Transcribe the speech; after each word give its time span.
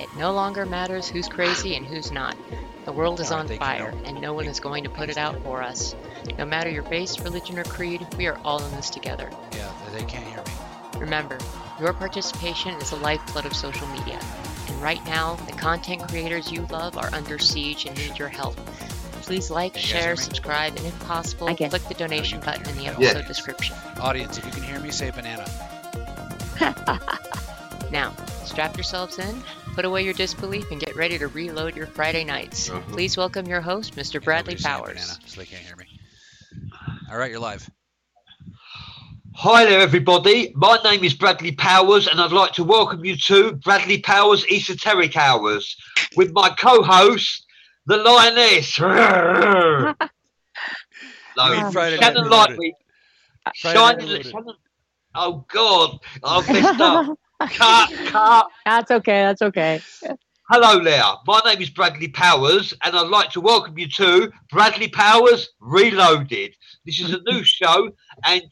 It 0.00 0.08
no 0.16 0.32
longer 0.32 0.64
matters 0.64 1.08
who's 1.08 1.28
crazy 1.28 1.74
and 1.74 1.84
who's 1.84 2.12
not. 2.12 2.36
The 2.84 2.92
world 2.92 3.20
is 3.20 3.32
on 3.32 3.48
fire, 3.48 3.92
and 4.04 4.20
no 4.20 4.32
one 4.32 4.46
is 4.46 4.60
going 4.60 4.84
to 4.84 4.90
put 4.90 5.10
it 5.10 5.18
out 5.18 5.42
for 5.42 5.62
us. 5.62 5.94
No 6.38 6.44
matter 6.44 6.70
your 6.70 6.84
race, 6.84 7.18
religion, 7.20 7.58
or 7.58 7.64
creed, 7.64 8.06
we 8.16 8.26
are 8.26 8.38
all 8.44 8.62
in 8.64 8.70
this 8.76 8.90
together. 8.90 9.30
Yeah, 9.56 9.70
they 9.92 10.04
can't 10.04 10.24
hear 10.26 10.38
me. 10.38 11.00
Remember, 11.00 11.36
your 11.80 11.92
participation 11.92 12.74
is 12.80 12.90
the 12.90 12.96
lifeblood 12.96 13.44
of 13.44 13.54
social 13.54 13.86
media. 13.88 14.18
And 14.68 14.82
right 14.82 15.04
now, 15.06 15.34
the 15.46 15.52
content 15.52 16.08
creators 16.08 16.50
you 16.50 16.64
love 16.70 16.96
are 16.96 17.10
under 17.12 17.38
siege 17.38 17.84
and 17.86 17.96
need 17.98 18.18
your 18.18 18.28
help. 18.28 18.56
Please 19.22 19.50
like, 19.50 19.74
Can 19.74 19.82
you 19.82 19.86
guys 19.88 19.92
hear 19.92 20.02
share, 20.02 20.16
subscribe, 20.16 20.76
and 20.76 20.86
if 20.86 20.98
possible, 21.00 21.54
click 21.54 21.82
the 21.88 21.94
donation 21.94 22.38
you 22.38 22.44
button 22.44 22.68
in 22.68 22.76
the 22.76 22.84
can't. 22.84 22.98
episode 22.98 23.18
Yeah. 23.20 23.26
description. 23.26 23.76
Audience, 24.00 24.38
if 24.38 24.46
you 24.46 24.52
can 24.52 24.62
hear 24.62 24.80
me, 24.80 24.90
say 24.90 25.10
banana. 25.10 25.44
Now, 27.90 28.12
strap 28.44 28.76
yourselves 28.76 29.18
in, 29.18 29.42
put 29.78 29.84
away 29.84 30.02
your 30.02 30.12
disbelief, 30.12 30.72
and 30.72 30.80
get 30.80 30.96
ready 30.96 31.16
to 31.16 31.28
reload 31.28 31.76
your 31.76 31.86
Friday 31.86 32.24
nights. 32.24 32.68
Uh-huh. 32.68 32.80
Please 32.90 33.16
welcome 33.16 33.46
your 33.46 33.60
host, 33.60 33.94
Mr. 33.94 34.20
Bradley 34.20 34.56
Nobody's 34.56 34.64
saying 34.64 34.76
Powers. 34.76 35.18
So 35.26 35.40
they 35.40 35.46
can't 35.46 35.62
hear 35.62 35.76
me. 35.76 35.84
All 37.08 37.16
right, 37.16 37.30
you're 37.30 37.38
live. 37.38 37.70
Hi 39.36 39.66
there, 39.66 39.78
everybody. 39.78 40.52
My 40.56 40.80
name 40.82 41.04
is 41.04 41.14
Bradley 41.14 41.52
Powers, 41.52 42.08
and 42.08 42.20
I'd 42.20 42.32
like 42.32 42.54
to 42.54 42.64
welcome 42.64 43.04
you 43.04 43.16
to 43.28 43.52
Bradley 43.52 44.00
Powers 44.00 44.44
Esoteric 44.50 45.16
Hours 45.16 45.76
with 46.16 46.32
my 46.32 46.50
co-host, 46.58 47.46
the 47.86 47.98
Lioness. 47.98 48.80
no, 48.80 49.94
You 51.36 51.52
mean 51.52 51.70
Friday 51.70 51.98
Shannon 51.98 52.28
Lightweight. 52.28 52.74
Friday 53.62 53.78
Shannon, 53.78 54.22
Shannon. 54.24 54.54
Oh 55.14 55.46
God, 55.48 56.00
I've 56.24 56.52
messed 56.52 56.80
up. 56.80 57.16
cut, 57.40 57.90
cut. 58.06 58.46
That's 58.66 58.90
okay. 58.90 59.20
That's 59.22 59.42
okay. 59.42 59.80
Hello 60.50 60.82
there. 60.82 61.02
My 61.26 61.40
name 61.44 61.60
is 61.60 61.70
Bradley 61.70 62.08
Powers, 62.08 62.72
and 62.82 62.96
I'd 62.96 63.08
like 63.08 63.30
to 63.32 63.40
welcome 63.40 63.78
you 63.78 63.88
to 63.96 64.32
Bradley 64.50 64.88
Powers 64.88 65.50
Reloaded. 65.60 66.54
This 66.86 67.00
is 67.00 67.12
a 67.12 67.20
new 67.26 67.44
show, 67.44 67.90
and 68.24 68.42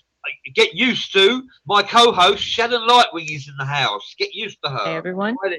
get 0.54 0.74
used 0.74 1.12
to 1.14 1.42
my 1.66 1.82
co-host 1.82 2.42
Shannon 2.42 2.82
Lightwing 2.86 3.34
is 3.34 3.48
in 3.48 3.56
the 3.58 3.64
house. 3.64 4.14
Get 4.18 4.34
used 4.34 4.58
to 4.64 4.70
her. 4.70 4.84
Hey, 4.84 4.96
everyone. 4.96 5.36
Hi 5.42 5.50
there, 5.50 5.58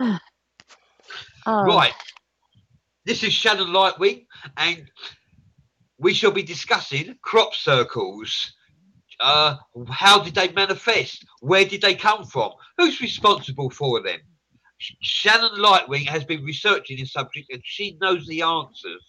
Shannon. 0.00 0.20
Oh, 1.48 1.62
Right. 1.62 1.92
This 3.04 3.22
is 3.22 3.32
Shannon 3.32 3.68
Lightwing, 3.68 4.26
and 4.56 4.90
we 5.96 6.12
shall 6.12 6.32
be 6.32 6.42
discussing 6.42 7.16
crop 7.22 7.54
circles. 7.54 8.52
Uh, 9.20 9.56
how 9.90 10.22
did 10.22 10.34
they 10.34 10.50
manifest? 10.52 11.24
Where 11.40 11.64
did 11.64 11.82
they 11.82 11.94
come 11.94 12.24
from? 12.24 12.52
Who's 12.76 13.00
responsible 13.00 13.70
for 13.70 14.02
them? 14.02 14.18
Shannon 14.78 15.58
Lightwing 15.58 16.06
has 16.06 16.24
been 16.24 16.44
researching 16.44 16.98
this 16.98 17.12
subject 17.12 17.50
and 17.50 17.62
she 17.64 17.96
knows 18.00 18.26
the 18.26 18.42
answers. 18.42 19.02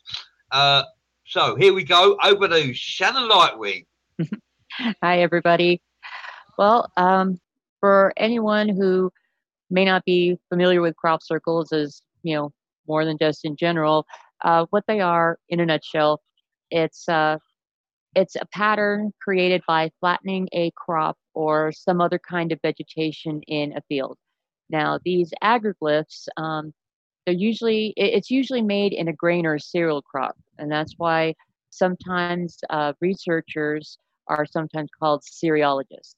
Uh, 0.52 0.83
so 1.25 1.55
here 1.55 1.73
we 1.73 1.83
go. 1.83 2.17
Over 2.23 2.47
to 2.47 2.73
Shannon 2.73 3.30
Lightwing. 3.30 3.85
Hi, 5.03 5.19
everybody. 5.19 5.81
Well, 6.58 6.89
um, 6.95 7.39
for 7.81 8.13
anyone 8.16 8.69
who 8.69 9.11
may 9.69 9.83
not 9.83 10.05
be 10.05 10.38
familiar 10.50 10.81
with 10.81 10.95
crop 10.95 11.22
circles, 11.22 11.73
as 11.73 12.02
you 12.23 12.35
know, 12.35 12.53
more 12.88 13.03
than 13.03 13.17
just 13.17 13.44
in 13.44 13.58
general, 13.58 14.05
uh, 14.44 14.66
what 14.69 14.85
they 14.88 15.02
are, 15.02 15.38
in 15.50 15.59
a 15.59 15.66
nutshell, 15.66 16.22
it's 16.72 17.08
uh, 17.09 17.38
it's 18.17 18.35
a 18.35 18.47
pattern 18.47 19.13
created 19.21 19.61
by 19.67 19.91
flattening 19.99 20.49
a 20.51 20.71
crop 20.71 21.17
or 21.35 21.71
some 21.71 22.01
other 22.01 22.17
kind 22.17 22.51
of 22.51 22.59
vegetation 22.63 23.44
in 23.44 23.78
a 23.78 23.81
field. 23.88 24.17
Now, 24.72 25.00
these 25.05 25.31
agroglyphs, 25.44 26.27
um, 26.35 26.73
they're 27.25 27.35
usually 27.35 27.94
it's 27.95 28.31
usually 28.31 28.63
made 28.63 28.91
in 28.91 29.07
a 29.07 29.13
grain 29.13 29.45
or 29.45 29.56
a 29.56 29.59
cereal 29.59 30.01
crop, 30.01 30.35
and 30.57 30.72
that's 30.72 30.95
why 30.97 31.35
sometimes 31.69 32.57
uh, 32.72 32.94
researchers 33.01 34.00
are 34.27 34.47
sometimes 34.47 34.89
called 35.00 35.22
cereologists. 35.22 36.16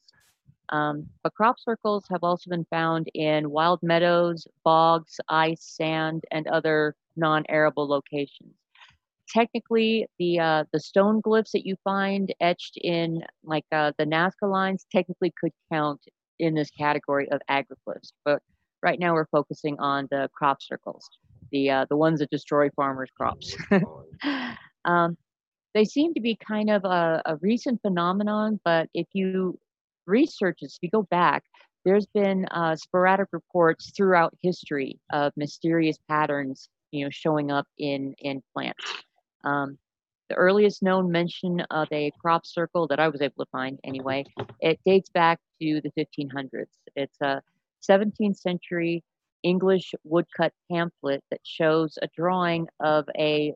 Um, 0.69 1.05
but 1.21 1.33
crop 1.33 1.59
circles 1.59 2.05
have 2.09 2.23
also 2.23 2.49
been 2.49 2.65
found 2.69 3.09
in 3.13 3.49
wild 3.49 3.81
meadows, 3.83 4.47
bogs, 4.63 5.19
ice, 5.27 5.63
sand, 5.63 6.23
and 6.31 6.47
other 6.47 6.95
non-arable 7.17 7.87
locations. 7.89 8.53
Technically, 9.33 10.07
the 10.17 10.39
uh, 10.39 10.63
the 10.73 10.79
stone 10.79 11.21
glyphs 11.21 11.51
that 11.51 11.65
you 11.65 11.75
find 11.83 12.33
etched 12.39 12.77
in 12.77 13.23
like 13.43 13.65
uh, 13.71 13.91
the 13.97 14.05
Nazca 14.05 14.49
lines 14.49 14.85
technically 14.91 15.33
could 15.39 15.51
count 15.71 16.01
in 16.39 16.55
this 16.55 16.69
category 16.71 17.29
of 17.31 17.41
agroglyphs. 17.49 18.11
But 18.25 18.41
right 18.81 18.99
now 18.99 19.13
we're 19.13 19.27
focusing 19.27 19.79
on 19.79 20.07
the 20.09 20.29
crop 20.33 20.61
circles, 20.61 21.07
the 21.51 21.69
uh, 21.69 21.85
the 21.89 21.97
ones 21.97 22.19
that 22.19 22.29
destroy 22.31 22.69
farmers' 22.75 23.11
crops. 23.15 23.55
um, 24.85 25.17
they 25.73 25.85
seem 25.85 26.13
to 26.15 26.21
be 26.21 26.35
kind 26.35 26.69
of 26.69 26.83
a, 26.85 27.21
a 27.25 27.35
recent 27.37 27.81
phenomenon, 27.81 28.59
but 28.65 28.89
if 28.93 29.07
you 29.13 29.59
research 30.07 30.59
this, 30.61 30.73
if 30.73 30.79
you 30.81 30.89
go 30.89 31.03
back, 31.03 31.43
there's 31.85 32.07
been 32.07 32.45
uh, 32.51 32.75
sporadic 32.75 33.27
reports 33.31 33.91
throughout 33.95 34.33
history 34.41 34.99
of 35.11 35.31
mysterious 35.37 35.97
patterns, 36.09 36.69
you 36.91 37.05
know, 37.05 37.09
showing 37.11 37.51
up 37.51 37.67
in 37.77 38.15
in 38.19 38.41
plants. 38.53 39.03
Um, 39.43 39.77
the 40.29 40.35
earliest 40.35 40.83
known 40.83 41.11
mention 41.11 41.61
of 41.71 41.87
a 41.91 42.11
crop 42.21 42.45
circle 42.45 42.87
that 42.87 42.99
I 42.99 43.07
was 43.07 43.21
able 43.21 43.43
to 43.43 43.49
find, 43.51 43.79
anyway, 43.83 44.25
it 44.59 44.79
dates 44.85 45.09
back 45.09 45.39
to 45.61 45.81
the 45.81 45.91
1500s. 45.97 46.67
It's 46.95 47.17
a 47.21 47.41
17th 47.81 48.37
century 48.37 49.03
English 49.43 49.95
woodcut 50.03 50.53
pamphlet 50.71 51.23
that 51.31 51.39
shows 51.43 51.97
a 52.01 52.07
drawing 52.15 52.67
of 52.79 53.05
a 53.17 53.53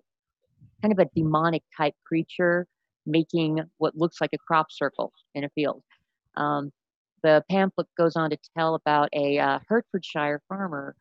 kind 0.81 0.91
of 0.91 0.99
a 0.99 1.09
demonic 1.15 1.63
type 1.75 1.95
creature 2.05 2.67
making 3.05 3.59
what 3.77 3.95
looks 3.95 4.21
like 4.21 4.31
a 4.33 4.37
crop 4.37 4.71
circle 4.71 5.11
in 5.35 5.43
a 5.43 5.49
field. 5.49 5.83
Um, 6.35 6.71
the 7.21 7.43
pamphlet 7.49 7.87
goes 7.97 8.15
on 8.15 8.29
to 8.29 8.37
tell 8.57 8.75
about 8.75 9.09
a 9.13 9.39
uh, 9.39 9.59
Hertfordshire 9.67 10.41
farmer 10.47 10.95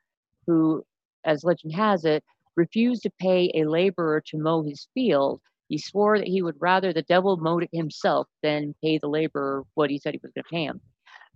who, 0.47 0.84
as 1.25 1.44
legend 1.44 1.75
has 1.75 2.04
it, 2.04 2.25
refused 2.56 3.02
to 3.02 3.10
pay 3.18 3.50
a 3.54 3.64
laborer 3.64 4.22
to 4.26 4.38
mow 4.38 4.62
his 4.62 4.88
field. 4.94 5.40
He 5.68 5.78
swore 5.78 6.18
that 6.18 6.28
he 6.28 6.42
would 6.42 6.56
rather 6.60 6.92
the 6.92 7.02
devil 7.02 7.36
mowed 7.36 7.64
it 7.64 7.70
himself 7.72 8.26
than 8.42 8.74
pay 8.82 8.98
the 8.98 9.08
laborer 9.08 9.64
what 9.74 9.90
he 9.90 9.98
said 9.98 10.14
he 10.14 10.20
was 10.22 10.32
going 10.32 10.44
to 10.44 10.50
pay 10.50 10.64
him. 10.64 10.80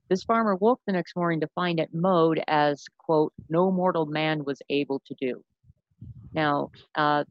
This 0.09 0.23
farmer 0.23 0.55
woke 0.55 0.81
the 0.87 0.93
next 0.93 1.17
morning 1.17 1.41
to 1.41 1.49
find 1.55 1.81
it 1.81 1.93
mowed 1.93 2.41
as, 2.47 2.85
quote, 2.99 3.33
no 3.49 3.73
mortal 3.73 4.07
man 4.07 4.45
was 4.45 4.63
able 4.69 5.03
to 5.07 5.15
do. 5.21 5.43
Now, 6.33 6.71
uh, 6.95 7.25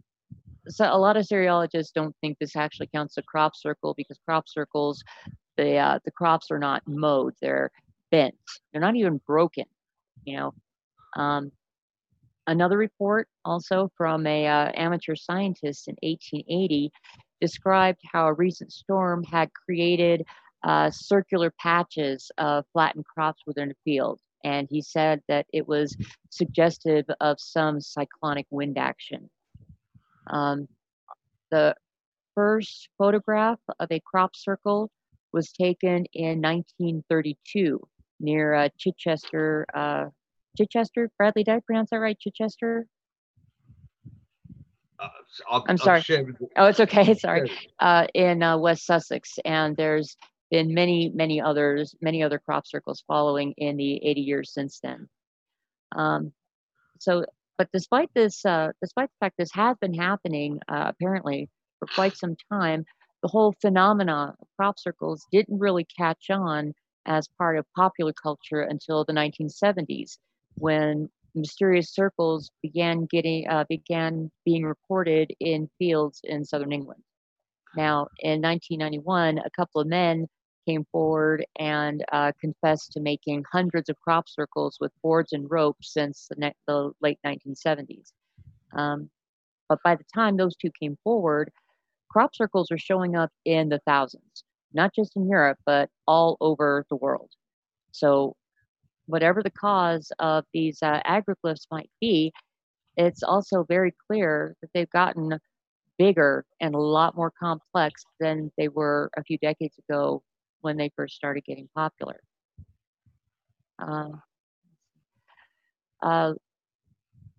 so 0.67 0.85
a 0.91 0.97
lot 0.97 1.15
of 1.15 1.25
cereologists 1.25 1.93
don't 1.93 2.15
think 2.21 2.37
this 2.37 2.55
actually 2.55 2.87
counts 2.87 3.17
a 3.17 3.21
crop 3.21 3.55
circle 3.55 3.93
because 3.95 4.17
crop 4.25 4.49
circles, 4.49 5.03
the 5.57 5.77
uh, 5.77 5.99
the 6.03 6.11
crops 6.11 6.49
are 6.51 6.59
not 6.59 6.81
mowed; 6.87 7.33
they're 7.41 7.71
bent. 8.11 8.35
They're 8.71 8.81
not 8.81 8.95
even 8.95 9.21
broken. 9.27 9.65
You 10.25 10.37
know. 10.37 10.53
Um, 11.15 11.51
another 12.47 12.77
report, 12.77 13.27
also 13.43 13.91
from 13.97 14.25
a 14.27 14.47
uh, 14.47 14.71
amateur 14.75 15.15
scientist 15.15 15.87
in 15.87 15.95
1880, 16.01 16.91
described 17.41 18.01
how 18.11 18.27
a 18.27 18.33
recent 18.33 18.71
storm 18.71 19.23
had 19.23 19.51
created 19.53 20.25
uh, 20.63 20.89
circular 20.89 21.51
patches 21.59 22.31
of 22.37 22.65
flattened 22.73 23.05
crops 23.05 23.43
within 23.45 23.71
a 23.71 23.75
field. 23.83 24.19
And 24.43 24.67
he 24.69 24.81
said 24.81 25.21
that 25.27 25.45
it 25.53 25.67
was 25.67 25.95
suggestive 26.29 27.05
of 27.19 27.39
some 27.39 27.81
cyclonic 27.81 28.45
wind 28.51 28.77
action. 28.77 29.29
Um, 30.27 30.67
the 31.51 31.75
first 32.35 32.89
photograph 32.97 33.59
of 33.79 33.91
a 33.91 34.01
crop 34.01 34.35
circle 34.35 34.91
was 35.31 35.51
taken 35.51 36.05
in 36.13 36.41
1932 36.41 37.79
near 38.19 38.53
uh, 38.53 38.69
Chichester. 38.77 39.65
Uh, 39.73 40.05
Chichester, 40.57 41.09
Bradley, 41.17 41.43
did 41.43 41.55
I 41.55 41.59
pronounce 41.65 41.89
that 41.91 41.99
right? 41.99 42.17
Chichester? 42.19 42.87
Uh, 44.99 45.09
I'm, 45.51 45.61
I'm 45.69 45.77
sorry. 45.77 46.03
Oh, 46.55 46.65
it's 46.65 46.79
okay. 46.79 47.13
Sorry. 47.19 47.51
Uh, 47.79 48.07
in 48.13 48.41
uh, 48.41 48.57
West 48.57 48.85
Sussex, 48.85 49.37
and 49.43 49.75
there's 49.75 50.15
been 50.51 50.73
many, 50.73 51.11
many 51.13 51.41
others, 51.41 51.95
many 52.01 52.23
other 52.23 52.39
crop 52.39 52.65
circles 52.65 53.03
following 53.07 53.53
in 53.57 53.77
the 53.77 53.97
80 54.05 54.21
years 54.21 54.53
since 54.53 54.79
then. 54.81 55.09
Um, 55.95 56.31
so, 56.99 57.25
but 57.57 57.69
despite 57.73 58.09
this, 58.13 58.45
uh, 58.45 58.71
despite 58.81 59.09
the 59.09 59.25
fact 59.25 59.35
this 59.37 59.51
has 59.53 59.75
been 59.81 59.93
happening 59.93 60.59
uh, 60.69 60.85
apparently 60.87 61.49
for 61.79 61.87
quite 61.93 62.15
some 62.15 62.35
time, 62.51 62.85
the 63.21 63.27
whole 63.27 63.53
phenomena 63.61 64.35
of 64.39 64.47
crop 64.57 64.79
circles 64.79 65.25
didn't 65.31 65.59
really 65.59 65.85
catch 65.97 66.29
on 66.29 66.73
as 67.05 67.27
part 67.37 67.57
of 67.57 67.65
popular 67.75 68.13
culture 68.13 68.61
until 68.61 69.03
the 69.05 69.13
1970s, 69.13 70.17
when 70.57 71.09
mysterious 71.35 71.93
circles 71.93 72.49
began 72.61 73.05
getting 73.05 73.47
uh, 73.49 73.65
began 73.69 74.31
being 74.45 74.63
reported 74.65 75.31
in 75.39 75.69
fields 75.77 76.21
in 76.23 76.45
southern 76.45 76.71
England. 76.71 77.01
Now, 77.75 78.07
in 78.19 78.41
1991, 78.41 79.39
a 79.39 79.49
couple 79.51 79.81
of 79.81 79.87
men 79.87 80.27
came 80.65 80.85
forward 80.91 81.45
and 81.59 82.03
uh, 82.11 82.31
confessed 82.39 82.93
to 82.93 82.99
making 83.01 83.43
hundreds 83.51 83.89
of 83.89 83.99
crop 83.99 84.27
circles 84.27 84.77
with 84.79 84.91
boards 85.03 85.33
and 85.33 85.49
ropes 85.49 85.93
since 85.93 86.27
the, 86.29 86.35
ne- 86.37 86.55
the 86.67 86.91
late 87.01 87.19
1970s. 87.25 88.11
Um, 88.75 89.09
but 89.69 89.79
by 89.83 89.95
the 89.95 90.05
time 90.13 90.37
those 90.37 90.55
two 90.55 90.71
came 90.79 90.97
forward, 91.03 91.51
crop 92.09 92.35
circles 92.35 92.71
are 92.71 92.77
showing 92.77 93.15
up 93.15 93.31
in 93.43 93.69
the 93.69 93.79
thousands, 93.85 94.43
not 94.73 94.93
just 94.95 95.15
in 95.15 95.29
Europe, 95.29 95.57
but 95.65 95.89
all 96.07 96.37
over 96.39 96.85
the 96.89 96.95
world. 96.95 97.29
So, 97.91 98.35
whatever 99.07 99.43
the 99.43 99.51
cause 99.51 100.11
of 100.19 100.45
these 100.53 100.79
uh, 100.81 101.01
agroglyphs 101.05 101.67
might 101.71 101.89
be, 102.01 102.31
it's 102.97 103.23
also 103.23 103.63
very 103.63 103.93
clear 104.07 104.55
that 104.61 104.69
they've 104.73 104.89
gotten 104.89 105.39
bigger 105.97 106.45
and 106.59 106.75
a 106.75 106.79
lot 106.79 107.15
more 107.15 107.31
complex 107.31 108.03
than 108.19 108.51
they 108.57 108.67
were 108.67 109.09
a 109.17 109.23
few 109.23 109.37
decades 109.37 109.77
ago 109.87 110.21
when 110.61 110.77
they 110.77 110.91
first 110.95 111.15
started 111.15 111.43
getting 111.45 111.69
popular. 111.75 112.19
Uh, 113.79 114.09
uh, 116.01 116.33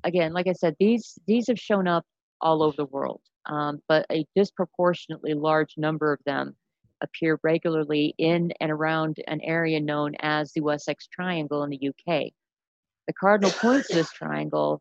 again, 0.05 0.33
like 0.33 0.47
I 0.47 0.53
said, 0.53 0.77
these 0.79 1.19
these 1.27 1.49
have 1.49 1.59
shown 1.59 1.89
up 1.89 2.05
all 2.41 2.63
over 2.63 2.77
the 2.77 2.87
world, 2.87 3.21
um, 3.47 3.81
but 3.89 4.07
a 4.11 4.27
disproportionately 4.35 5.35
large 5.35 5.75
number 5.77 6.13
of 6.13 6.21
them 6.27 6.55
appear 7.01 7.39
regularly 7.43 8.15
in 8.19 8.53
and 8.61 8.71
around 8.71 9.19
an 9.27 9.41
area 9.43 9.81
known 9.81 10.15
as 10.21 10.53
the 10.53 10.61
Wessex 10.61 11.07
Triangle 11.07 11.63
in 11.65 11.71
the 11.71 11.89
UK. 11.89 12.33
The 13.07 13.13
cardinal 13.19 13.51
points 13.51 13.91
of 13.91 13.97
this 13.97 14.11
triangle 14.11 14.81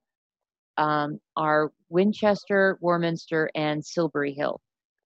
um, 0.77 1.19
are 1.35 1.71
Winchester, 1.89 2.77
Warminster, 2.81 3.49
and 3.55 3.85
Silbury 3.85 4.33
Hill. 4.33 4.61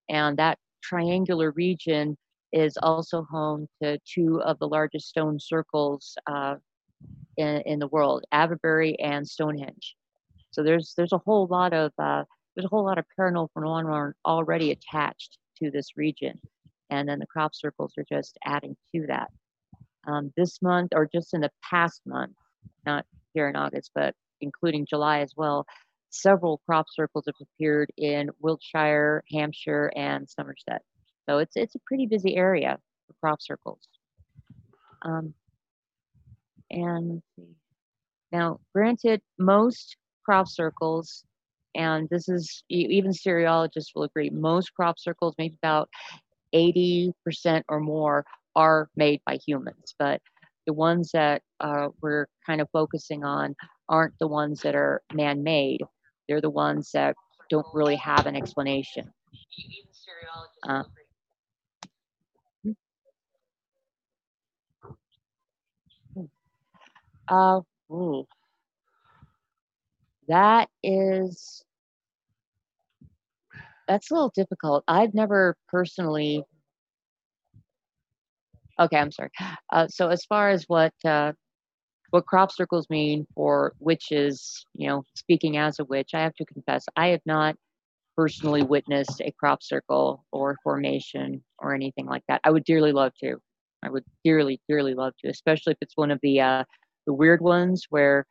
And 0.09 0.37
that 0.37 0.57
triangular 0.81 1.51
region 1.51 2.17
is 2.51 2.77
also 2.81 3.23
home 3.29 3.67
to 3.81 3.99
two 4.05 4.41
of 4.41 4.57
the 4.59 4.67
largest 4.67 5.07
stone 5.07 5.39
circles 5.39 6.15
uh, 6.27 6.55
in, 7.37 7.61
in 7.65 7.79
the 7.79 7.87
world, 7.87 8.23
Avebury 8.31 8.99
and 8.99 9.27
Stonehenge. 9.27 9.95
So 10.51 10.63
there's 10.63 10.93
there's 10.97 11.13
a 11.13 11.19
whole 11.19 11.47
lot 11.47 11.73
of 11.73 11.91
uh, 11.99 12.23
there's 12.55 12.65
a 12.65 12.69
whole 12.69 12.83
lot 12.83 12.97
of 12.97 13.05
paranormal 13.17 13.49
phenomena 13.53 14.13
already 14.25 14.71
attached 14.71 15.37
to 15.61 15.69
this 15.69 15.95
region, 15.95 16.39
and 16.89 17.07
then 17.07 17.19
the 17.19 17.27
crop 17.27 17.55
circles 17.55 17.93
are 17.97 18.05
just 18.11 18.37
adding 18.43 18.75
to 18.93 19.07
that. 19.07 19.29
Um, 20.07 20.31
this 20.35 20.61
month, 20.61 20.91
or 20.95 21.07
just 21.11 21.33
in 21.33 21.41
the 21.41 21.51
past 21.69 22.01
month, 22.05 22.35
not 22.85 23.05
here 23.33 23.49
in 23.49 23.55
August, 23.55 23.91
but 23.93 24.15
including 24.41 24.85
July 24.85 25.19
as 25.19 25.33
well, 25.35 25.65
several 26.09 26.61
crop 26.65 26.87
circles 26.89 27.25
have 27.27 27.35
appeared 27.41 27.91
in 27.97 28.29
Wiltshire, 28.39 29.23
Hampshire, 29.31 29.91
and 29.95 30.27
Somerset. 30.27 30.81
So 31.27 31.37
it's 31.37 31.55
it's 31.55 31.75
a 31.75 31.79
pretty 31.85 32.07
busy 32.07 32.35
area 32.35 32.79
for 33.07 33.13
crop 33.21 33.41
circles. 33.41 33.87
Um, 35.03 35.33
and 36.71 37.21
now, 38.31 38.59
granted, 38.73 39.21
most 39.37 39.97
crop 40.23 40.47
circles, 40.47 41.23
and 41.75 42.07
this 42.09 42.29
is 42.29 42.63
even 42.69 43.11
cereologists 43.11 43.95
will 43.95 44.03
agree, 44.03 44.29
most 44.29 44.73
crop 44.73 44.99
circles, 44.99 45.35
maybe 45.37 45.55
about 45.61 45.89
80% 46.53 47.63
or 47.69 47.79
more, 47.79 48.25
are 48.55 48.89
made 48.95 49.21
by 49.25 49.37
humans. 49.45 49.95
But 49.97 50.21
the 50.67 50.73
ones 50.73 51.11
that 51.13 51.41
uh, 51.59 51.89
we're 52.01 52.27
kind 52.45 52.61
of 52.61 52.69
focusing 52.71 53.23
on 53.23 53.55
aren't 53.89 54.17
the 54.19 54.27
ones 54.27 54.61
that 54.61 54.75
are 54.75 55.01
man 55.13 55.43
made, 55.43 55.81
they're 56.27 56.41
the 56.41 56.49
ones 56.49 56.91
that 56.93 57.15
don't 57.49 57.67
really 57.73 57.95
have 57.95 58.25
an 58.27 58.35
explanation. 58.35 59.11
Uh, 60.67 60.83
uh. 67.27 67.61
That 70.27 70.69
is, 70.83 71.63
that's 73.89 74.11
a 74.11 74.13
little 74.13 74.31
difficult. 74.35 74.85
I've 74.87 75.15
never 75.15 75.57
personally, 75.67 76.45
okay, 78.79 78.97
I'm 78.97 79.11
sorry. 79.11 79.31
Uh, 79.73 79.87
so 79.89 80.09
as 80.09 80.23
far 80.25 80.49
as 80.49 80.65
what 80.67 80.93
uh, 81.05 81.33
what 82.11 82.25
crop 82.25 82.51
circles 82.51 82.87
mean 82.89 83.27
for 83.35 83.73
witches, 83.79 84.65
you 84.75 84.87
know, 84.87 85.03
speaking 85.15 85.57
as 85.57 85.79
a 85.79 85.85
witch, 85.85 86.11
I 86.13 86.21
have 86.21 86.35
to 86.35 86.45
confess, 86.45 86.85
I 86.95 87.09
have 87.09 87.21
not 87.25 87.55
personally 88.17 88.63
witnessed 88.63 89.21
a 89.21 89.31
crop 89.39 89.63
circle 89.63 90.25
or 90.31 90.57
formation 90.63 91.43
or 91.59 91.73
anything 91.75 92.05
like 92.05 92.23
that. 92.27 92.41
I 92.43 92.51
would 92.51 92.65
dearly 92.65 92.91
love 92.93 93.13
to. 93.23 93.37
I 93.83 93.89
would 93.89 94.03
dearly, 94.25 94.61
dearly 94.69 94.93
love 94.93 95.13
to, 95.23 95.29
especially 95.29 95.73
if 95.73 95.77
it's 95.81 95.97
one 95.97 96.11
of 96.11 96.19
the 96.23 96.41
uh, 96.41 96.63
the 97.07 97.13
weird 97.13 97.41
ones 97.41 97.85
where, 97.89 98.27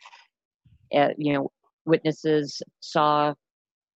uh, 0.95 1.11
you 1.17 1.35
know, 1.35 1.51
witnesses 1.87 2.63
saw 2.81 3.35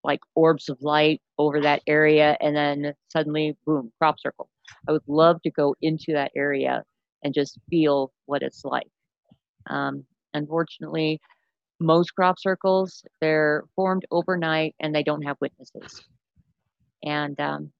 like 0.04 0.20
orbs 0.34 0.68
of 0.68 0.78
light 0.82 1.20
over 1.38 1.60
that 1.60 1.82
area, 1.86 2.36
and 2.40 2.56
then 2.56 2.94
suddenly, 3.08 3.56
boom, 3.66 3.92
crop 3.98 4.18
circle. 4.20 4.48
I 4.88 4.92
would 4.92 5.02
love 5.06 5.42
to 5.42 5.50
go 5.50 5.74
into 5.82 6.12
that 6.12 6.32
area 6.34 6.84
and 7.22 7.34
just 7.34 7.58
feel 7.70 8.12
what 8.26 8.42
it's 8.42 8.64
like. 8.64 8.88
Um, 9.68 10.04
unfortunately, 10.34 11.20
most 11.80 12.14
crop 12.14 12.38
circles 12.38 13.04
they're 13.20 13.64
formed 13.74 14.06
overnight 14.10 14.74
and 14.80 14.94
they 14.94 15.02
don't 15.02 15.22
have 15.22 15.36
witnesses. 15.40 16.02
And 17.04 17.38
um, 17.40 17.72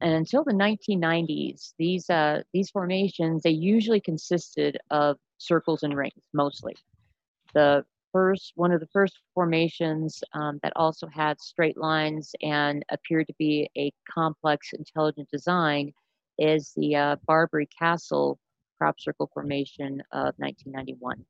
and 0.00 0.14
until 0.14 0.44
the 0.44 0.52
1990s, 0.52 1.74
these 1.78 2.08
uh, 2.08 2.42
these 2.52 2.70
formations 2.70 3.42
they 3.42 3.50
usually 3.50 4.00
consisted 4.00 4.78
of 4.90 5.18
circles 5.38 5.82
and 5.82 5.96
rings 5.96 6.14
mostly. 6.32 6.74
The 7.54 7.84
first 8.12 8.52
one 8.56 8.72
of 8.72 8.80
the 8.80 8.88
first 8.92 9.18
formations 9.34 10.22
um, 10.34 10.58
that 10.62 10.72
also 10.76 11.06
had 11.06 11.40
straight 11.40 11.76
lines 11.76 12.32
and 12.42 12.84
appeared 12.90 13.26
to 13.26 13.34
be 13.38 13.70
a 13.76 13.92
complex 14.12 14.72
intelligent 14.72 15.28
design 15.30 15.92
is 16.38 16.72
the 16.76 16.96
uh, 16.96 17.16
Barbury 17.26 17.68
Castle 17.78 18.38
crop 18.78 18.98
circle 18.98 19.30
formation 19.32 20.02
of 20.12 20.34
1991. 20.38 21.24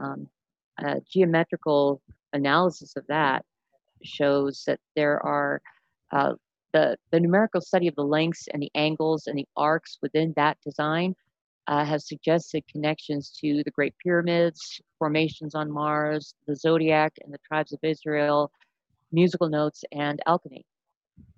Um, 0.00 0.28
a 0.78 1.00
geometrical 1.10 2.02
analysis 2.32 2.96
of 2.96 3.06
that 3.08 3.44
shows 4.02 4.64
that 4.66 4.78
there 4.94 5.24
are 5.24 5.60
uh, 6.12 6.34
the, 6.72 6.96
the 7.10 7.20
numerical 7.20 7.60
study 7.60 7.88
of 7.88 7.94
the 7.96 8.04
lengths 8.04 8.48
and 8.52 8.62
the 8.62 8.70
angles 8.74 9.26
and 9.26 9.38
the 9.38 9.48
arcs 9.56 9.98
within 10.02 10.32
that 10.36 10.58
design 10.64 11.14
uh, 11.70 11.84
has 11.84 12.06
suggested 12.06 12.64
connections 12.70 13.30
to 13.40 13.62
the 13.64 13.70
Great 13.70 13.94
Pyramids, 14.04 14.80
formations 14.98 15.54
on 15.54 15.70
Mars, 15.70 16.34
the 16.48 16.56
Zodiac 16.56 17.12
and 17.22 17.32
the 17.32 17.38
tribes 17.46 17.72
of 17.72 17.78
Israel, 17.84 18.50
musical 19.12 19.48
notes, 19.48 19.84
and 19.92 20.20
alchemy. 20.26 20.66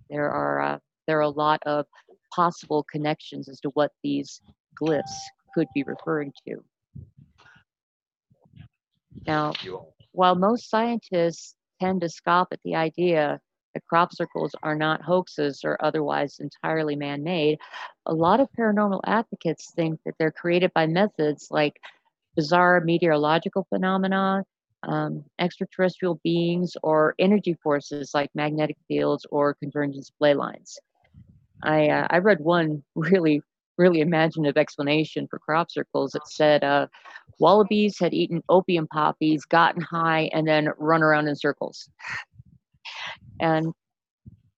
There 0.08 0.30
are 0.30 0.60
uh, 0.62 0.78
there 1.06 1.18
are 1.18 1.20
a 1.20 1.28
lot 1.28 1.62
of 1.66 1.84
possible 2.34 2.84
connections 2.90 3.46
as 3.46 3.60
to 3.60 3.68
what 3.74 3.92
these 4.02 4.40
glyphs 4.80 5.02
could 5.54 5.68
be 5.74 5.82
referring 5.82 6.32
to. 6.48 6.64
Now, 9.26 9.52
while 10.12 10.34
most 10.34 10.70
scientists 10.70 11.54
tend 11.78 12.00
to 12.00 12.08
scoff 12.08 12.48
at 12.52 12.60
the 12.64 12.74
idea 12.74 13.38
that 13.74 13.86
crop 13.86 14.12
circles 14.14 14.54
are 14.62 14.74
not 14.74 15.02
hoaxes 15.02 15.62
or 15.64 15.76
otherwise 15.84 16.40
entirely 16.40 16.96
man 16.96 17.22
made, 17.22 17.58
a 18.06 18.14
lot 18.14 18.40
of 18.40 18.48
paranormal 18.58 19.00
advocates 19.06 19.72
think 19.74 20.00
that 20.04 20.14
they're 20.18 20.32
created 20.32 20.72
by 20.74 20.86
methods 20.86 21.48
like 21.50 21.80
bizarre 22.36 22.80
meteorological 22.80 23.66
phenomena, 23.68 24.44
um, 24.84 25.24
extraterrestrial 25.38 26.20
beings, 26.24 26.76
or 26.82 27.14
energy 27.18 27.54
forces 27.62 28.12
like 28.14 28.30
magnetic 28.34 28.76
fields 28.88 29.26
or 29.30 29.54
convergence 29.54 30.10
ley 30.20 30.34
lines. 30.34 30.78
I, 31.62 31.88
uh, 31.88 32.06
I 32.10 32.18
read 32.18 32.40
one 32.40 32.82
really 32.94 33.42
really 33.78 34.00
imaginative 34.00 34.56
explanation 34.56 35.26
for 35.28 35.38
crop 35.38 35.70
circles 35.70 36.12
that 36.12 36.28
said 36.28 36.62
uh, 36.62 36.86
wallabies 37.38 37.98
had 37.98 38.14
eaten 38.14 38.42
opium 38.48 38.86
poppies, 38.86 39.44
gotten 39.44 39.82
high, 39.82 40.30
and 40.32 40.46
then 40.46 40.68
run 40.78 41.02
around 41.02 41.28
in 41.28 41.36
circles. 41.36 41.88
And 43.40 43.72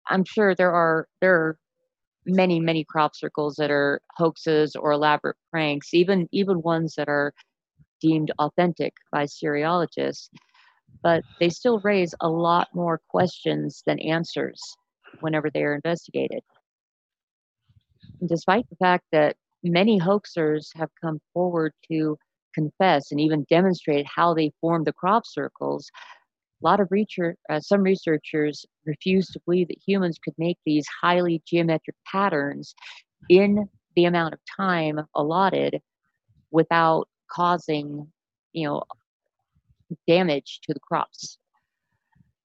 I'm 0.08 0.24
sure 0.24 0.54
there 0.54 0.72
are 0.72 1.08
there 1.20 1.34
are 1.34 1.58
many 2.26 2.60
many 2.60 2.84
crop 2.84 3.14
circles 3.14 3.56
that 3.56 3.70
are 3.70 4.00
hoaxes 4.16 4.76
or 4.76 4.92
elaborate 4.92 5.36
pranks, 5.50 5.94
even 5.94 6.28
even 6.32 6.62
ones 6.62 6.94
that 6.96 7.08
are 7.08 7.32
deemed 8.00 8.30
authentic 8.38 8.94
by 9.12 9.24
cereologists, 9.24 10.28
but 11.02 11.24
they 11.40 11.48
still 11.48 11.80
raise 11.80 12.14
a 12.20 12.28
lot 12.28 12.68
more 12.74 13.00
questions 13.08 13.82
than 13.86 13.98
answers 14.00 14.60
whenever 15.20 15.50
they 15.50 15.62
are 15.62 15.74
investigated. 15.74 16.42
Despite 18.26 18.68
the 18.68 18.76
fact 18.76 19.04
that 19.12 19.36
many 19.62 19.98
hoaxers 19.98 20.68
have 20.76 20.90
come 21.00 21.20
forward 21.32 21.72
to 21.90 22.16
confess 22.54 23.10
and 23.10 23.20
even 23.20 23.44
demonstrate 23.50 24.06
how 24.06 24.34
they 24.34 24.52
formed 24.60 24.86
the 24.86 24.92
crop 24.92 25.26
circles, 25.26 25.90
a 26.64 26.68
lot 26.68 26.80
of 26.80 26.88
research, 26.90 27.36
uh, 27.50 27.60
some 27.60 27.82
researchers 27.82 28.64
refuse 28.86 29.26
to 29.28 29.40
believe 29.44 29.68
that 29.68 29.78
humans 29.86 30.18
could 30.22 30.34
make 30.38 30.58
these 30.64 30.86
highly 31.02 31.42
geometric 31.46 31.96
patterns 32.10 32.74
in 33.28 33.68
the 33.96 34.06
amount 34.06 34.34
of 34.34 34.40
time 34.56 35.00
allotted 35.14 35.80
without 36.50 37.08
causing, 37.30 38.10
you 38.52 38.66
know, 38.66 38.82
damage 40.08 40.60
to 40.62 40.72
the 40.72 40.80
crops. 40.80 41.38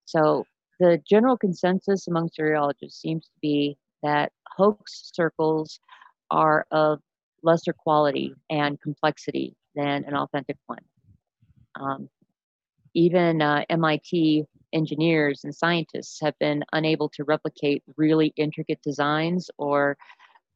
So 0.06 0.44
the 0.80 1.02
general 1.10 1.38
consensus 1.38 2.08
among 2.08 2.30
cerealogists 2.30 3.00
seems 3.00 3.26
to 3.26 3.40
be 3.42 3.78
that 4.04 4.32
hoax 4.48 5.12
circles 5.14 5.80
are 6.32 6.66
of 6.72 7.00
lesser 7.44 7.74
quality 7.74 8.34
and 8.50 8.80
complexity 8.82 9.56
than 9.76 10.04
an 10.06 10.16
authentic 10.16 10.58
one. 10.68 10.84
Um, 11.80 12.10
even 13.00 13.42
uh, 13.42 13.64
MIT 13.70 14.44
engineers 14.74 15.46
and 15.46 15.56
scientists 15.56 16.20
have 16.22 16.38
been 16.38 16.66
unable 16.74 17.08
to 17.08 17.24
replicate 17.24 17.82
really 17.96 18.34
intricate 18.36 18.82
designs 18.84 19.50
or 19.58 19.98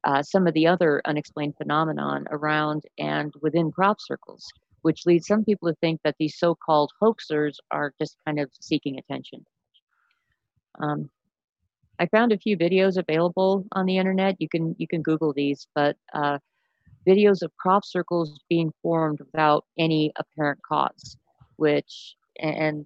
uh, 0.03 0.21
some 0.21 0.45
of 0.45 0.53
the 0.53 0.67
other 0.67 1.01
unexplained 1.05 1.55
phenomenon 1.55 2.25
around 2.31 2.83
and 2.97 3.33
within 3.41 3.71
crop 3.71 4.01
circles, 4.01 4.51
which 4.81 5.05
leads 5.05 5.25
some 5.25 5.45
people 5.45 5.69
to 5.69 5.75
think 5.75 6.01
that 6.03 6.15
these 6.19 6.38
so-called 6.38 6.91
hoaxers 7.01 7.55
are 7.71 7.93
just 7.97 8.17
kind 8.25 8.41
of 8.41 8.51
seeking 8.59 9.00
attention. 9.00 9.45
Um, 10.81 11.09
I 11.97 12.07
found 12.07 12.33
a 12.33 12.38
few 12.38 12.57
videos 12.57 12.97
available 12.97 13.65
on 13.71 13.85
the 13.85 13.97
internet. 13.97 14.35
You 14.39 14.50
can 14.50 14.75
you 14.77 14.88
can 14.88 15.01
Google 15.01 15.31
these, 15.31 15.65
but 15.73 15.95
uh, 16.13 16.39
videos 17.07 17.41
of 17.41 17.55
crop 17.55 17.85
circles 17.85 18.38
being 18.50 18.73
formed 18.81 19.19
without 19.21 19.63
any 19.79 20.12
apparent 20.17 20.59
cause, 20.67 21.15
which 21.55 22.17
and 22.40 22.86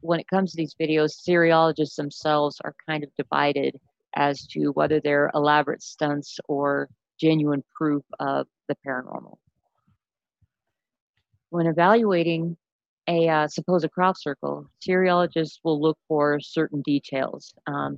when 0.00 0.20
it 0.20 0.28
comes 0.28 0.52
to 0.52 0.56
these 0.56 0.74
videos, 0.80 1.16
cereologists 1.28 1.96
themselves 1.96 2.60
are 2.64 2.74
kind 2.86 3.02
of 3.02 3.10
divided 3.16 3.78
as 4.14 4.46
to 4.48 4.68
whether 4.68 5.00
they're 5.00 5.30
elaborate 5.34 5.82
stunts 5.82 6.38
or 6.48 6.88
genuine 7.20 7.64
proof 7.76 8.02
of 8.20 8.46
the 8.68 8.76
paranormal. 8.86 9.36
When 11.50 11.66
evaluating 11.66 12.56
a 13.08 13.28
uh, 13.28 13.48
supposed 13.48 13.90
crop 13.90 14.16
circle, 14.18 14.70
cereologists 14.86 15.58
will 15.64 15.80
look 15.80 15.98
for 16.06 16.38
certain 16.40 16.82
details, 16.82 17.54
um, 17.66 17.96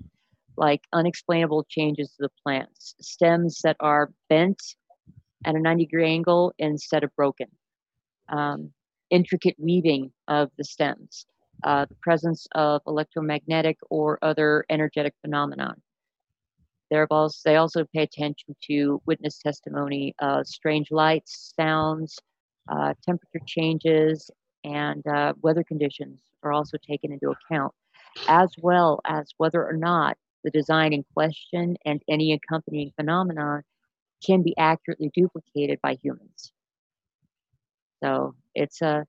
like 0.57 0.83
unexplainable 0.93 1.67
changes 1.69 2.11
to 2.11 2.23
the 2.23 2.31
plants, 2.45 2.95
stems 3.01 3.61
that 3.63 3.77
are 3.81 4.13
bent 4.29 4.63
at 5.45 5.55
a 5.55 5.59
90 5.59 5.87
degree 5.87 6.07
angle 6.07 6.53
instead 6.59 7.03
of 7.03 7.15
broken, 7.17 7.49
um, 8.29 8.73
intricate 9.11 9.57
weaving 9.59 10.13
of 10.29 10.51
the 10.57 10.65
stems, 10.65 11.27
uh, 11.65 11.85
the 11.87 11.95
presence 11.97 12.47
of 12.55 12.83
electromagnetic 12.87 13.79
or 13.91 14.19
other 14.23 14.65
energetic 14.71 15.15
phenomenon. 15.21 15.81
Also, 17.11 17.41
they 17.45 17.57
also 17.57 17.85
pay 17.95 18.03
attention 18.03 18.57
to 18.63 19.01
witness 19.07 19.39
testimony 19.39 20.15
of 20.19 20.47
strange 20.47 20.91
lights, 20.91 21.53
sounds, 21.57 22.19
uh, 22.69 22.95
temperature 23.05 23.45
changes, 23.47 24.31
and 24.65 25.07
uh, 25.07 25.33
weather 25.41 25.63
conditions 25.63 26.21
are 26.43 26.53
also 26.53 26.77
taken 26.79 27.13
into 27.13 27.31
account, 27.31 27.73
as 28.29 28.53
well 28.61 29.01
as 29.07 29.33
whether 29.37 29.65
or 29.65 29.77
not 29.77 30.17
the 30.43 30.51
design 30.51 30.93
in 30.93 31.05
question 31.15 31.77
and 31.85 32.03
any 32.09 32.33
accompanying 32.33 32.91
phenomenon 32.97 33.63
can 34.25 34.43
be 34.43 34.57
accurately 34.59 35.11
duplicated 35.15 35.79
by 35.83 35.97
humans. 36.03 36.53
So 38.03 38.35
it's 38.55 38.83
a, 38.83 39.05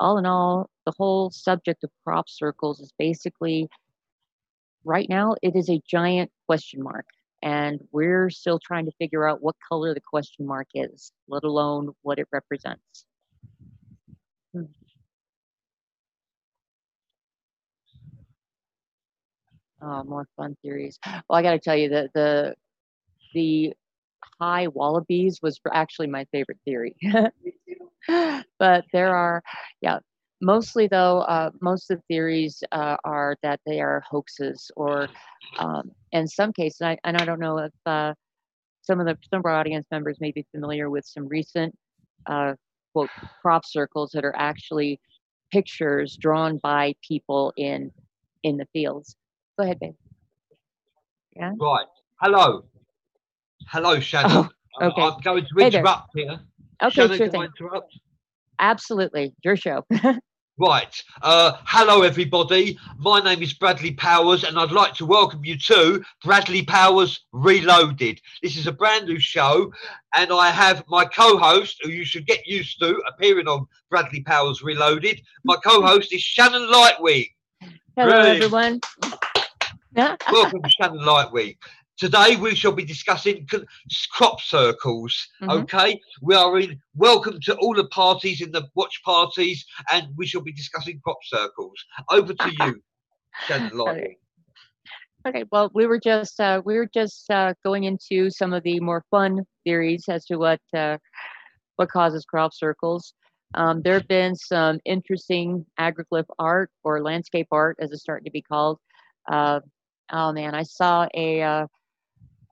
all 0.00 0.18
in 0.18 0.26
all, 0.26 0.70
the 0.86 0.92
whole 0.96 1.30
subject 1.30 1.84
of 1.84 1.90
crop 2.04 2.28
circles 2.28 2.80
is 2.80 2.92
basically, 2.98 3.68
right 4.84 5.08
now, 5.08 5.34
it 5.42 5.56
is 5.56 5.68
a 5.68 5.82
giant 5.86 6.30
question 6.46 6.82
mark. 6.82 7.06
And 7.42 7.80
we're 7.92 8.30
still 8.30 8.58
trying 8.58 8.86
to 8.86 8.92
figure 8.98 9.28
out 9.28 9.42
what 9.42 9.54
color 9.68 9.94
the 9.94 10.00
question 10.00 10.44
mark 10.44 10.66
is, 10.74 11.12
let 11.28 11.44
alone 11.44 11.94
what 12.02 12.18
it 12.18 12.26
represents. 12.32 13.04
Hmm. 14.52 14.64
Oh, 19.80 20.02
more 20.02 20.26
fun 20.36 20.56
theories. 20.62 20.98
Well, 21.06 21.38
I 21.38 21.42
got 21.42 21.52
to 21.52 21.60
tell 21.60 21.76
you 21.76 21.90
that 21.90 22.12
the 22.12 22.56
the 23.34 23.74
high 24.40 24.68
wallabies 24.68 25.40
was 25.42 25.60
actually 25.72 26.08
my 26.08 26.24
favorite 26.32 26.58
theory. 26.64 26.94
but 28.58 28.84
there 28.92 29.14
are, 29.14 29.42
yeah, 29.80 29.98
mostly 30.40 30.86
though, 30.86 31.20
uh, 31.20 31.50
most 31.60 31.90
of 31.90 31.98
the 31.98 32.02
theories 32.14 32.62
uh, 32.72 32.96
are 33.04 33.36
that 33.42 33.60
they 33.66 33.80
are 33.80 34.02
hoaxes, 34.08 34.70
or 34.76 35.08
um, 35.58 35.90
in 36.12 36.26
some 36.26 36.52
cases, 36.52 36.80
I, 36.82 36.98
and 37.04 37.16
I 37.16 37.24
don't 37.24 37.40
know 37.40 37.58
if 37.58 37.72
uh, 37.86 38.14
some 38.82 39.00
of 39.00 39.06
the 39.06 39.16
some 39.30 39.40
of 39.40 39.46
our 39.46 39.54
audience 39.54 39.86
members 39.90 40.18
may 40.20 40.32
be 40.32 40.46
familiar 40.52 40.90
with 40.90 41.04
some 41.04 41.26
recent 41.28 41.76
uh, 42.26 42.54
quote 42.92 43.10
crop 43.42 43.64
circles 43.66 44.10
that 44.12 44.24
are 44.24 44.36
actually 44.36 45.00
pictures 45.52 46.16
drawn 46.16 46.58
by 46.58 46.94
people 47.06 47.52
in 47.56 47.90
in 48.42 48.56
the 48.56 48.66
fields. 48.72 49.16
Go 49.58 49.64
ahead, 49.64 49.80
babe. 49.80 49.94
Yeah. 51.36 51.52
Right. 51.58 51.86
Hello. 52.20 52.64
Hello, 53.66 54.00
Shannon. 54.00 54.48
Oh, 54.80 54.86
okay. 54.86 55.02
I'm, 55.02 55.12
I'm 55.14 55.20
going 55.20 55.44
to 55.44 55.64
interrupt 55.64 56.10
hey 56.14 56.22
here. 56.22 56.40
Okay, 56.82 56.94
Shannon, 56.94 57.16
sure 57.16 57.28
thing. 57.28 57.42
interrupt? 57.42 57.98
Absolutely. 58.58 59.34
Your 59.42 59.56
show. 59.56 59.84
Right. 60.60 61.00
Uh, 61.22 61.52
hello, 61.66 62.02
everybody. 62.02 62.76
My 62.98 63.20
name 63.20 63.42
is 63.44 63.52
Bradley 63.52 63.92
Powers, 63.92 64.42
and 64.42 64.58
I'd 64.58 64.72
like 64.72 64.92
to 64.94 65.06
welcome 65.06 65.44
you 65.44 65.56
to 65.56 66.02
Bradley 66.24 66.64
Powers 66.64 67.20
Reloaded. 67.30 68.20
This 68.42 68.56
is 68.56 68.66
a 68.66 68.72
brand 68.72 69.06
new 69.06 69.20
show, 69.20 69.72
and 70.16 70.32
I 70.32 70.50
have 70.50 70.82
my 70.88 71.04
co 71.04 71.38
host, 71.38 71.78
who 71.84 71.90
you 71.90 72.04
should 72.04 72.26
get 72.26 72.44
used 72.44 72.80
to 72.80 73.00
appearing 73.06 73.46
on 73.46 73.68
Bradley 73.88 74.22
Powers 74.22 74.60
Reloaded. 74.60 75.22
My 75.44 75.54
co 75.64 75.80
host 75.80 76.12
is 76.12 76.22
Shannon 76.22 76.62
Lightwing. 76.62 77.30
Hello, 77.96 78.10
Brilliant. 78.10 78.42
everyone. 78.42 78.80
welcome 80.32 80.62
to 80.62 80.70
Shannon 80.70 81.04
Lightwing. 81.04 81.56
Today 81.98 82.36
we 82.36 82.54
shall 82.54 82.70
be 82.70 82.84
discussing 82.84 83.44
crop 84.12 84.40
circles. 84.40 85.26
Mm-hmm. 85.42 85.50
Okay, 85.62 86.00
we 86.22 86.36
are 86.36 86.60
in. 86.60 86.80
Welcome 86.94 87.40
to 87.40 87.56
all 87.56 87.74
the 87.74 87.88
parties 87.88 88.40
in 88.40 88.52
the 88.52 88.68
watch 88.76 89.02
parties, 89.04 89.66
and 89.90 90.06
we 90.16 90.24
shall 90.24 90.42
be 90.42 90.52
discussing 90.52 91.00
crop 91.02 91.18
circles. 91.24 91.74
Over 92.08 92.34
to 92.34 92.52
you, 92.60 92.80
Shannon 93.48 93.72
okay. 93.80 94.16
okay. 95.26 95.44
Well, 95.50 95.72
we 95.74 95.88
were 95.88 95.98
just 95.98 96.38
uh, 96.38 96.62
we 96.64 96.76
were 96.76 96.88
just 96.94 97.28
uh, 97.32 97.54
going 97.64 97.82
into 97.82 98.30
some 98.30 98.52
of 98.52 98.62
the 98.62 98.78
more 98.78 99.04
fun 99.10 99.44
theories 99.64 100.04
as 100.08 100.24
to 100.26 100.36
what 100.36 100.60
uh, 100.72 100.98
what 101.74 101.90
causes 101.90 102.24
crop 102.24 102.54
circles. 102.54 103.12
Um, 103.54 103.82
there 103.82 103.94
have 103.94 104.06
been 104.06 104.36
some 104.36 104.78
interesting 104.84 105.66
agroglyph 105.80 106.26
art 106.38 106.70
or 106.84 107.02
landscape 107.02 107.48
art, 107.50 107.76
as 107.80 107.90
it's 107.90 108.02
starting 108.02 108.26
to 108.26 108.30
be 108.30 108.42
called. 108.42 108.78
Uh, 109.28 109.58
oh 110.12 110.32
man, 110.32 110.54
I 110.54 110.62
saw 110.62 111.08
a 111.12 111.42
uh, 111.42 111.66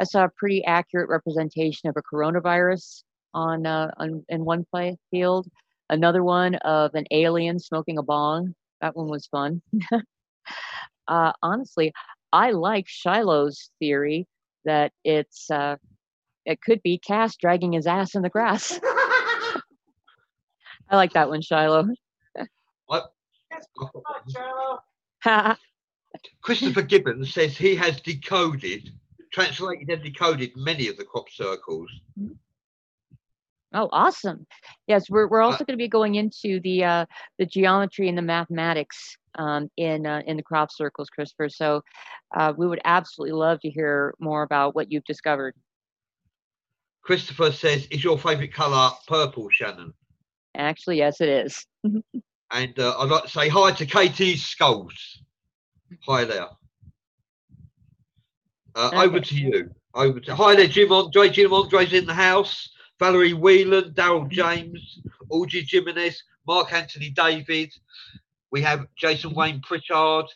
I 0.00 0.04
saw 0.04 0.24
a 0.24 0.30
pretty 0.36 0.64
accurate 0.64 1.08
representation 1.08 1.88
of 1.88 1.96
a 1.96 2.02
coronavirus 2.02 3.02
on, 3.34 3.66
uh, 3.66 3.90
on 3.96 4.24
in 4.28 4.44
one 4.44 4.66
play 4.70 4.98
field. 5.10 5.48
Another 5.88 6.22
one 6.22 6.56
of 6.56 6.94
an 6.94 7.04
alien 7.10 7.58
smoking 7.58 7.98
a 7.98 8.02
bong. 8.02 8.54
That 8.80 8.96
one 8.96 9.08
was 9.08 9.26
fun. 9.26 9.62
uh, 11.08 11.32
honestly, 11.42 11.92
I 12.32 12.50
like 12.50 12.86
Shiloh's 12.88 13.70
theory 13.78 14.26
that 14.64 14.92
it's 15.04 15.50
uh, 15.50 15.76
it 16.44 16.60
could 16.60 16.82
be 16.82 16.98
Cass 16.98 17.36
dragging 17.36 17.72
his 17.72 17.86
ass 17.86 18.14
in 18.14 18.22
the 18.22 18.28
grass. 18.28 18.78
I 20.88 20.96
like 20.96 21.12
that 21.14 21.28
one, 21.28 21.40
Shiloh. 21.40 21.88
What? 22.86 23.12
Christopher 26.42 26.82
Gibbons 26.82 27.32
says 27.32 27.56
he 27.56 27.74
has 27.74 28.00
decoded 28.00 28.92
translated 29.36 29.90
and 29.90 30.02
decoded 30.02 30.50
many 30.56 30.88
of 30.88 30.96
the 30.96 31.04
crop 31.04 31.28
circles. 31.30 31.90
Oh, 33.74 33.88
awesome! 33.92 34.46
Yes, 34.86 35.10
we're 35.10 35.28
we're 35.28 35.42
also 35.42 35.56
uh, 35.56 35.66
going 35.66 35.78
to 35.78 35.84
be 35.84 35.88
going 35.88 36.14
into 36.14 36.60
the 36.60 36.84
uh, 36.84 37.06
the 37.38 37.44
geometry 37.44 38.08
and 38.08 38.16
the 38.16 38.22
mathematics 38.22 39.18
um, 39.34 39.70
in 39.76 40.06
uh, 40.06 40.22
in 40.26 40.38
the 40.38 40.42
crop 40.42 40.72
circles, 40.72 41.10
Christopher. 41.10 41.50
So 41.50 41.82
uh, 42.34 42.54
we 42.56 42.66
would 42.66 42.80
absolutely 42.86 43.34
love 43.34 43.60
to 43.60 43.70
hear 43.70 44.14
more 44.18 44.42
about 44.42 44.74
what 44.74 44.90
you've 44.90 45.04
discovered. 45.04 45.54
Christopher 47.02 47.52
says, 47.52 47.86
"Is 47.90 48.02
your 48.02 48.18
favourite 48.18 48.54
colour 48.54 48.90
purple, 49.06 49.48
Shannon?" 49.50 49.92
Actually, 50.56 50.96
yes, 50.96 51.20
it 51.20 51.28
is. 51.28 51.66
and 51.84 52.78
uh, 52.78 52.96
I'd 52.98 53.10
like 53.10 53.24
to 53.24 53.28
say 53.28 53.48
hi 53.50 53.72
to 53.72 53.84
Katie 53.84 54.36
Skulls. 54.36 55.22
Hi 56.06 56.24
there. 56.24 56.48
Uh, 58.76 58.88
okay. 58.88 58.96
Over 58.98 59.20
to 59.20 59.34
you. 59.34 59.70
Over 59.94 60.20
to 60.20 60.36
hi 60.36 60.54
there, 60.54 60.66
Jim 60.66 60.92
Andre. 60.92 61.30
Jim 61.30 61.52
Andre's 61.52 61.92
in 61.92 62.06
the 62.06 62.14
house. 62.14 62.68
Valerie 62.98 63.34
Whelan, 63.34 63.92
Daryl 63.92 64.28
James, 64.30 65.00
Audrey 65.28 65.66
Jimenez, 65.68 66.22
Mark 66.46 66.72
Anthony 66.72 67.10
David. 67.10 67.70
We 68.50 68.62
have 68.62 68.86
Jason 68.96 69.34
Wayne 69.34 69.60
Pritchard. 69.60 70.26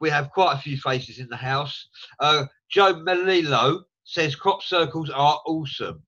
We 0.00 0.10
have 0.10 0.30
quite 0.30 0.54
a 0.54 0.58
few 0.58 0.76
faces 0.76 1.18
in 1.18 1.28
the 1.28 1.36
house. 1.36 1.88
Uh, 2.20 2.44
Joe 2.68 2.94
Melillo 2.94 3.84
says 4.04 4.36
crop 4.36 4.62
circles 4.62 5.10
are 5.10 5.40
awesome. 5.46 6.02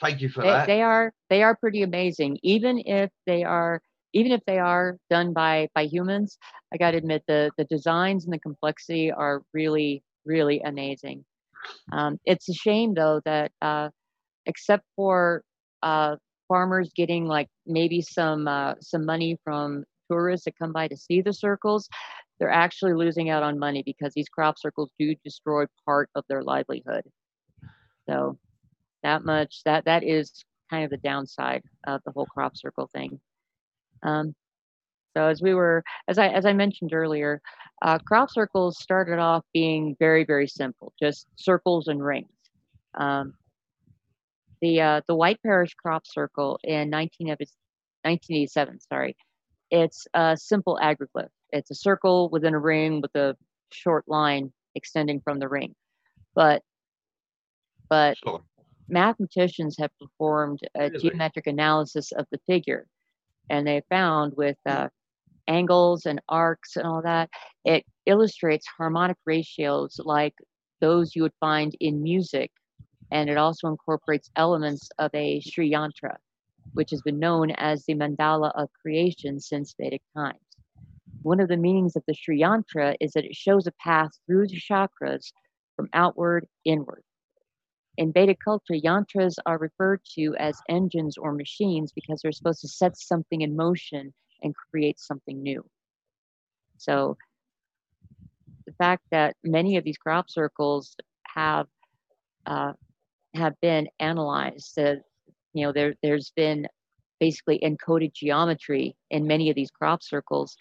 Thank 0.00 0.22
you 0.22 0.30
for 0.30 0.42
they, 0.42 0.48
that. 0.48 0.66
They 0.66 0.82
are 0.82 1.12
they 1.28 1.42
are 1.42 1.54
pretty 1.54 1.82
amazing, 1.82 2.38
even 2.42 2.82
if 2.86 3.10
they 3.26 3.44
are 3.44 3.82
even 4.12 4.32
if 4.32 4.40
they 4.46 4.58
are 4.58 4.96
done 5.10 5.32
by 5.32 5.68
by 5.74 5.84
humans. 5.84 6.38
I 6.72 6.76
got 6.76 6.92
to 6.92 6.98
admit 6.98 7.24
the 7.26 7.52
the 7.56 7.64
designs 7.64 8.24
and 8.24 8.32
the 8.32 8.38
complexity 8.38 9.10
are 9.12 9.42
really 9.54 10.02
really 10.24 10.60
amazing. 10.60 11.24
Um, 11.92 12.18
it's 12.24 12.48
a 12.48 12.54
shame 12.54 12.94
though 12.94 13.20
that 13.24 13.52
uh, 13.62 13.90
except 14.46 14.84
for 14.96 15.42
uh, 15.82 16.16
farmers 16.48 16.90
getting 16.94 17.26
like 17.26 17.48
maybe 17.66 18.02
some 18.02 18.48
uh, 18.48 18.74
some 18.80 19.04
money 19.06 19.38
from 19.44 19.84
tourists 20.10 20.44
that 20.44 20.58
come 20.58 20.72
by 20.72 20.88
to 20.88 20.96
see 20.96 21.20
the 21.22 21.32
circles, 21.32 21.88
they're 22.38 22.50
actually 22.50 22.94
losing 22.94 23.30
out 23.30 23.42
on 23.42 23.58
money 23.58 23.82
because 23.84 24.12
these 24.14 24.28
crop 24.28 24.58
circles 24.58 24.90
do 24.98 25.14
destroy 25.24 25.64
part 25.86 26.10
of 26.14 26.24
their 26.28 26.42
livelihood. 26.42 27.04
So 28.08 28.38
that 29.02 29.24
much 29.24 29.62
that 29.64 29.84
that 29.86 30.04
is 30.04 30.44
kind 30.70 30.84
of 30.84 30.90
the 30.90 30.96
downside 30.98 31.62
of 31.86 32.00
the 32.04 32.12
whole 32.12 32.26
crop 32.26 32.56
circle 32.56 32.88
thing. 32.92 33.20
Um, 34.02 34.34
so 35.16 35.26
as 35.26 35.42
we 35.42 35.54
were, 35.54 35.82
as 36.08 36.18
I 36.18 36.28
as 36.28 36.46
I 36.46 36.52
mentioned 36.52 36.92
earlier, 36.92 37.40
uh, 37.82 37.98
crop 37.98 38.30
circles 38.30 38.78
started 38.80 39.18
off 39.18 39.44
being 39.52 39.96
very 39.98 40.24
very 40.24 40.46
simple, 40.46 40.92
just 41.00 41.26
circles 41.36 41.88
and 41.88 42.04
rings. 42.04 42.30
Um, 42.94 43.34
the 44.60 44.80
uh, 44.80 45.00
the 45.08 45.16
Whiteparish 45.16 45.74
crop 45.76 46.06
circle 46.06 46.58
in 46.64 46.90
19, 46.90 47.30
of 47.30 47.38
its 47.40 47.56
1987, 48.04 48.80
sorry, 48.80 49.16
it's 49.70 50.06
a 50.14 50.36
simple 50.36 50.78
agroglyph. 50.82 51.28
It's 51.50 51.70
a 51.70 51.74
circle 51.74 52.28
within 52.30 52.54
a 52.54 52.58
ring 52.58 53.00
with 53.00 53.14
a 53.16 53.36
short 53.72 54.04
line 54.08 54.52
extending 54.74 55.20
from 55.20 55.38
the 55.38 55.48
ring. 55.48 55.74
But 56.34 56.62
but 57.88 58.16
Sorry. 58.24 58.40
mathematicians 58.88 59.76
have 59.78 59.90
performed 60.00 60.60
a 60.76 60.90
Really? 60.90 61.00
geometric 61.00 61.46
analysis 61.46 62.12
of 62.12 62.26
the 62.30 62.38
figure, 62.46 62.86
and 63.50 63.66
they 63.66 63.82
found 63.90 64.32
with 64.36 64.56
uh, 64.64 64.88
angles 65.48 66.06
and 66.06 66.20
arcs 66.28 66.76
and 66.76 66.86
all 66.86 67.02
that, 67.02 67.28
it 67.64 67.84
illustrates 68.06 68.66
harmonic 68.66 69.16
ratios 69.26 70.00
like 70.04 70.34
those 70.80 71.14
you 71.14 71.22
would 71.22 71.34
find 71.40 71.76
in 71.80 72.02
music, 72.02 72.50
and 73.10 73.28
it 73.28 73.36
also 73.36 73.68
incorporates 73.68 74.30
elements 74.36 74.88
of 74.98 75.10
a 75.14 75.40
Sri 75.40 75.70
Yantra, 75.72 76.16
which 76.74 76.90
has 76.90 77.02
been 77.02 77.18
known 77.18 77.50
as 77.52 77.84
the 77.84 77.94
mandala 77.94 78.52
of 78.54 78.70
creation 78.80 79.40
since 79.40 79.74
Vedic 79.78 80.02
times. 80.16 80.38
One 81.22 81.40
of 81.40 81.48
the 81.48 81.56
meanings 81.56 81.96
of 81.96 82.02
the 82.06 82.14
Sri 82.14 82.40
Yantra 82.40 82.94
is 83.00 83.12
that 83.12 83.26
it 83.26 83.36
shows 83.36 83.66
a 83.66 83.72
path 83.72 84.10
through 84.26 84.46
the 84.46 84.60
chakras 84.60 85.32
from 85.76 85.90
outward 85.92 86.46
inward. 86.64 87.02
In 87.96 88.12
Vedic 88.12 88.38
culture, 88.42 88.74
yantras 88.74 89.34
are 89.46 89.58
referred 89.58 90.00
to 90.14 90.34
as 90.38 90.60
engines 90.68 91.16
or 91.18 91.32
machines 91.32 91.92
because 91.92 92.20
they're 92.22 92.32
supposed 92.32 92.60
to 92.60 92.68
set 92.68 92.96
something 92.96 93.40
in 93.42 93.56
motion 93.56 94.12
and 94.42 94.54
create 94.70 94.98
something 94.98 95.42
new. 95.42 95.64
So, 96.78 97.18
the 98.66 98.72
fact 98.72 99.04
that 99.10 99.36
many 99.42 99.76
of 99.76 99.84
these 99.84 99.98
crop 99.98 100.30
circles 100.30 100.96
have 101.26 101.66
uh, 102.46 102.72
have 103.34 103.54
been 103.60 103.88
analyzed, 103.98 104.76
that 104.76 105.02
you 105.52 105.66
know, 105.66 105.72
there 105.72 105.94
there's 106.02 106.32
been 106.36 106.66
basically 107.18 107.58
encoded 107.58 108.14
geometry 108.14 108.96
in 109.10 109.26
many 109.26 109.50
of 109.50 109.56
these 109.56 109.70
crop 109.70 110.02
circles. 110.02 110.56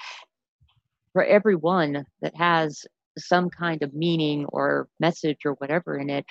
For 1.13 1.24
every 1.24 1.55
one 1.55 2.05
that 2.21 2.36
has 2.36 2.86
some 3.17 3.50
kind 3.50 3.81
of 3.81 3.93
meaning 3.93 4.45
or 4.45 4.88
message 5.00 5.39
or 5.45 5.53
whatever 5.53 5.98
in 5.98 6.09
it, 6.09 6.25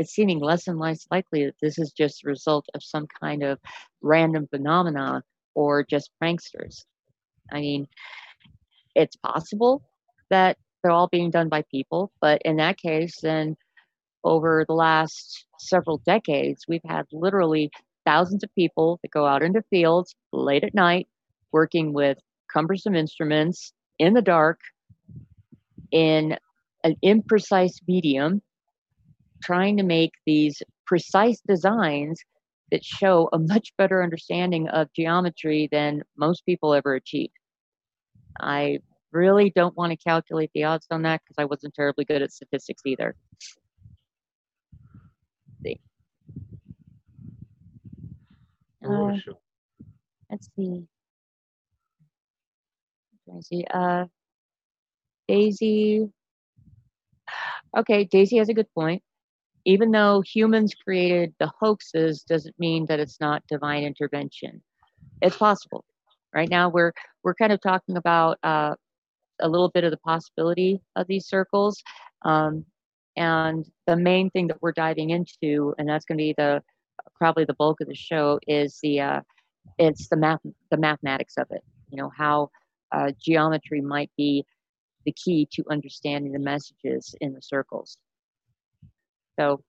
it's 0.00 0.14
seeming 0.14 0.40
less 0.40 0.66
and 0.66 0.78
less 0.78 1.06
likely 1.10 1.44
that 1.44 1.56
this 1.60 1.78
is 1.78 1.92
just 1.92 2.24
a 2.24 2.28
result 2.28 2.64
of 2.74 2.82
some 2.82 3.06
kind 3.20 3.42
of 3.42 3.58
random 4.00 4.48
phenomena 4.50 5.22
or 5.54 5.84
just 5.84 6.10
pranksters. 6.22 6.86
I 7.52 7.60
mean, 7.60 7.86
it's 8.94 9.16
possible 9.16 9.82
that 10.30 10.56
they're 10.82 10.90
all 10.90 11.08
being 11.08 11.30
done 11.30 11.50
by 11.50 11.64
people, 11.70 12.12
but 12.18 12.40
in 12.46 12.56
that 12.56 12.78
case, 12.78 13.20
then 13.20 13.58
over 14.24 14.64
the 14.66 14.74
last 14.74 15.44
several 15.58 15.98
decades, 15.98 16.64
we've 16.66 16.80
had 16.86 17.04
literally 17.12 17.70
thousands 18.06 18.42
of 18.42 18.54
people 18.54 18.98
that 19.02 19.10
go 19.10 19.26
out 19.26 19.42
into 19.42 19.62
fields 19.68 20.14
late 20.32 20.64
at 20.64 20.74
night 20.74 21.08
working 21.52 21.92
with 21.92 22.16
cumbersome 22.50 22.94
instruments 22.94 23.74
in 23.98 24.14
the 24.14 24.22
dark 24.22 24.60
in 25.90 26.38
an 26.84 26.96
imprecise 27.04 27.82
medium 27.86 28.40
trying 29.42 29.76
to 29.76 29.82
make 29.82 30.12
these 30.26 30.62
precise 30.86 31.40
designs 31.46 32.20
that 32.70 32.84
show 32.84 33.28
a 33.32 33.38
much 33.38 33.72
better 33.76 34.02
understanding 34.02 34.68
of 34.68 34.92
geometry 34.94 35.68
than 35.72 36.02
most 36.16 36.44
people 36.46 36.74
ever 36.74 36.94
achieve. 36.94 37.30
I 38.40 38.78
really 39.12 39.50
don't 39.54 39.76
want 39.76 39.90
to 39.90 39.96
calculate 39.96 40.50
the 40.54 40.64
odds 40.64 40.86
on 40.90 41.02
that 41.02 41.20
because 41.22 41.36
I 41.38 41.44
wasn't 41.44 41.74
terribly 41.74 42.04
good 42.04 42.22
at 42.22 42.32
statistics 42.32 42.82
either. 42.86 43.16
see. 45.64 45.80
Oh, 48.84 49.10
Uh, 49.10 49.18
let's 50.30 50.48
see. 50.56 50.86
Let 53.26 53.36
me 53.36 53.42
see. 53.42 53.64
Uh, 53.72 54.06
Daisy. 55.28 56.08
Okay, 57.76 58.02
Daisy 58.02 58.38
has 58.38 58.48
a 58.48 58.54
good 58.54 58.66
point. 58.74 59.00
Even 59.64 59.90
though 59.90 60.22
humans 60.22 60.74
created 60.74 61.34
the 61.38 61.50
hoaxes, 61.60 62.22
doesn't 62.22 62.58
mean 62.58 62.86
that 62.86 63.00
it's 63.00 63.20
not 63.20 63.42
divine 63.48 63.84
intervention. 63.84 64.62
It's 65.20 65.36
possible. 65.36 65.84
Right 66.34 66.48
now, 66.48 66.68
we're 66.68 66.92
we're 67.22 67.34
kind 67.34 67.52
of 67.52 67.60
talking 67.60 67.96
about 67.96 68.38
uh, 68.42 68.74
a 69.40 69.48
little 69.48 69.70
bit 69.70 69.84
of 69.84 69.90
the 69.90 69.98
possibility 69.98 70.80
of 70.96 71.06
these 71.06 71.26
circles, 71.26 71.82
um, 72.22 72.64
and 73.16 73.66
the 73.86 73.96
main 73.96 74.30
thing 74.30 74.46
that 74.48 74.62
we're 74.62 74.72
diving 74.72 75.10
into, 75.10 75.74
and 75.78 75.88
that's 75.88 76.04
going 76.04 76.18
to 76.18 76.22
be 76.22 76.34
the 76.36 76.62
probably 77.16 77.44
the 77.44 77.54
bulk 77.54 77.80
of 77.80 77.88
the 77.88 77.94
show, 77.94 78.38
is 78.46 78.78
the 78.82 79.00
uh, 79.00 79.20
it's 79.78 80.08
the 80.08 80.16
math 80.16 80.40
the 80.70 80.76
mathematics 80.76 81.34
of 81.36 81.46
it. 81.50 81.62
You 81.90 81.98
know 81.98 82.10
how 82.16 82.50
uh, 82.92 83.12
geometry 83.20 83.80
might 83.80 84.10
be 84.16 84.44
the 85.04 85.12
key 85.12 85.48
to 85.52 85.64
understanding 85.70 86.32
the 86.32 86.38
messages 86.38 87.14
in 87.20 87.32
the 87.32 87.42
circles. 87.42 87.96
So 89.40 89.62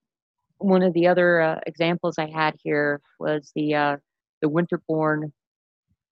one 0.58 0.84
of 0.84 0.94
the 0.94 1.08
other 1.08 1.40
uh, 1.40 1.60
examples 1.66 2.16
I 2.18 2.30
had 2.30 2.56
here 2.62 3.00
was 3.20 3.52
the 3.56 3.74
uh, 3.74 3.98
the 4.42 4.50
Winterbourne 4.50 5.32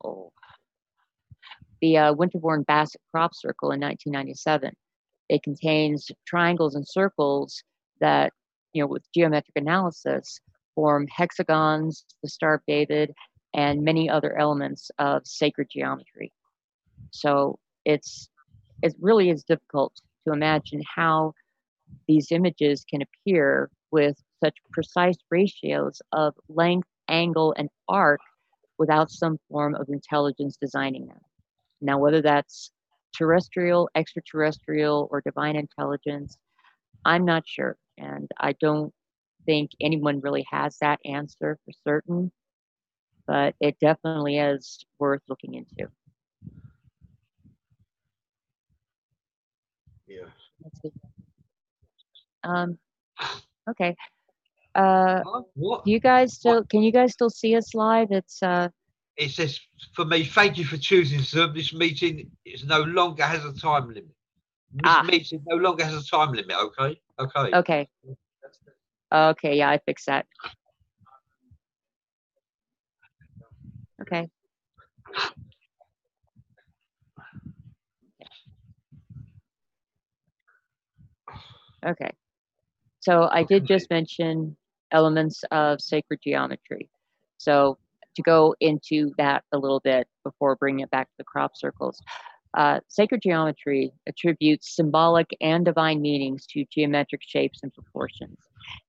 oh, 0.06 0.32
the 1.82 1.98
uh, 1.98 2.14
Bassett 2.66 3.02
crop 3.12 3.36
circle 3.36 3.72
in 3.72 3.82
1997. 3.82 4.72
It 5.28 5.44
contains 5.44 6.10
triangles 6.26 6.76
and 6.76 6.88
circles 6.88 7.62
that 8.00 8.32
you 8.72 8.82
know 8.82 8.88
with 8.88 9.04
geometric 9.14 9.58
analysis 9.58 10.40
form 10.74 11.06
hexagons, 11.08 12.06
the 12.24 12.30
Star 12.30 12.54
of 12.54 12.62
David, 12.66 13.14
and 13.54 13.84
many 13.84 14.10
other 14.10 14.38
elements 14.38 14.90
of 15.00 15.28
sacred 15.28 15.68
geometry. 15.70 16.32
So 17.12 17.60
it's 17.84 18.30
it 18.82 18.96
really 19.02 19.30
is 19.30 19.44
difficult 19.44 20.00
to 20.26 20.34
imagine 20.34 20.82
how 20.96 21.34
these 22.08 22.32
images 22.32 22.86
can 22.90 23.02
appear 23.02 23.70
with 23.92 24.18
such 24.44 24.56
precise 24.72 25.18
ratios 25.30 26.02
of 26.12 26.34
length, 26.48 26.88
angle, 27.08 27.54
and 27.58 27.70
arc 27.88 28.20
without 28.78 29.12
some 29.12 29.38
form 29.50 29.76
of 29.76 29.88
intelligence 29.90 30.58
designing 30.60 31.08
them. 31.08 31.20
Now, 31.82 31.98
whether 31.98 32.22
that's 32.22 32.72
terrestrial, 33.16 33.90
extraterrestrial, 33.96 35.08
or 35.12 35.22
divine 35.22 35.56
intelligence, 35.56 36.38
I'm 37.06 37.26
not 37.26 37.44
sure. 37.48 37.78
And 37.98 38.30
I 38.40 38.54
don't 38.54 38.94
think 39.46 39.72
anyone 39.82 40.22
really 40.22 40.46
has 40.50 40.78
that 40.80 41.00
answer 41.06 41.58
for 41.66 41.72
certain, 41.84 42.32
but 43.28 43.56
it 43.60 43.78
definitely 43.80 44.38
is 44.38 44.86
worth 45.00 45.22
looking 45.28 45.56
into. 45.56 45.90
Yeah. 50.08 50.26
Um, 52.44 52.78
okay. 53.70 53.96
Uh, 54.76 55.22
What? 55.56 55.86
do 55.86 55.92
you 55.92 56.00
guys 56.00 56.34
still, 56.34 56.64
can 56.64 56.84
you 56.84 56.92
guys 56.92 57.14
still 57.14 57.30
see 57.30 57.56
us 57.56 57.74
live? 57.74 58.12
It's, 58.12 58.42
uh, 58.44 58.70
It 59.18 59.32
says 59.32 59.60
for 59.96 60.06
me, 60.06 60.24
thank 60.24 60.58
you 60.58 60.66
for 60.66 60.78
choosing 60.78 61.22
Zoom. 61.22 61.54
This 61.54 61.74
meeting 61.74 62.32
is 62.46 62.64
no 62.66 62.82
longer 62.82 63.24
has 63.24 63.44
a 63.44 63.54
time 63.54 63.88
limit. 63.88 64.16
This 64.72 64.84
Ah. 64.86 65.04
meeting 65.04 65.44
no 65.48 65.58
longer 65.58 65.84
has 65.84 65.96
a 65.96 66.08
time 66.10 66.32
limit. 66.34 66.56
Okay. 66.56 67.02
Okay. 67.20 67.54
okay. 67.54 67.90
Okay, 69.12 69.58
yeah, 69.58 69.70
I 69.72 69.80
fixed 69.80 70.06
that. 70.06 70.28
Okay. 74.02 74.30
Okay. 81.86 82.12
So 83.10 83.28
I 83.32 83.42
did 83.42 83.66
just 83.66 83.90
mention 83.90 84.56
elements 84.92 85.44
of 85.50 85.82
sacred 85.82 86.20
geometry. 86.24 86.92
So 87.40 87.80
to 88.16 88.22
go 88.22 88.54
into 88.60 89.14
that 89.18 89.44
a 89.52 89.58
little 89.58 89.80
bit 89.80 90.08
before 90.24 90.56
bringing 90.58 90.82
it 90.82 90.92
back 90.92 91.08
to 91.08 91.16
the 91.18 91.24
crop 91.24 91.58
circles, 91.58 92.00
uh, 92.56 92.82
sacred 92.88 93.24
geometry 93.24 93.92
attributes 94.08 94.76
symbolic 94.76 95.26
and 95.42 95.66
divine 95.66 96.04
meanings 96.04 96.46
to 96.52 96.66
geometric 96.72 97.22
shapes 97.24 97.62
and 97.64 97.74
proportions. 97.74 98.38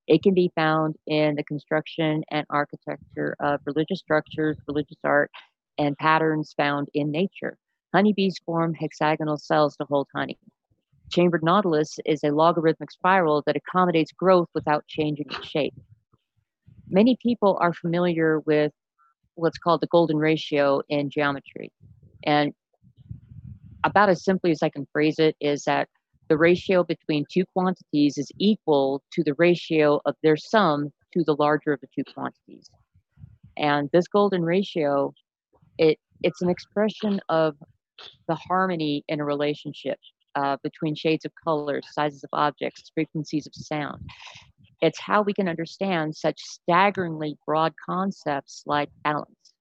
It 0.06 0.22
can 0.22 0.34
be 0.34 0.52
found 0.54 0.96
in 1.06 1.34
the 1.36 1.44
construction 1.44 2.22
and 2.30 2.44
architecture 2.50 3.36
of 3.40 3.60
religious 3.64 4.00
structures, 4.00 4.58
religious 4.68 4.98
art, 5.02 5.30
and 5.78 5.96
patterns 5.96 6.52
found 6.58 6.88
in 6.92 7.10
nature. 7.10 7.56
Honeybees 7.94 8.38
form 8.44 8.74
hexagonal 8.74 9.38
cells 9.38 9.78
to 9.78 9.86
hold 9.88 10.08
honey. 10.14 10.38
Chambered 11.10 11.42
nautilus 11.42 11.98
is 12.06 12.22
a 12.22 12.30
logarithmic 12.30 12.90
spiral 12.90 13.42
that 13.46 13.56
accommodates 13.56 14.12
growth 14.12 14.48
without 14.54 14.86
changing 14.86 15.26
its 15.30 15.48
shape. 15.48 15.74
Many 16.88 17.16
people 17.20 17.58
are 17.60 17.72
familiar 17.72 18.40
with 18.40 18.72
what's 19.34 19.58
called 19.58 19.80
the 19.80 19.88
golden 19.88 20.18
ratio 20.18 20.82
in 20.88 21.10
geometry. 21.10 21.72
And 22.24 22.52
about 23.82 24.08
as 24.08 24.24
simply 24.24 24.52
as 24.52 24.62
I 24.62 24.68
can 24.68 24.86
phrase 24.92 25.18
it 25.18 25.36
is 25.40 25.64
that 25.64 25.88
the 26.28 26.36
ratio 26.36 26.84
between 26.84 27.24
two 27.28 27.44
quantities 27.54 28.16
is 28.16 28.30
equal 28.38 29.02
to 29.12 29.24
the 29.24 29.34
ratio 29.34 30.00
of 30.04 30.14
their 30.22 30.36
sum 30.36 30.92
to 31.12 31.24
the 31.24 31.34
larger 31.34 31.72
of 31.72 31.80
the 31.80 31.88
two 31.94 32.04
quantities. 32.14 32.70
And 33.56 33.90
this 33.92 34.06
golden 34.06 34.44
ratio, 34.44 35.12
it 35.76 35.98
it's 36.22 36.42
an 36.42 36.50
expression 36.50 37.20
of 37.28 37.56
the 38.28 38.34
harmony 38.34 39.04
in 39.08 39.20
a 39.20 39.24
relationship 39.24 39.98
uh, 40.34 40.56
between 40.62 40.94
shades 40.94 41.24
of 41.24 41.32
colors, 41.44 41.86
sizes 41.92 42.24
of 42.24 42.30
objects, 42.32 42.90
frequencies 42.94 43.46
of 43.46 43.54
sound. 43.54 44.08
It's 44.80 45.00
how 45.00 45.22
we 45.22 45.34
can 45.34 45.48
understand 45.48 46.16
such 46.16 46.40
staggeringly 46.40 47.36
broad 47.46 47.74
concepts 47.84 48.62
like 48.66 48.90
balance. 49.04 49.54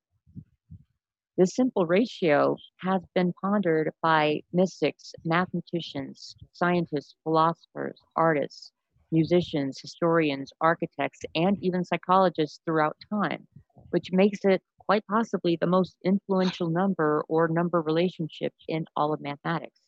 This 1.37 1.55
simple 1.55 1.85
ratio 1.85 2.57
has 2.81 3.01
been 3.15 3.33
pondered 3.41 3.91
by 4.01 4.41
mystics, 4.51 5.13
mathematicians, 5.23 6.35
scientists, 6.51 7.15
philosophers, 7.23 7.97
artists, 8.15 8.71
musicians, 9.11 9.79
historians, 9.81 10.51
architects, 10.61 11.21
and 11.35 11.57
even 11.61 11.85
psychologists 11.85 12.59
throughout 12.65 12.97
time, 13.09 13.47
which 13.91 14.11
makes 14.11 14.39
it 14.43 14.61
quite 14.79 15.05
possibly 15.07 15.57
the 15.61 15.67
most 15.67 15.95
influential 16.03 16.69
number 16.69 17.23
or 17.29 17.47
number 17.47 17.81
relationship 17.81 18.53
in 18.67 18.85
all 18.95 19.13
of 19.13 19.21
mathematics. 19.21 19.78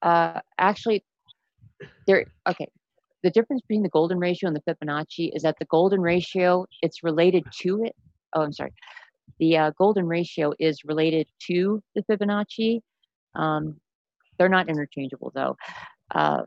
Uh, 0.00 0.40
actually, 0.58 1.04
there, 2.06 2.24
okay, 2.48 2.68
the 3.22 3.30
difference 3.30 3.62
between 3.62 3.82
the 3.82 3.88
golden 3.88 4.18
ratio 4.18 4.48
and 4.48 4.56
the 4.56 4.62
Fibonacci 4.62 5.30
is 5.34 5.42
that 5.42 5.56
the 5.58 5.64
golden 5.66 6.00
ratio, 6.00 6.66
it's 6.82 7.02
related 7.02 7.44
to 7.62 7.82
it. 7.82 7.94
Oh, 8.34 8.42
I'm 8.42 8.52
sorry. 8.52 8.72
The 9.38 9.56
uh, 9.56 9.70
golden 9.76 10.06
ratio 10.06 10.52
is 10.58 10.84
related 10.84 11.26
to 11.48 11.82
the 11.94 12.02
Fibonacci. 12.02 12.80
Um, 13.34 13.76
they're 14.38 14.48
not 14.48 14.68
interchangeable 14.68 15.32
though. 15.34 15.56
Uh, 16.14 16.42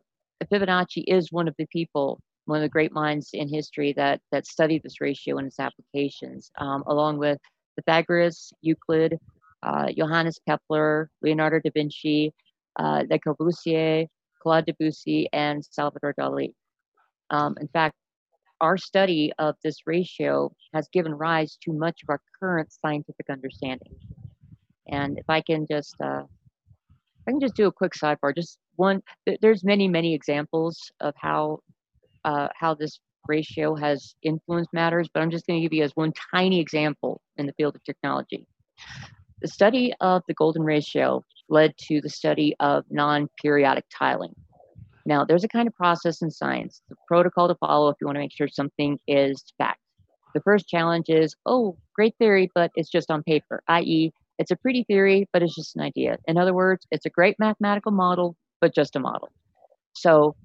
Fibonacci 0.51 1.03
is 1.07 1.31
one 1.31 1.47
of 1.47 1.55
the 1.57 1.67
people, 1.67 2.19
one 2.45 2.57
of 2.57 2.63
the 2.63 2.69
great 2.69 2.91
minds 2.91 3.29
in 3.33 3.47
history 3.47 3.93
that 3.93 4.21
that 4.31 4.47
studied 4.47 4.81
this 4.83 5.01
ratio 5.01 5.37
and 5.37 5.47
its 5.47 5.59
applications, 5.59 6.51
um, 6.57 6.83
along 6.87 7.17
with 7.17 7.37
Pythagoras, 7.81 8.53
Euclid, 8.61 9.17
uh, 9.63 9.87
Johannes 9.95 10.39
Kepler, 10.47 11.09
Leonardo 11.21 11.59
da 11.59 11.71
Vinci, 11.73 12.33
uh, 12.77 13.03
Le 13.09 13.19
Corbusier, 13.19 14.07
Claude 14.41 14.65
Debussy, 14.65 15.27
and 15.33 15.63
Salvador 15.63 16.13
Dali. 16.19 16.53
Um, 17.29 17.55
in 17.59 17.67
fact, 17.67 17.95
our 18.59 18.77
study 18.77 19.31
of 19.39 19.55
this 19.63 19.77
ratio 19.85 20.51
has 20.73 20.87
given 20.89 21.13
rise 21.13 21.57
to 21.63 21.73
much 21.73 22.01
of 22.03 22.09
our 22.09 22.21
current 22.39 22.71
scientific 22.71 23.27
understanding. 23.29 23.95
And 24.87 25.17
if 25.17 25.25
I 25.29 25.41
can 25.41 25.65
just, 25.69 25.95
uh, 26.01 26.23
I 27.27 27.31
can 27.31 27.39
just 27.39 27.55
do 27.55 27.67
a 27.67 27.71
quick 27.71 27.93
sidebar. 27.93 28.35
Just 28.35 28.59
one, 28.75 29.01
th- 29.27 29.39
there's 29.41 29.63
many, 29.63 29.87
many 29.87 30.13
examples 30.13 30.91
of 30.99 31.13
how 31.17 31.59
uh, 32.23 32.49
how 32.55 32.75
this 32.75 32.99
ratio 33.27 33.75
has 33.75 34.15
influenced 34.23 34.73
matters, 34.73 35.09
but 35.13 35.21
I'm 35.21 35.31
just 35.31 35.47
going 35.47 35.59
to 35.59 35.63
give 35.63 35.73
you 35.73 35.83
as 35.83 35.91
one 35.95 36.13
tiny 36.33 36.59
example 36.59 37.21
in 37.37 37.45
the 37.45 37.53
field 37.53 37.75
of 37.75 37.83
technology. 37.83 38.47
The 39.41 39.47
study 39.47 39.93
of 40.01 40.23
the 40.27 40.33
golden 40.33 40.63
ratio 40.63 41.23
led 41.49 41.75
to 41.87 42.01
the 42.01 42.09
study 42.09 42.55
of 42.59 42.85
non-periodic 42.89 43.85
tiling. 43.91 44.35
Now, 45.05 45.25
there's 45.25 45.43
a 45.43 45.47
kind 45.47 45.67
of 45.67 45.75
process 45.75 46.21
in 46.21 46.29
science, 46.29 46.81
the 46.89 46.95
protocol 47.07 47.47
to 47.47 47.55
follow 47.55 47.89
if 47.89 47.97
you 47.99 48.07
want 48.07 48.15
to 48.15 48.21
make 48.21 48.33
sure 48.33 48.47
something 48.47 48.99
is 49.07 49.43
fact. 49.57 49.79
The 50.33 50.41
first 50.41 50.67
challenge 50.67 51.09
is, 51.09 51.35
oh, 51.45 51.75
great 51.95 52.15
theory, 52.19 52.51
but 52.53 52.71
it's 52.75 52.89
just 52.89 53.11
on 53.11 53.23
paper, 53.23 53.63
i.e., 53.67 54.13
it's 54.37 54.51
a 54.51 54.55
pretty 54.55 54.83
theory, 54.83 55.27
but 55.33 55.43
it's 55.43 55.55
just 55.55 55.75
an 55.75 55.81
idea. 55.81 56.17
In 56.27 56.37
other 56.37 56.53
words, 56.53 56.87
it's 56.89 57.05
a 57.05 57.09
great 57.09 57.35
mathematical 57.37 57.91
model, 57.91 58.35
but 58.59 58.73
just 58.73 58.95
a 58.95 58.99
model. 58.99 59.29
So 59.93 60.35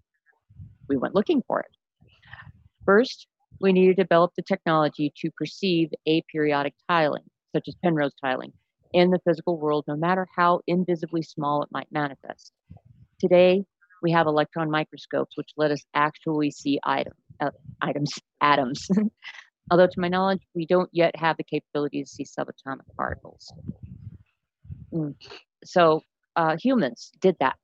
we 0.88 0.96
went 0.96 1.14
looking 1.14 1.42
for 1.46 1.60
it. 1.60 1.75
First, 2.86 3.26
we 3.60 3.72
needed 3.72 3.96
to 3.96 4.04
develop 4.04 4.32
the 4.36 4.42
technology 4.42 5.12
to 5.16 5.30
perceive 5.32 5.90
aperiodic 6.08 6.72
tiling, 6.88 7.24
such 7.54 7.66
as 7.66 7.74
Penrose 7.82 8.14
tiling, 8.22 8.52
in 8.92 9.10
the 9.10 9.18
physical 9.26 9.58
world, 9.58 9.84
no 9.88 9.96
matter 9.96 10.26
how 10.36 10.60
invisibly 10.68 11.22
small 11.22 11.62
it 11.62 11.68
might 11.72 11.90
manifest. 11.90 12.52
Today, 13.18 13.64
we 14.02 14.12
have 14.12 14.28
electron 14.28 14.70
microscopes, 14.70 15.36
which 15.36 15.50
let 15.56 15.72
us 15.72 15.84
actually 15.94 16.52
see 16.52 16.78
item, 16.84 17.14
uh, 17.40 17.50
items, 17.82 18.12
atoms. 18.40 18.86
Although, 19.70 19.88
to 19.88 20.00
my 20.00 20.08
knowledge, 20.08 20.42
we 20.54 20.64
don't 20.64 20.90
yet 20.92 21.16
have 21.16 21.36
the 21.38 21.44
capability 21.44 22.04
to 22.04 22.08
see 22.08 22.24
subatomic 22.24 22.86
particles. 22.96 23.52
Mm. 24.92 25.16
So, 25.64 26.02
uh, 26.36 26.56
humans 26.62 27.10
did 27.20 27.36
that. 27.40 27.56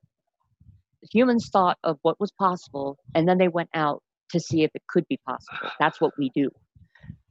Humans 1.13 1.49
thought 1.49 1.77
of 1.83 1.97
what 2.01 2.19
was 2.19 2.31
possible, 2.31 2.97
and 3.15 3.27
then 3.27 3.37
they 3.37 3.47
went 3.47 3.69
out 3.73 4.03
to 4.33 4.39
see 4.39 4.63
if 4.63 4.71
it 4.75 4.83
could 4.87 5.07
be 5.07 5.17
possible. 5.25 5.69
That's 5.79 6.01
what 6.01 6.11
we 6.17 6.29
do. 6.35 6.49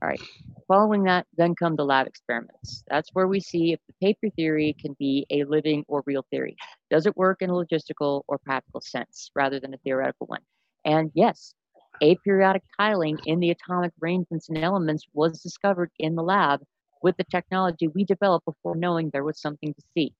All 0.03 0.09
right. 0.09 0.21
Following 0.67 1.05
that, 1.05 1.27
then 1.37 1.55
come 1.55 1.77
the 1.77 1.85
lab 1.85 2.07
experiments. 2.07 2.83
That's 2.89 3.11
where 3.13 3.29
we 3.29 3.41
see 3.41 3.73
if 3.73 3.81
the 3.87 3.95
paper 4.05 4.31
theory 4.35 4.75
can 4.81 4.97
be 4.99 5.27
a 5.31 5.45
living 5.45 5.85
or 5.87 6.03
real 6.07 6.25
theory. 6.31 6.57
Does 6.91 7.07
it 7.07 7.17
work 7.17 7.43
in 7.43 7.51
a 7.51 7.53
logistical 7.53 8.23
or 8.27 8.39
practical 8.39 8.81
sense 8.81 9.31
rather 9.37 9.61
than 9.61 9.75
a 9.75 9.79
theoretical 9.79 10.27
one? 10.27 10.41
And 10.85 11.11
yes, 11.15 11.55
aperiodic 12.03 12.63
tiling 12.81 13.19
in 13.27 13.39
the 13.39 13.51
atomic 13.51 13.93
arrangements 14.03 14.49
and 14.49 14.59
elements 14.59 15.07
was 15.13 15.41
discovered 15.41 15.91
in 15.99 16.15
the 16.15 16.23
lab 16.23 16.63
with 17.03 17.17
the 17.17 17.25
technology 17.25 17.89
we 17.89 18.05
developed 18.05 18.47
before 18.47 18.75
knowing 18.75 19.11
there 19.11 19.25
was 19.25 19.41
something 19.41 19.75
to 19.75 19.83
see. 19.95 20.15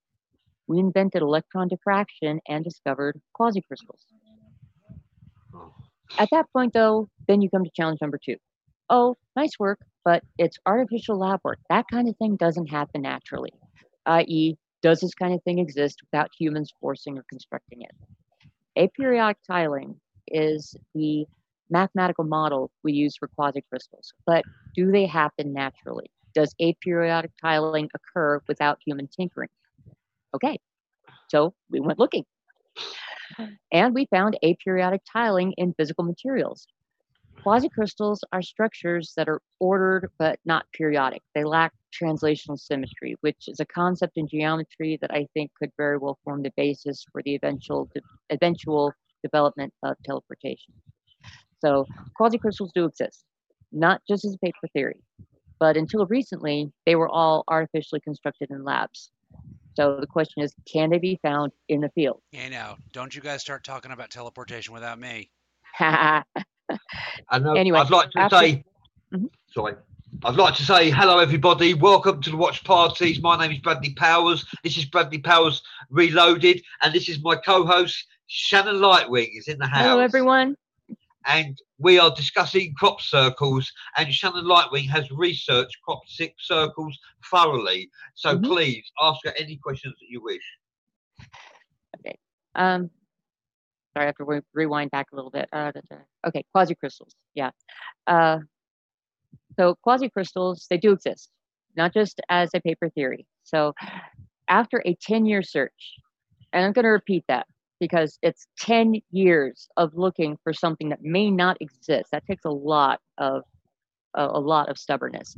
We 0.69 0.79
invented 0.79 1.23
electron 1.23 1.69
diffraction 1.69 2.41
and 2.49 2.65
discovered 2.65 3.21
quasicrystals. 3.39 4.05
At 6.19 6.29
that 6.31 6.47
point, 6.53 6.73
though, 6.73 7.09
then 7.27 7.41
you 7.41 7.51
come 7.51 7.65
to 7.65 7.71
challenge 7.75 8.01
number 8.01 8.19
two 8.23 8.37
oh, 8.93 9.17
nice 9.37 9.59
work, 9.59 9.81
but 10.05 10.23
it's 10.39 10.59
artificial 10.67 11.19
lab 11.19 11.41
work. 11.43 11.59
That 11.71 11.87
kind 11.91 12.09
of 12.09 12.17
thing 12.19 12.37
doesn't 12.37 12.67
happen 12.67 13.03
naturally, 13.03 13.53
i.e., 14.07 14.57
does 14.83 15.01
this 15.01 15.15
kind 15.15 15.33
of 15.33 15.43
thing 15.45 15.59
exist 15.59 16.01
without 16.03 16.31
humans 16.39 16.73
forcing 16.81 17.17
or 17.17 17.25
constructing 17.29 17.83
it? 17.83 17.93
Aperiodic 18.77 19.37
tiling 19.47 19.99
is 20.29 20.77
the 20.95 21.25
mathematical 21.71 22.25
model 22.25 22.71
we 22.83 22.93
use 22.93 23.17
for 23.17 23.29
quasicrystals, 23.39 24.13
but 24.27 24.45
do 24.75 24.91
they 24.91 25.07
happen 25.07 25.53
naturally? 25.53 26.11
Does 26.35 26.55
aperiodic 26.61 27.31
tiling 27.41 27.89
occur 27.95 28.41
without 28.49 28.79
human 28.85 29.07
tinkering? 29.07 29.51
Okay, 30.35 30.59
so 31.31 31.55
we 31.71 31.81
went 31.81 31.99
looking. 31.99 32.25
And 33.73 33.95
we 33.95 34.07
found 34.07 34.39
aperiodic 34.45 35.01
tiling 35.11 35.53
in 35.57 35.75
physical 35.75 36.05
materials. 36.05 36.67
Quasicrystals 37.45 38.19
are 38.33 38.43
structures 38.43 39.15
that 39.17 39.29
are 39.29 39.41
ordered 39.59 40.11
but 40.19 40.39
not 40.45 40.65
periodic. 40.73 41.23
They 41.35 41.45
lack 41.45 41.73
translational 41.93 42.59
symmetry, 42.59 43.17
which 43.21 43.49
is 43.49 43.59
a 43.59 43.67
concept 43.67 44.17
in 44.17 44.29
geometry 44.29 44.99
that 45.01 45.11
I 45.13 45.27
think 45.35 45.51
could 45.59 45.71
very 45.77 45.99
well 45.99 46.19
form 46.25 46.43
the 46.43 46.53
basis 46.57 47.05
for 47.11 47.23
the 47.25 47.35
eventual 47.35 47.89
de- 47.95 48.03
eventual 48.31 48.93
development 49.25 49.73
of 49.83 49.97
teleportation. 50.05 50.75
So 51.61 51.87
quasicrystals 52.19 52.71
do 52.75 52.85
exist, 52.85 53.25
not 53.73 54.03
just 54.09 54.25
as 54.25 54.35
a 54.35 54.39
paper 54.39 54.69
theory, 54.73 55.01
but 55.59 55.77
until 55.77 56.07
recently, 56.07 56.73
they 56.87 56.97
were 56.97 57.09
all 57.09 57.45
artificially 57.49 58.01
constructed 58.01 58.51
in 58.51 58.65
labs. 58.65 59.11
So 59.75 59.99
the 60.01 60.07
question 60.07 60.43
is, 60.43 60.53
can 60.71 60.91
they 60.91 60.99
be 60.99 61.19
found 61.23 61.53
in 61.69 61.81
the 61.81 61.89
field? 61.91 62.21
Hey 62.33 62.49
now, 62.51 62.77
don't 62.93 63.15
you 63.15 63.23
guys 63.23 63.41
start 63.41 63.65
talking 63.65 63.91
about 63.93 64.11
teleportation 64.11 64.75
without 64.75 64.99
me. 64.99 65.31
And 67.31 67.47
uh, 67.47 67.53
Anyway, 67.53 67.79
I'd 67.79 67.91
like 67.91 68.11
to 68.13 68.19
after- 68.21 68.39
say, 68.39 68.65
Mhm. 69.13 69.29
sorry, 69.53 69.75
I'd 70.25 70.37
like 70.37 70.55
to 70.55 70.63
say 70.63 70.91
hello, 70.91 71.19
everybody. 71.19 71.75
Welcome 71.75 72.23
to 72.23 72.31
the 72.31 72.37
watch 72.37 72.65
parties. 72.65 73.21
My 73.21 73.37
name 73.37 73.53
is 73.53 73.59
Bradley 73.59 73.93
Powers. 73.95 74.45
This 74.65 74.79
is 74.79 74.87
Bradley 74.87 75.19
Powers 75.19 75.63
Reloaded, 75.91 76.63
and 76.83 76.95
this 76.95 77.09
is 77.11 77.21
my 77.23 77.37
co-host 77.37 78.07
Shannon 78.27 78.77
Lightwing. 78.77 79.37
Is 79.37 79.49
in 79.49 79.59
the 79.59 79.67
house. 79.67 79.83
Hello, 79.83 79.99
everyone. 79.99 80.57
And 81.27 81.59
we 81.79 81.99
are 81.99 82.15
discussing 82.15 82.75
crop 82.75 83.01
circles. 83.01 83.71
And 83.97 84.13
Shannon 84.13 84.45
Lightwing 84.45 84.89
has 84.89 85.11
researched 85.11 85.79
crop 85.83 86.03
circles 86.39 86.99
thoroughly. 87.31 87.91
So 88.15 88.37
Mhm. 88.37 88.45
please 88.45 88.91
ask 89.01 89.21
her 89.25 89.33
any 89.39 89.57
questions 89.57 89.95
that 90.01 90.09
you 90.09 90.23
wish. 90.23 90.59
Okay. 91.99 92.19
Um, 92.55 92.91
sorry, 93.95 94.05
I 94.05 94.07
have 94.07 94.17
to 94.17 94.25
re- 94.25 94.41
rewind 94.53 94.91
back 94.91 95.13
a 95.13 95.17
little 95.17 95.31
bit. 95.31 95.49
Uh, 95.53 95.73
okay, 96.27 96.45
quasicrystals. 96.55 97.15
Yeah. 97.35 97.51
Uh, 98.07 98.41
so 99.59 99.77
quasicrystals, 99.87 100.67
they 100.69 100.79
do 100.79 100.93
exist, 100.93 101.31
not 101.77 101.93
just 101.93 102.21
as 102.29 102.51
a 102.55 102.61
paper 102.61 102.89
theory. 102.91 103.27
So 103.45 103.75
after 104.49 104.83
a 104.87 104.97
10-year 104.97 105.43
search, 105.43 105.95
and 106.53 106.65
I'm 106.65 106.73
going 106.73 106.85
to 106.85 106.91
repeat 106.91 107.25
that 107.29 107.47
because 107.83 108.17
it's 108.23 108.47
10 108.61 108.95
years 109.11 109.67
of 109.77 109.91
looking 109.97 110.39
for 110.45 110.53
something 110.53 110.91
that 110.91 111.03
may 111.03 111.33
not 111.33 111.57
exist. 111.61 112.11
That 112.13 112.25
takes 112.31 112.45
a 112.45 112.51
lot 112.51 113.01
of 113.19 113.43
a, 114.15 114.25
a 114.25 114.39
lot 114.39 114.69
of 114.69 114.79
stubbornness. 114.79 115.35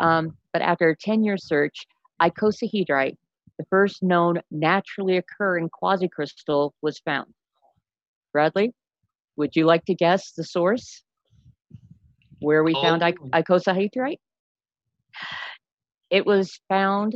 Um, 0.00 0.36
but 0.52 0.60
after 0.60 0.88
a 0.90 0.96
10-year 0.96 1.36
search, 1.38 1.86
icosahedrite, 2.20 3.14
the 3.58 3.64
first 3.70 4.02
known 4.02 4.40
naturally 4.50 5.18
occurring 5.18 5.70
quasicrystal 5.70 6.72
was 6.82 6.98
found. 7.04 7.32
Bradley, 8.32 8.72
would 9.36 9.54
you 9.54 9.64
like 9.64 9.84
to 9.84 9.94
guess 9.94 10.32
the 10.32 10.42
source 10.42 11.04
where 12.40 12.64
we 12.64 12.74
found 12.74 13.02
ic- 13.02 13.18
Oh. 13.22 13.28
icosahedrite? 13.40 14.18
It 16.10 16.26
was 16.26 16.58
found 16.68 17.14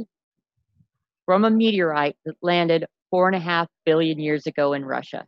from 1.27 1.45
a 1.45 1.51
meteorite 1.51 2.17
that 2.25 2.37
landed 2.43 2.87
four 3.13 3.29
and 3.29 3.37
a 3.37 3.41
half 3.41 3.69
billion 3.85 4.19
years 4.19 4.47
ago 4.47 4.73
in 4.73 4.87
Russia. 4.87 5.27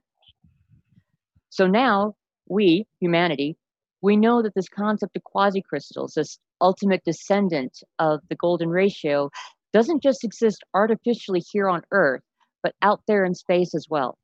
So 1.51 1.67
now 1.67 2.15
we, 2.49 2.87
humanity, 2.99 3.59
we 4.01 4.17
know 4.17 4.41
that 4.43 4.55
this 4.55 4.71
concept 4.71 5.17
of 5.17 5.23
quasicrystals, 5.23 6.15
this 6.15 6.39
ultimate 6.63 7.05
descendant 7.05 7.79
of 7.99 8.21
the 8.31 8.37
golden 8.37 8.71
ratio, 8.71 9.31
doesn't 9.75 10.03
just 10.03 10.25
exist 10.25 10.65
artificially 10.73 11.41
here 11.53 11.69
on 11.69 11.83
Earth, 11.91 12.23
but 12.63 12.75
out 12.81 13.03
there 13.07 13.25
in 13.25 13.35
space 13.35 13.75
as 13.75 13.87
well. 13.89 14.17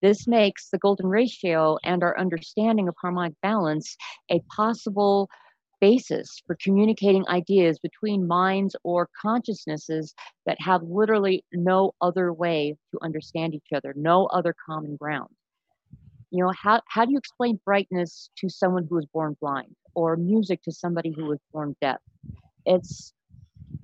This 0.00 0.28
makes 0.28 0.70
the 0.70 0.78
golden 0.78 1.06
ratio 1.06 1.78
and 1.82 2.04
our 2.04 2.16
understanding 2.16 2.86
of 2.86 2.94
harmonic 3.00 3.34
balance 3.42 3.96
a 4.30 4.40
possible 4.54 5.28
basis 5.80 6.42
for 6.46 6.56
communicating 6.62 7.26
ideas 7.28 7.78
between 7.78 8.26
minds 8.26 8.76
or 8.84 9.08
consciousnesses 9.20 10.14
that 10.46 10.60
have 10.60 10.82
literally 10.82 11.44
no 11.52 11.92
other 12.00 12.32
way 12.32 12.76
to 12.92 12.98
understand 13.02 13.54
each 13.54 13.72
other, 13.74 13.92
no 13.96 14.26
other 14.26 14.54
common 14.66 14.96
ground. 14.96 15.28
You 16.30 16.44
know, 16.44 16.52
how, 16.60 16.80
how 16.88 17.04
do 17.04 17.12
you 17.12 17.18
explain 17.18 17.60
brightness 17.64 18.30
to 18.38 18.48
someone 18.48 18.86
who 18.88 18.96
was 18.96 19.06
born 19.06 19.36
blind 19.40 19.74
or 19.94 20.16
music 20.16 20.62
to 20.62 20.72
somebody 20.72 21.12
who 21.16 21.26
was 21.26 21.38
born 21.52 21.76
deaf? 21.80 21.98
It's 22.66 23.12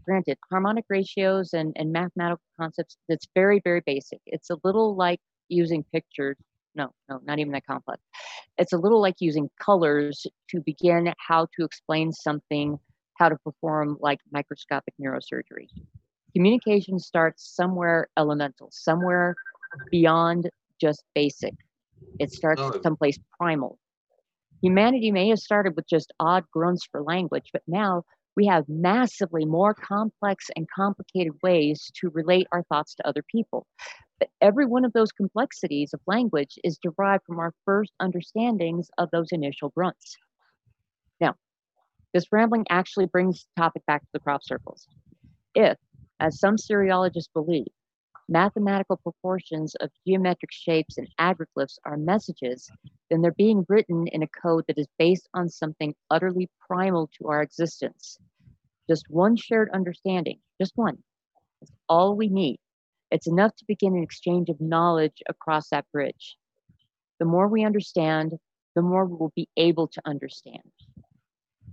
granted 0.05 0.39
harmonic 0.51 0.85
ratios 0.89 1.53
and, 1.53 1.73
and 1.77 1.93
mathematical 1.93 2.43
concepts 2.59 2.97
that's 3.09 3.27
very 3.35 3.61
very 3.63 3.81
basic 3.85 4.19
it's 4.27 4.51
a 4.51 4.57
little 4.65 4.97
like 4.97 5.21
using 5.49 5.85
pictures 5.93 6.37
no 6.75 6.91
no 7.09 7.21
not 7.25 7.39
even 7.39 7.53
that 7.53 7.67
complex 7.67 8.01
it's 8.59 8.73
a 8.73 8.79
little 8.79 9.01
like 9.01 9.17
using 9.21 9.49
colors 9.61 10.27
to 10.49 10.61
begin 10.61 11.13
how 11.19 11.47
to 11.57 11.65
explain 11.65 12.13
something 12.13 12.79
how 13.19 13.29
to 13.29 13.37
perform 13.45 13.97
like 14.01 14.19
microscopic 14.33 14.95
neurosurgery 15.03 15.69
communication 16.35 16.99
starts 16.99 17.55
somewhere 17.55 18.09
elemental 18.17 18.69
somewhere 18.71 19.37
beyond 19.91 20.49
just 20.81 21.05
basic 21.15 21.55
it 22.19 22.33
starts 22.33 22.61
No. 22.61 22.81
someplace 22.83 23.19
primal 23.39 23.79
humanity 24.63 25.11
may 25.11 25.29
have 25.29 25.39
started 25.39 25.75
with 25.77 25.89
just 25.89 26.13
odd 26.21 26.45
grunts 26.53 26.87
for 26.91 27.03
language 27.03 27.51
but 27.53 27.63
now 27.67 28.03
we 28.37 28.47
have 28.47 28.65
massively 28.69 29.45
more 29.45 29.75
complex 29.75 30.47
and 30.57 30.67
complicated 30.75 31.33
ways 31.43 31.91
to 31.95 32.11
relate 32.11 32.47
our 32.53 32.63
thoughts 32.65 32.95
to 32.95 33.07
other 33.07 33.23
people. 33.29 33.67
But 34.21 34.29
every 34.41 34.67
one 34.67 34.85
of 34.85 34.93
those 34.93 35.11
complexities 35.11 35.93
of 35.95 36.01
language 36.07 36.59
is 36.63 36.79
derived 36.79 37.25
from 37.25 37.39
our 37.39 37.55
first 37.65 37.93
understandings 38.01 38.91
of 38.99 39.11
those 39.11 39.33
initial 39.33 39.71
grunts. 39.71 40.17
Now, 41.21 41.35
this 42.13 42.27
rambling 42.31 42.67
actually 42.71 43.07
brings 43.07 43.47
the 43.57 43.63
topic 43.63 43.85
back 43.87 44.03
to 44.03 44.09
the 44.13 44.21
crop 44.21 44.45
circles. 44.45 44.87
If, 45.55 45.79
as 46.21 46.39
some 46.39 46.57
cereologists 46.57 47.33
believe, 47.33 47.67
mathematical 48.29 48.99
proportions 48.99 49.75
of 49.77 49.91
geometric 50.07 50.53
shapes 50.53 50.99
and 50.99 51.09
agroglyphs 51.19 51.79
are 51.85 51.97
messages, 51.97 52.71
then 53.11 53.23
they're 53.23 53.33
being 53.33 53.65
written 53.69 54.07
in 54.09 54.23
a 54.23 54.29
code 54.29 54.65
that 54.69 54.79
is 54.79 54.87
based 54.99 55.29
on 55.35 55.49
something 55.49 55.95
utterly 56.11 56.49
primal 56.61 57.11
to 57.19 57.29
our 57.29 57.43
existence. 57.43 58.19
Just 58.89 59.07
one 59.09 59.35
shared 59.35 59.71
understanding, 59.73 60.39
just 60.61 60.73
one. 60.77 60.99
That's 61.61 61.73
all 61.89 62.17
we 62.17 62.29
need. 62.29 62.60
It's 63.11 63.27
enough 63.27 63.55
to 63.57 63.65
begin 63.67 63.97
an 63.97 64.03
exchange 64.03 64.49
of 64.49 64.61
knowledge 64.61 65.23
across 65.29 65.69
that 65.71 65.87
bridge. 65.93 66.37
The 67.19 67.25
more 67.27 67.49
we 67.49 67.65
understand, 67.65 68.39
the 68.75 68.83
more 68.83 69.05
we 69.05 69.17
will 69.17 69.33
be 69.37 69.49
able 69.57 69.89
to 69.89 70.03
understand. 70.07 70.73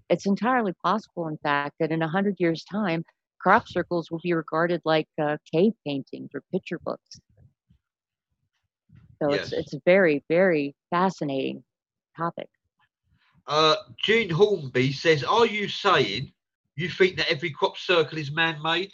It's 0.10 0.26
entirely 0.26 0.74
possible, 0.84 1.28
in 1.28 1.38
fact, 1.38 1.76
that 1.80 1.92
in 1.92 2.00
100 2.00 2.36
years' 2.40 2.64
time, 2.64 3.04
crop 3.40 3.68
circles 3.68 4.10
will 4.10 4.20
be 4.24 4.34
regarded 4.34 4.82
like 4.86 5.08
uh, 5.22 5.38
cave 5.54 5.74
paintings 5.86 6.32
or 6.34 6.44
picture 6.52 6.80
books. 6.84 7.20
So 9.22 9.34
it's 9.34 9.52
Yes. 9.52 9.54
it's 9.54 9.74
a 9.74 9.82
very 9.86 10.24
very 10.30 10.76
fascinating 10.92 11.64
topic. 12.18 12.50
Uh, 13.48 13.76
Gene 14.02 14.30
Hornby 14.30 14.92
says, 14.92 15.24
"Are 15.24 15.46
you 15.46 15.68
saying 15.70 16.34
you 16.76 16.90
think 16.90 17.18
that 17.18 17.32
every 17.32 17.52
crop 17.52 17.78
circle 17.78 18.18
is 18.18 18.32
man-made?" 18.32 18.94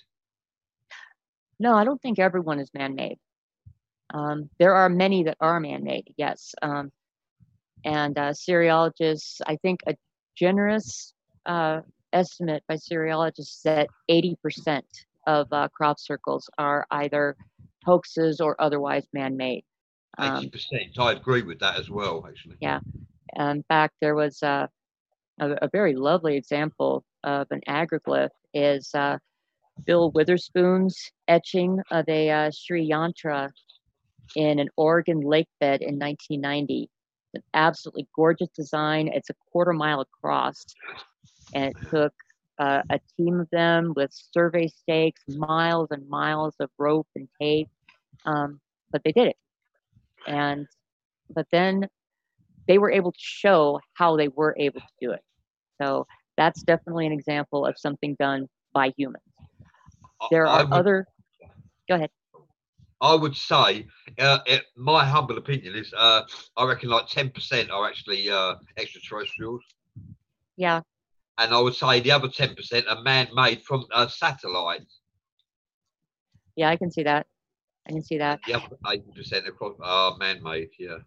No, 1.64 1.76
I 1.76 1.86
don't 1.86 2.02
think 2.02 2.20
everyone 2.20 2.60
is 2.60 2.70
man-made. 2.74 3.18
Um, 4.14 4.50
there 4.60 4.76
are 4.76 4.90
many 4.90 5.24
that 5.24 5.38
are 5.40 5.62
man-made, 5.62 6.14
yes. 6.18 6.54
Um, 6.62 6.92
and 7.86 8.18
uh, 8.18 8.32
cereologists, 8.32 9.40
I 9.48 9.56
think 9.56 9.80
a 9.88 9.96
generous 10.36 11.14
uh, 11.46 11.80
estimate 12.12 12.64
by 12.68 12.76
cereologists 12.76 13.62
that 13.62 13.88
80% 14.12 14.82
of 15.26 15.48
uh, 15.54 15.70
crop 15.70 16.02
circles 16.02 16.50
are 16.58 16.86
either 16.92 17.38
hoaxes 17.86 18.42
or 18.42 18.62
otherwise 18.62 19.08
man-made. 19.14 19.64
Um, 20.18 20.40
Eighty 20.40 20.50
percent. 20.50 21.00
I 21.00 21.14
agree 21.14 21.44
with 21.44 21.60
that 21.60 21.80
as 21.80 21.90
well. 21.90 22.26
Actually. 22.28 22.58
Yeah. 22.60 22.82
in 23.38 23.64
fact, 23.70 23.96
there 24.02 24.16
was 24.16 24.44
uh, 24.44 24.68
a, 25.40 25.52
a 25.62 25.70
very 25.72 25.96
lovely 25.96 26.36
example 26.36 27.06
of 27.24 27.48
an 27.52 27.62
agroglyph 27.70 28.36
is 28.54 28.94
uh, 28.94 29.18
Bill 29.86 30.12
Witherspoon's 30.12 31.12
etching 31.28 31.80
of 31.92 32.08
a 32.08 32.30
uh, 32.30 32.52
Sri 32.52 32.90
Yantra 32.90 33.52
in 34.36 34.60
an 34.60 34.70
Oregon 34.78 35.22
lake 35.22 35.50
bed 35.60 35.82
in 35.82 36.00
1990. 36.00 36.84
It's 36.84 36.90
an 37.36 37.44
absolutely 37.54 38.08
gorgeous 38.16 38.50
design. 38.50 39.10
It's 39.14 39.30
a 39.30 39.36
quarter 39.52 39.74
mile 39.74 40.02
across, 40.02 40.64
and 41.54 41.66
it 41.66 41.76
took 41.90 42.14
uh, 42.60 42.82
a 42.90 43.00
team 43.18 43.40
of 43.40 43.50
them 43.52 43.94
with 43.96 44.12
survey 44.14 44.68
stakes, 44.68 45.24
miles 45.28 45.90
and 45.92 46.08
miles 46.08 46.56
of 46.60 46.70
rope 46.78 47.08
and 47.16 47.28
tape, 47.42 47.70
um, 48.26 48.60
but 48.92 49.02
they 49.04 49.12
did 49.12 49.28
it. 49.28 49.38
And 50.28 50.68
but 51.34 51.48
then 51.52 51.88
they 52.68 52.78
were 52.78 52.92
able 52.92 53.12
to 53.12 53.20
show 53.20 53.80
how 53.94 54.16
they 54.16 54.30
were 54.30 54.56
able 54.58 54.80
to 54.80 54.88
do 55.02 55.12
it. 55.12 55.22
So 55.82 56.08
that's 56.38 56.64
definitely 56.64 57.08
an 57.08 57.12
example 57.12 57.66
of 57.66 57.78
something 57.78 58.16
done 58.20 58.48
by 58.74 58.94
humans. 58.98 59.24
There 60.32 60.48
I 60.48 60.60
are 60.62 60.66
would, 60.66 60.74
other. 60.74 61.08
Go 61.88 61.96
ahead. 61.96 62.10
I 63.02 63.16
would 63.16 63.36
say, 63.36 63.88
uh, 64.20 64.40
it, 64.46 64.64
my 64.78 65.04
humble 65.06 65.38
opinion 65.38 65.76
is, 65.76 65.94
uh, 65.96 66.24
I 66.56 66.66
reckon 66.66 66.90
like 66.90 67.08
ten 67.08 67.30
percent 67.30 67.70
are 67.70 67.86
actually 67.86 68.30
uh, 68.30 68.56
extraterrestrials, 68.78 69.64
Yeah, 70.56 70.82
and 71.38 71.54
I 71.54 71.60
would 71.60 71.76
say 71.76 72.00
the 72.00 72.12
other 72.12 72.30
ten 72.30 72.56
percent 72.56 72.88
are 72.88 73.02
man-made 73.02 73.62
from 73.64 73.86
uh, 73.92 74.08
satellites. 74.08 75.02
yeah, 76.56 76.70
I 76.70 76.78
can 76.78 76.92
see 76.92 77.04
that. 77.04 77.28
I 77.88 77.92
can 77.92 78.04
see 78.04 78.18
that. 78.20 78.40
Other 78.54 78.78
eighty 78.88 79.12
percent 79.14 79.46
are 79.82 80.18
man-made. 80.18 80.70
Yeah. 80.80 81.00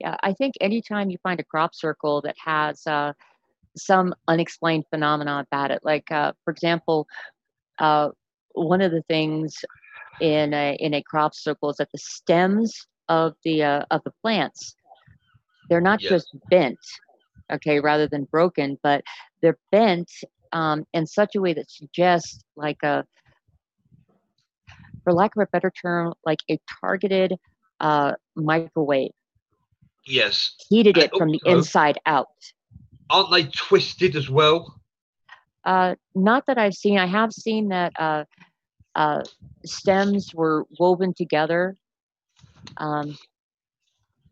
Yeah, 0.00 0.16
I 0.24 0.32
think 0.32 0.54
anytime 0.60 1.10
you 1.10 1.18
find 1.22 1.38
a 1.38 1.44
crop 1.44 1.74
circle 1.76 2.22
that 2.22 2.34
has 2.44 2.84
uh, 2.88 3.12
some 3.76 4.12
unexplained 4.26 4.84
phenomena 4.90 5.46
about 5.46 5.70
it, 5.70 5.82
like 5.84 6.10
uh, 6.10 6.32
for 6.44 6.50
example, 6.50 7.06
uh, 7.78 8.08
one 8.54 8.80
of 8.80 8.90
the 8.92 9.02
things 9.02 9.64
in 10.20 10.52
a 10.54 10.76
in 10.80 10.94
a 10.94 11.02
crop 11.02 11.34
circle 11.34 11.70
is 11.70 11.76
that 11.76 11.90
the 11.92 11.98
stems 11.98 12.86
of 13.08 13.34
the 13.44 13.62
uh, 13.62 13.84
of 13.90 14.02
the 14.04 14.12
plants 14.22 14.76
they're 15.68 15.80
not 15.80 16.00
Yes. 16.00 16.10
just 16.10 16.34
bent, 16.50 16.78
okay, 17.52 17.80
rather 17.80 18.06
than 18.06 18.24
broken, 18.24 18.78
but 18.82 19.02
they're 19.40 19.58
bent 19.70 20.10
um, 20.52 20.84
in 20.92 21.06
such 21.06 21.34
a 21.34 21.40
way 21.40 21.54
that 21.54 21.70
suggests 21.70 22.44
like 22.56 22.82
a 22.82 23.04
for 25.04 25.12
lack 25.12 25.34
of 25.36 25.42
a 25.42 25.46
better 25.52 25.70
term 25.70 26.12
like 26.24 26.40
a 26.50 26.58
targeted 26.80 27.34
uh, 27.80 28.12
microwave 28.36 29.10
Yes. 30.06 30.54
heated 30.68 30.98
it 30.98 31.10
from 31.16 31.30
the 31.30 31.40
also- 31.44 31.56
inside 31.56 31.98
out 32.06 32.26
Aren't 33.10 33.30
they 33.30 33.44
twisted 33.44 34.16
as 34.16 34.30
well? 34.30 34.81
Uh, 35.64 35.94
not 36.14 36.44
that 36.46 36.58
i've 36.58 36.74
seen 36.74 36.98
i 36.98 37.06
have 37.06 37.32
seen 37.32 37.68
that 37.68 37.92
uh, 37.98 38.24
uh, 38.94 39.22
stems 39.64 40.34
were 40.34 40.66
woven 40.78 41.14
together 41.14 41.76
um, 42.76 43.16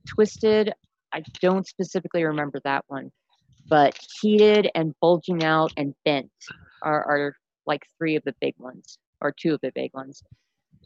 twisted 0.06 0.72
i 1.12 1.22
don't 1.40 1.66
specifically 1.66 2.24
remember 2.24 2.60
that 2.64 2.84
one 2.88 3.10
but 3.68 3.96
heated 4.20 4.70
and 4.74 4.94
bulging 5.00 5.44
out 5.44 5.72
and 5.76 5.94
bent 6.04 6.30
are, 6.82 7.04
are 7.04 7.36
like 7.66 7.82
three 7.98 8.16
of 8.16 8.22
the 8.24 8.34
big 8.40 8.54
ones 8.58 8.98
or 9.20 9.32
two 9.32 9.54
of 9.54 9.60
the 9.62 9.72
big 9.74 9.92
ones 9.94 10.22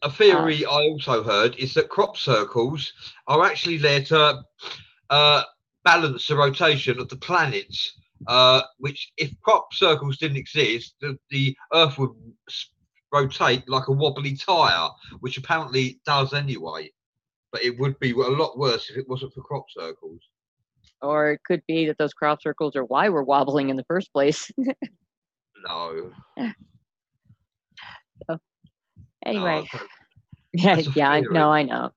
A 0.02 0.10
theory 0.10 0.66
I 0.66 0.68
also 0.68 1.22
heard 1.22 1.56
is 1.56 1.72
that 1.74 1.88
crop 1.88 2.16
circles 2.16 2.92
are 3.26 3.42
actually 3.44 3.78
there 3.78 4.02
to 4.04 4.44
uh, 5.10 5.42
balance 5.84 6.26
the 6.26 6.36
rotation 6.36 6.98
of 6.98 7.08
the 7.08 7.16
planets. 7.16 7.94
Uh, 8.26 8.62
which, 8.78 9.12
if 9.16 9.30
crop 9.42 9.72
circles 9.72 10.16
didn't 10.16 10.36
exist, 10.36 10.94
the, 11.00 11.16
the 11.30 11.56
Earth 11.72 11.98
would 11.98 12.10
rotate 13.12 13.68
like 13.68 13.88
a 13.88 13.92
wobbly 13.92 14.36
tire, 14.36 14.88
which 15.20 15.38
apparently 15.38 16.00
does 16.06 16.32
anyway. 16.34 16.90
But 17.52 17.62
it 17.62 17.78
would 17.78 17.98
be 18.00 18.12
a 18.12 18.16
lot 18.16 18.58
worse 18.58 18.90
if 18.90 18.96
it 18.96 19.08
wasn't 19.08 19.32
for 19.34 19.42
crop 19.42 19.66
circles. 19.70 20.20
or 21.02 21.32
it 21.32 21.40
could 21.46 21.62
be 21.68 21.86
that 21.86 21.98
those 21.98 22.12
crop 22.14 22.42
circles 22.42 22.74
are 22.76 22.84
why 22.84 23.08
we're 23.08 23.22
wobbling 23.22 23.68
in 23.70 23.76
the 23.76 23.84
first 23.84 24.12
place 24.12 24.50
No. 25.66 26.12
anyway 29.24 29.66
no, 29.72 29.80
yeah 30.52 30.80
yeah 30.94 31.10
I 31.10 31.20
know 31.20 31.50
i 31.50 31.62
know 31.62 31.90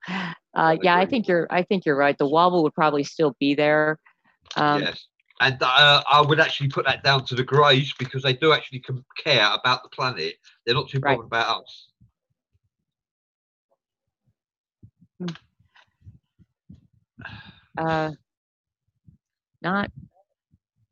uh, 0.56 0.78
yeah 0.82 0.96
i 0.96 1.06
think 1.06 1.28
you're 1.28 1.48
i 1.50 1.64
think 1.64 1.86
you're 1.86 1.98
right 1.98 2.18
the 2.18 2.28
wobble 2.28 2.64
would 2.64 2.74
probably 2.74 3.04
still 3.04 3.36
be 3.40 3.56
there 3.56 4.00
um, 4.56 4.82
yes. 4.82 5.06
And 5.40 5.62
uh, 5.62 6.04
I 6.10 6.22
would 6.22 6.40
actually 6.40 6.70
put 6.70 6.86
that 6.86 7.04
down 7.04 7.26
to 7.26 7.36
the 7.36 7.44
Greys 7.44 7.94
because 8.00 8.24
they 8.24 8.34
do 8.34 8.54
actually 8.54 8.84
care 9.24 9.50
about 9.54 9.84
the 9.84 9.90
planet. 9.90 10.36
They're 10.66 10.74
not 10.76 10.90
too 10.90 11.00
Right. 11.00 11.20
about 11.20 11.62
us. 11.62 11.88
uh, 17.78 18.12
not 19.62 19.92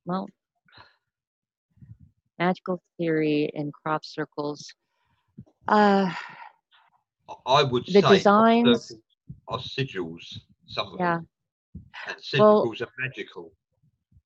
well 0.05 0.27
magical 2.37 2.81
theory 2.97 3.49
in 3.53 3.71
crop 3.71 4.03
circles 4.05 4.73
uh 5.67 6.11
I- 7.47 7.63
would 7.63 7.85
The 7.87 8.01
designs- 8.01 8.91
are 9.47 9.57
sigils. 9.59 10.39
Some 10.67 10.93
of 10.93 10.99
yeah 10.99 11.17
them, 11.17 11.27
and 12.07 12.17
Well- 12.39 12.65
sigils 12.65 12.81
are 12.81 12.91
magical. 12.99 13.51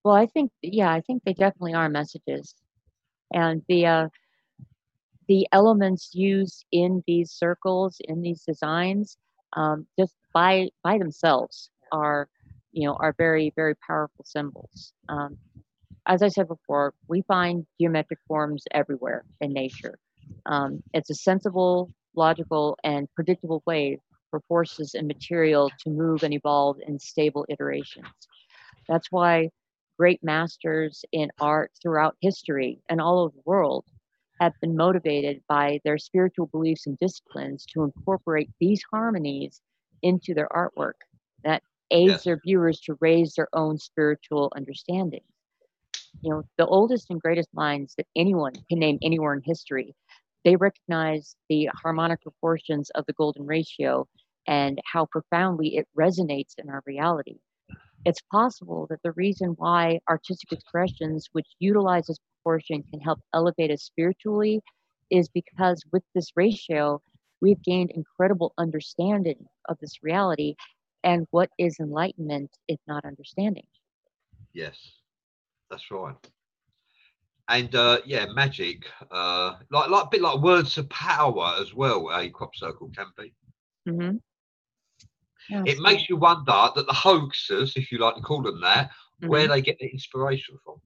Well 0.04 0.16
i 0.16 0.26
think 0.26 0.52
yeah 0.62 0.92
i 0.92 1.02
think 1.02 1.24
they 1.24 1.34
definitely 1.34 1.74
are 1.74 1.90
messages. 1.90 2.56
And 3.34 3.64
the 3.68 3.86
uh 3.86 4.08
the 5.28 5.48
elements 5.52 6.12
used 6.14 6.66
in 6.72 7.04
these 7.08 7.32
circles 7.32 7.98
in 8.02 8.22
these 8.22 8.44
designs 8.44 9.18
um, 9.56 9.86
just 10.00 10.16
by 10.34 10.70
by 10.84 10.98
themselves 10.98 11.70
are 11.92 12.28
you 12.72 12.88
know 12.88 12.96
are 12.96 13.14
very 13.18 13.52
very 13.56 13.76
powerful 13.88 14.26
symbols. 14.26 14.94
Um, 15.10 15.38
as 16.08 16.24
i 16.24 16.28
said 16.28 16.48
before 16.48 16.94
we 17.08 17.22
find 17.24 17.66
geometric 17.80 18.20
forms 18.28 18.64
everywhere 18.72 19.26
in 19.42 19.54
nature. 19.54 19.98
Um, 20.46 20.84
it's 20.94 21.10
a 21.10 21.16
sensible 21.16 21.92
logical 22.16 22.78
and 22.84 23.08
predictable 23.16 23.64
way 23.66 24.00
for 24.32 24.42
forces 24.48 24.96
and 24.96 25.08
material 25.08 25.72
to 25.84 25.90
move 25.90 26.24
and 26.24 26.34
evolve 26.34 26.78
in 26.88 27.00
stable 27.00 27.46
iterations. 27.50 28.08
That's 28.88 29.08
why 29.12 29.50
great 30.00 30.24
masters 30.24 31.06
in 31.12 31.32
art 31.42 31.72
throughout 31.82 32.18
history 32.22 32.82
and 32.90 33.02
all 33.02 33.20
over 33.20 33.36
the 33.36 33.44
world 33.46 33.86
have 34.40 34.54
been 34.62 34.76
motivated 34.78 35.44
by 35.48 35.80
their 35.86 35.98
spiritual 36.00 36.48
beliefs 36.48 36.88
and 36.88 36.98
disciplines 37.00 37.66
to 37.68 37.84
incorporate 37.84 38.52
these 38.60 38.84
harmonies 38.92 39.62
into 40.02 40.34
their 40.34 40.50
artwork 40.50 41.02
that 41.44 41.64
aids 41.92 42.24
Yes. 42.24 42.26
their 42.26 42.40
viewers 42.40 42.80
to 42.82 42.98
raise 43.02 43.34
their 43.36 43.50
own 43.54 43.78
spiritual 43.78 44.52
understanding. 44.56 45.24
You 46.22 46.32
know, 46.32 46.44
the 46.58 46.66
oldest 46.68 47.10
and 47.10 47.22
greatest 47.22 47.54
minds 47.54 47.96
that 47.96 48.08
anyone 48.16 48.64
can 48.70 48.80
name 48.80 49.00
anywhere 49.02 49.34
in 49.34 49.42
history, 49.44 49.96
they 50.46 50.56
recognize 50.56 51.36
the 51.50 51.70
harmonic 51.84 52.22
proportions 52.22 52.90
of 52.92 53.06
the 53.06 53.14
golden 53.14 53.46
ratio 53.46 54.08
and 54.48 54.80
how 54.86 55.06
profoundly 55.06 55.76
it 55.78 55.88
resonates 55.98 56.56
in 56.58 56.70
our 56.70 56.84
reality. 56.86 57.40
It's 58.06 58.22
possible 58.32 58.88
that 58.90 59.02
the 59.04 59.12
reason 59.14 59.56
why 59.58 60.00
artistic 60.10 60.52
expressions 60.54 61.30
which 61.34 61.48
utilize 61.60 62.08
this 62.08 62.18
proportion 62.44 62.84
can 62.90 63.00
help 63.02 63.20
elevate 63.34 63.72
us 63.72 63.84
spiritually 63.84 64.62
is 65.10 65.28
because 65.30 65.84
with 65.92 66.04
this 66.16 66.32
ratio, 66.36 67.02
we've 67.42 67.62
gained 67.64 67.92
incredible 67.92 68.54
understanding 68.58 69.46
of 69.68 69.78
this 69.80 70.02
reality 70.02 70.56
and 71.04 71.28
what 71.32 71.50
is 71.58 71.80
enlightenment 71.80 72.50
if 72.68 72.80
not 72.88 73.06
understanding. 73.06 73.66
Yes, 74.54 74.78
that's 75.70 75.92
right. 75.92 76.16
And 77.50 77.74
uh, 77.74 78.00
yeah, 78.06 78.28
magic, 78.28 78.86
uh, 79.12 79.56
like 79.72 79.90
like 79.90 80.06
a 80.06 80.10
bit 80.10 80.22
like 80.22 80.40
words 80.40 80.78
of 80.78 80.88
power 80.90 81.56
as 81.60 81.74
well. 81.74 82.10
A 82.14 82.30
crop 82.30 82.56
circle 82.56 82.92
can 82.96 83.08
be. 83.18 83.34
Mm-hmm. 83.88 84.18
It 85.50 85.80
makes 85.80 86.10
you 86.10 86.18
wonder 86.18 86.70
that 86.76 86.86
the 86.88 86.94
hoaxers, 86.94 87.76
if 87.76 87.92
you 87.92 87.98
like 87.98 88.16
to 88.16 88.22
call 88.22 88.42
them 88.42 88.62
that, 88.62 88.92
where 89.22 89.48
they 89.48 89.62
get 89.62 89.78
the 89.80 89.88
inspiration 89.92 90.58
from. 90.64 90.82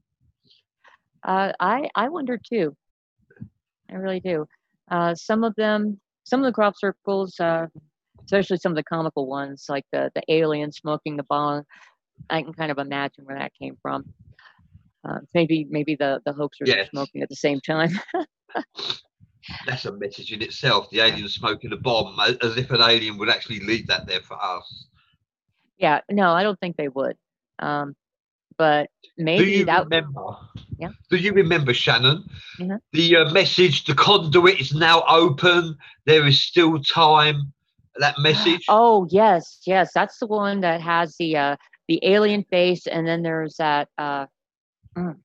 Uh, 1.24 1.52
I 1.60 1.90
I 1.96 2.10
wonder 2.10 2.38
too. 2.38 2.76
I 3.90 3.96
really 3.96 4.20
do. 4.20 4.46
Uh, 4.90 5.16
some 5.16 5.44
of 5.44 5.56
them, 5.56 6.00
some 6.24 6.40
of 6.42 6.46
the 6.46 6.52
crop 6.54 6.76
circles, 6.78 7.40
uh, 7.40 7.68
especially 8.26 8.58
some 8.58 8.72
of 8.72 8.76
the 8.76 8.84
comical 8.84 9.28
ones, 9.28 9.66
like 9.70 9.86
the 9.92 10.12
the 10.16 10.24
alien 10.30 10.72
smoking 10.72 11.18
the 11.18 11.24
bong. 11.24 11.64
I 12.30 12.42
can 12.42 12.54
kind 12.54 12.72
of 12.72 12.78
imagine 12.78 13.26
where 13.26 13.38
that 13.38 13.52
came 13.62 13.78
from. 13.82 14.06
Uh, 15.08 15.20
maybe 15.34 15.68
maybe 15.70 15.96
the 15.96 16.22
the 16.26 16.34
hoaxers 16.34 16.68
Yes. 16.68 16.88
are 16.88 16.90
smoking 16.90 17.22
at 17.22 17.30
the 17.30 17.36
same 17.36 17.60
time. 17.60 17.92
That's 19.66 19.86
a 19.86 19.92
message 19.92 20.32
in 20.32 20.42
itself. 20.42 20.90
The 20.90 21.00
alien 21.02 21.28
smoking 21.28 21.72
a 21.74 21.78
bomb, 21.78 22.20
as 22.20 22.58
if 22.58 22.72
an 22.72 22.82
alien 22.82 23.18
would 23.18 23.30
actually 23.30 23.60
leave 23.60 23.88
that 23.88 24.08
there 24.08 24.22
for 24.22 24.38
us. 24.42 24.88
yeah, 25.78 26.02
no, 26.10 26.32
I 26.32 26.44
don't 26.44 26.60
think 26.60 26.78
they 26.78 26.88
would. 26.88 27.18
Um, 27.60 27.96
but 28.58 28.90
Do 29.18 29.24
maybe 29.24 29.52
you 29.60 29.66
that. 29.66 29.84
remember? 29.84 30.38
Yeah. 30.78 30.90
Do 31.10 31.18
you 31.18 31.34
remember, 31.34 31.74
Shannon? 31.74 32.24
Mhm. 32.60 32.80
The 32.94 33.18
uh, 33.18 33.32
message: 33.32 33.84
the 33.86 33.94
conduit 33.96 34.60
is 34.62 34.74
now 34.74 35.04
open. 35.08 35.78
There 36.06 36.26
is 36.28 36.42
still 36.42 36.82
time. 36.82 37.54
That 37.98 38.16
message. 38.20 38.66
Oh 38.70 39.08
yes, 39.10 39.60
yes, 39.66 39.92
that's 39.94 40.18
the 40.20 40.28
one 40.28 40.62
that 40.62 40.82
has 40.82 41.16
the 41.18 41.36
uh, 41.38 41.56
the 41.88 42.00
alien 42.04 42.44
face, 42.44 42.88
and 42.88 43.06
then 43.08 43.22
there's 43.24 43.56
that 43.58 43.90
uh, 43.98 44.26
mm, 44.98 45.16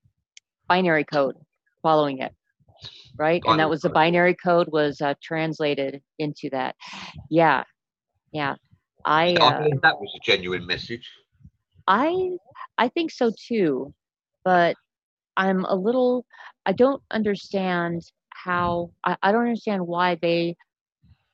binary 0.67 1.03
code 1.05 1.35
following 1.81 2.19
it, 2.19 2.33
right? 3.19 3.43
and 3.45 3.59
that 3.59 3.65
Binary 3.65 3.69
was 3.69 3.81
the 3.81 3.89
binary 3.89 4.35
code 4.35 4.69
was 4.71 5.01
uh, 5.01 5.13
translated 5.21 6.01
into 6.17 6.49
that. 6.51 6.75
Yeah, 7.29 7.63
yeah. 8.31 8.55
I 9.05 9.35
I 9.39 9.53
uh, 9.53 9.69
that 9.83 9.99
was 9.99 10.11
a 10.15 10.19
genuine 10.23 10.65
message. 10.65 11.07
I 11.87 12.31
I 12.77 12.87
think 12.87 13.11
so 13.11 13.31
too, 13.47 13.93
but 14.43 14.75
I'm 15.37 15.65
a 15.65 15.75
little 15.75 16.25
I 16.65 16.71
don't 16.71 17.01
understand 17.11 18.03
how 18.29 18.91
I, 19.03 19.17
I 19.21 19.31
don't 19.31 19.43
understand 19.43 19.85
why 19.85 20.15
they 20.21 20.55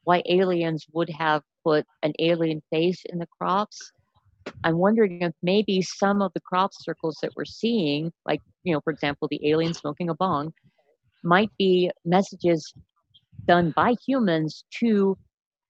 why 0.03 0.24
aliens 0.28 0.86
would 0.93 1.10
have 1.10 1.41
put 1.64 1.86
an 2.03 2.14
alien 2.20 2.62
face 2.72 3.03
in 3.05 3.20
the 3.20 3.28
crops. 3.39 3.91
I'm 4.64 4.78
wondering 4.78 5.22
if 5.22 5.34
maybe 5.41 5.82
some 5.82 6.22
of 6.22 6.32
the 6.34 6.41
crop 6.41 6.72
circles 6.74 7.18
that 7.22 7.32
we're 7.36 7.45
seeing, 7.45 8.12
like 8.26 8.41
you 8.64 8.74
know, 8.74 8.82
for 8.82 8.91
example, 8.91 9.28
the 9.30 9.49
alien 9.49 9.74
smoking 9.74 10.10
a 10.10 10.16
bong, 10.16 10.53
might 11.26 11.51
be 11.57 11.91
messages 12.05 12.73
done 13.47 13.71
by 13.76 13.95
humans 14.05 14.65
to 14.80 15.17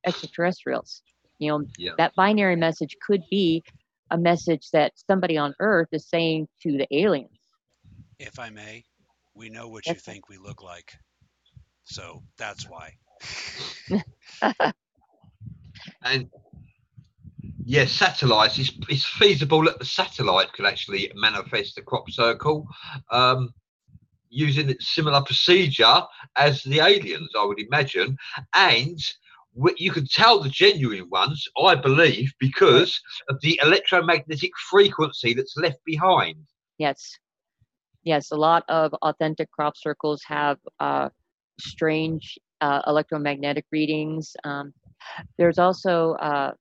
extraterrestrials. 0.05 1.01
You 1.39 1.51
know, 1.51 1.65
Yeah. 1.77 1.91
that 1.97 2.13
binary 2.15 2.55
message 2.55 2.95
could 3.05 3.23
be 3.29 3.63
a 4.11 4.17
message 4.17 4.69
that 4.71 4.93
somebody 5.09 5.37
on 5.37 5.53
Earth 5.59 5.89
is 5.91 6.07
saying 6.07 6.47
to 6.61 6.77
the 6.77 6.87
aliens. 6.91 7.39
If 8.19 8.39
I 8.39 8.49
may, 8.49 8.85
we 9.33 9.49
know 9.49 9.67
what 9.67 9.85
you 9.87 9.95
think 9.95 10.29
we 10.29 10.37
look 10.37 10.61
like. 10.63 10.93
So 11.83 12.23
that's 12.37 12.69
why. 12.69 12.93
And 16.03 16.29
yes, 17.63 17.91
satellites. 17.91 18.59
It's, 18.59 18.71
it's 18.89 19.05
feasible 19.05 19.63
that 19.63 19.79
the 19.79 19.85
satellite 19.85 20.53
could 20.53 20.65
actually 20.65 21.11
manifest 21.15 21.75
the 21.75 21.81
crop 21.81 22.09
circle. 22.11 22.67
Um, 23.11 23.53
using 24.29 24.69
a 24.69 24.75
similar 24.79 25.21
procedure 25.21 26.01
as 26.35 26.63
the 26.63 26.79
aliens, 26.79 27.29
I 27.37 27.45
would 27.45 27.59
imagine. 27.59 28.17
And 28.53 28.99
you 29.77 29.91
can 29.91 30.05
tell 30.07 30.41
the 30.41 30.49
genuine 30.49 31.09
ones, 31.09 31.47
I 31.61 31.75
believe, 31.75 32.33
because 32.39 32.99
of 33.29 33.39
the 33.41 33.59
electromagnetic 33.63 34.51
frequency 34.69 35.33
that's 35.33 35.55
left 35.57 35.79
behind. 35.85 36.37
Yes. 36.77 37.17
Yes, 38.03 38.31
a 38.31 38.35
lot 38.35 38.63
of 38.69 38.93
authentic 39.01 39.49
crop 39.51 39.75
circles 39.77 40.21
have 40.27 40.59
uh, 40.79 41.09
strange 41.59 42.37
uh, 42.61 42.81
electromagnetic 42.85 43.65
readings. 43.71 44.35
Um, 44.43 44.73
there's 45.37 45.57
also, 45.57 46.13
uh, 46.13 46.51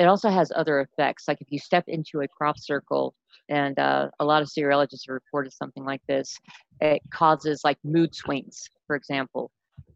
it 0.00 0.06
also 0.06 0.30
has 0.30 0.50
other 0.56 0.80
effects. 0.80 1.28
Like 1.28 1.40
if 1.42 1.48
you 1.50 1.58
step 1.58 1.84
into 1.86 2.22
a 2.22 2.28
crop 2.28 2.58
circle, 2.58 3.14
and 3.50 3.78
uh, 3.78 4.08
a 4.18 4.24
lot 4.24 4.42
of 4.42 4.48
cereologists 4.48 5.06
have 5.06 5.14
reported 5.14 5.52
something 5.52 5.84
like 5.84 6.00
this, 6.08 6.38
it 6.80 7.02
causes 7.12 7.60
like 7.64 7.78
mood 7.84 8.14
swings, 8.14 8.70
for 8.86 8.96
example, 8.96 9.50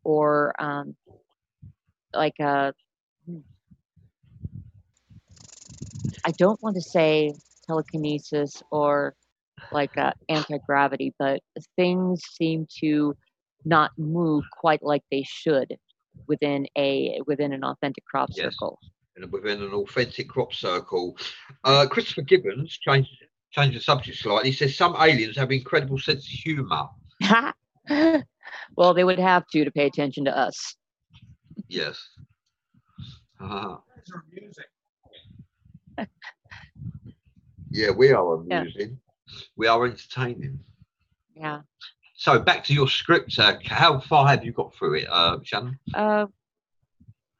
or 0.04 0.54
um, 0.62 0.94
like 2.12 2.38
uh. 2.40 2.72
I 6.26 6.32
don't 6.38 6.62
want 6.62 6.76
to 6.76 6.82
say 6.82 7.34
telekinesis 7.66 8.62
or 8.70 9.14
like 9.72 9.96
uh, 9.98 10.12
anti-gravity, 10.28 11.14
but 11.18 11.40
things 11.76 12.22
seem 12.24 12.66
to 12.80 13.14
not 13.64 13.90
move 13.98 14.44
quite 14.50 14.82
like 14.82 15.02
they 15.10 15.24
should 15.26 15.76
within 16.26 16.66
a 16.76 17.20
within 17.26 17.52
an 17.52 17.64
authentic 17.64 18.04
crop 18.04 18.30
Yes. 18.34 18.54
circle. 18.54 18.78
And 19.16 19.30
within 19.32 19.62
an 19.62 19.72
authentic 19.72 20.28
crop 20.28 20.52
circle. 20.54 21.16
Uh, 21.64 21.86
Christopher 21.86 22.22
Gibbons 22.22 22.76
changed 22.78 23.10
changed 23.50 23.76
the 23.76 23.80
subject 23.80 24.18
slightly. 24.18 24.50
He 24.50 24.56
says 24.56 24.76
some 24.76 24.96
aliens 24.98 25.36
have 25.36 25.52
incredible 25.52 25.98
sense 25.98 26.24
of 26.26 26.30
humour. 26.32 26.88
well, 28.76 28.94
they 28.94 29.04
would 29.04 29.18
have 29.20 29.46
to 29.48 29.64
to 29.64 29.70
pay 29.70 29.86
attention 29.86 30.24
to 30.24 30.36
us. 30.36 30.74
Yes. 31.68 32.00
Uh, 33.40 33.76
yeah, 37.70 37.90
we 37.90 38.10
are 38.12 38.42
Yeah. 38.48 38.60
amusing. 38.60 38.98
We 39.56 39.66
are 39.68 39.84
entertaining. 39.86 40.58
Yeah. 41.34 41.60
So 42.16 42.38
back 42.38 42.64
to 42.64 42.74
your 42.74 42.88
script. 42.88 43.38
Uh, 43.38 43.58
how 43.66 44.00
far 44.00 44.26
have 44.28 44.44
you 44.44 44.52
got 44.52 44.74
through 44.74 44.94
it, 44.94 45.08
uh, 45.10 45.38
Shannon? 45.42 45.78
Uh, 45.92 46.26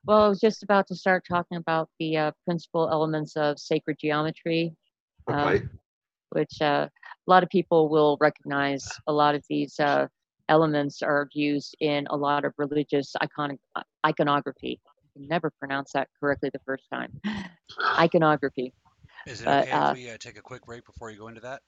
well, 0.06 0.22
I 0.22 0.28
was 0.28 0.40
just 0.40 0.62
about 0.62 0.86
to 0.88 0.94
start 0.94 1.24
talking 1.28 1.56
about 1.58 1.88
the 1.98 2.16
uh, 2.16 2.32
principal 2.44 2.88
elements 2.90 3.36
of 3.36 3.58
sacred 3.58 3.98
geometry, 3.98 4.74
Um, 5.28 5.36
Okay. 5.36 5.68
which 6.30 6.60
uh, 6.60 6.88
a 6.88 7.30
lot 7.30 7.42
of 7.42 7.48
people 7.48 7.88
will 7.88 8.16
recognize. 8.20 8.84
A 9.06 9.12
lot 9.12 9.34
of 9.34 9.42
these 9.48 9.78
uh, 9.80 10.06
elements 10.48 11.02
are 11.02 11.28
used 11.32 11.76
in 11.80 12.06
a 12.10 12.16
lot 12.16 12.44
of 12.44 12.52
religious 12.58 13.14
iconic 13.22 13.58
uh, 13.76 13.82
iconography. 14.04 14.80
I 14.86 15.18
can 15.18 15.28
never 15.28 15.50
pronounce 15.58 15.92
that 15.92 16.08
correctly 16.20 16.50
the 16.52 16.60
first 16.66 16.84
time. 16.92 17.12
Iconography. 17.98 18.72
Is 19.26 19.40
it 19.40 19.46
But, 19.46 19.68
okay 19.68 19.72
uh, 19.72 19.88
if 19.88 19.94
we 19.94 20.10
uh, 20.10 20.18
take 20.18 20.36
a 20.38 20.42
quick 20.42 20.64
break 20.66 20.84
before 20.84 21.10
you 21.10 21.18
go 21.18 21.28
into 21.28 21.40
that? 21.40 21.62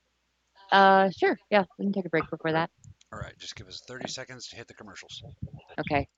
Uh, 0.73 1.11
sure. 1.11 1.39
Yeah, 1.51 1.65
we 1.79 1.85
can 1.87 1.93
take 1.93 2.07
a 2.07 2.11
break 2.11 2.29
before 2.31 2.53
that. 2.53 2.71
All 3.13 3.19
right, 3.19 3.37
just 3.39 3.57
give 3.57 3.69
us 3.69 3.81
30 3.81 4.09
seconds 4.09 4.49
to 4.49 4.57
hit 4.57 4.67
the 4.69 4.75
commercials. 4.75 5.23
Okay. 5.79 6.09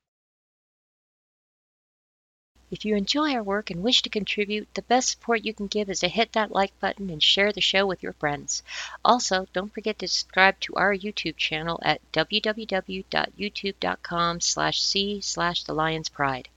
If 2.70 2.84
you 2.84 2.96
enjoy 2.96 3.32
our 3.32 3.42
work 3.42 3.70
and 3.70 3.82
wish 3.82 4.02
to 4.02 4.10
contribute, 4.10 4.68
the 4.74 4.82
best 4.82 5.08
support 5.08 5.44
you 5.44 5.54
can 5.54 5.68
give 5.68 5.88
is 5.88 6.00
to 6.00 6.08
hit 6.08 6.32
that 6.32 6.50
like 6.50 6.78
button 6.80 7.08
and 7.08 7.22
share 7.22 7.50
the 7.50 7.62
show 7.62 7.86
with 7.86 8.02
your 8.02 8.12
friends. 8.12 8.62
Also, 9.02 9.46
don't 9.54 9.72
forget 9.72 9.98
to 10.00 10.08
subscribe 10.08 10.60
to 10.60 10.74
our 10.74 10.94
YouTube 10.94 11.38
channel 11.38 11.80
at 11.82 12.02
www.youtube.com 12.12 14.40
slash 14.42 14.82
c 14.82 15.22
slash 15.22 15.64
the 15.64 15.72
lion's 15.72 16.10
pride. 16.10 16.50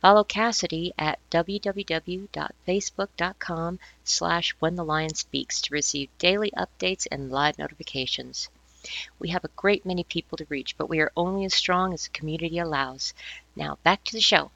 Follow 0.00 0.24
Cassidy 0.24 0.94
at 0.96 1.18
www.facebook.com 1.30 3.78
slash 4.04 4.56
when 4.60 4.76
the 4.76 4.84
lion 4.84 5.14
speaks 5.14 5.60
to 5.60 5.74
receive 5.74 6.08
daily 6.18 6.50
updates 6.56 7.06
and 7.10 7.30
live 7.30 7.58
notifications. 7.58 8.48
We 9.18 9.28
have 9.28 9.44
a 9.44 9.50
great 9.56 9.84
many 9.84 10.04
people 10.04 10.38
to 10.38 10.46
reach, 10.48 10.78
but 10.78 10.88
we 10.88 11.00
are 11.00 11.12
only 11.16 11.44
as 11.44 11.52
strong 11.52 11.92
as 11.92 12.04
the 12.04 12.10
community 12.10 12.58
allows. 12.58 13.12
Now 13.54 13.76
back 13.82 14.04
to 14.04 14.12
the 14.12 14.20
show. 14.20 14.50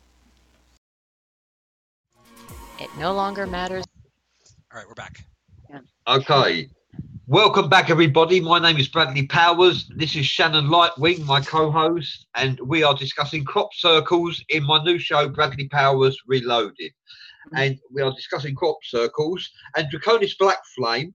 It 2.83 2.91
no 2.99 3.14
longer 3.14 3.47
matters. 3.47 3.85
All 4.72 4.80
right, 4.80 4.89
we're 4.89 4.95
back. 4.95 5.24
Okay. 6.09 6.68
Welcome 7.28 7.68
back, 7.68 7.91
everybody. 7.91 8.41
My 8.41 8.59
name 8.59 8.76
is 8.76 8.89
Bradley 8.89 9.28
Powers. 9.28 9.89
This 9.95 10.16
is 10.16 10.26
Shannon 10.26 10.66
Lightwing, 10.66 11.24
my 11.24 11.41
co-host, 11.43 12.26
and 12.35 12.59
we 12.59 12.83
are 12.83 12.97
discussing 12.97 13.45
crop 13.45 13.72
circles 13.72 14.45
in 14.49 14.64
my 14.66 14.83
new 14.83 14.99
show, 14.99 15.28
Bradley 15.28 15.68
Powers 15.68 16.18
Reloaded. 16.26 16.91
Mm-hmm. 16.91 17.57
And 17.57 17.78
we 17.93 18.03
are 18.03 18.11
discussing 18.11 18.57
crop 18.57 18.78
circles. 18.83 19.49
And 19.76 19.87
Draconis 19.87 20.37
Black 20.37 20.59
Flame 20.74 21.14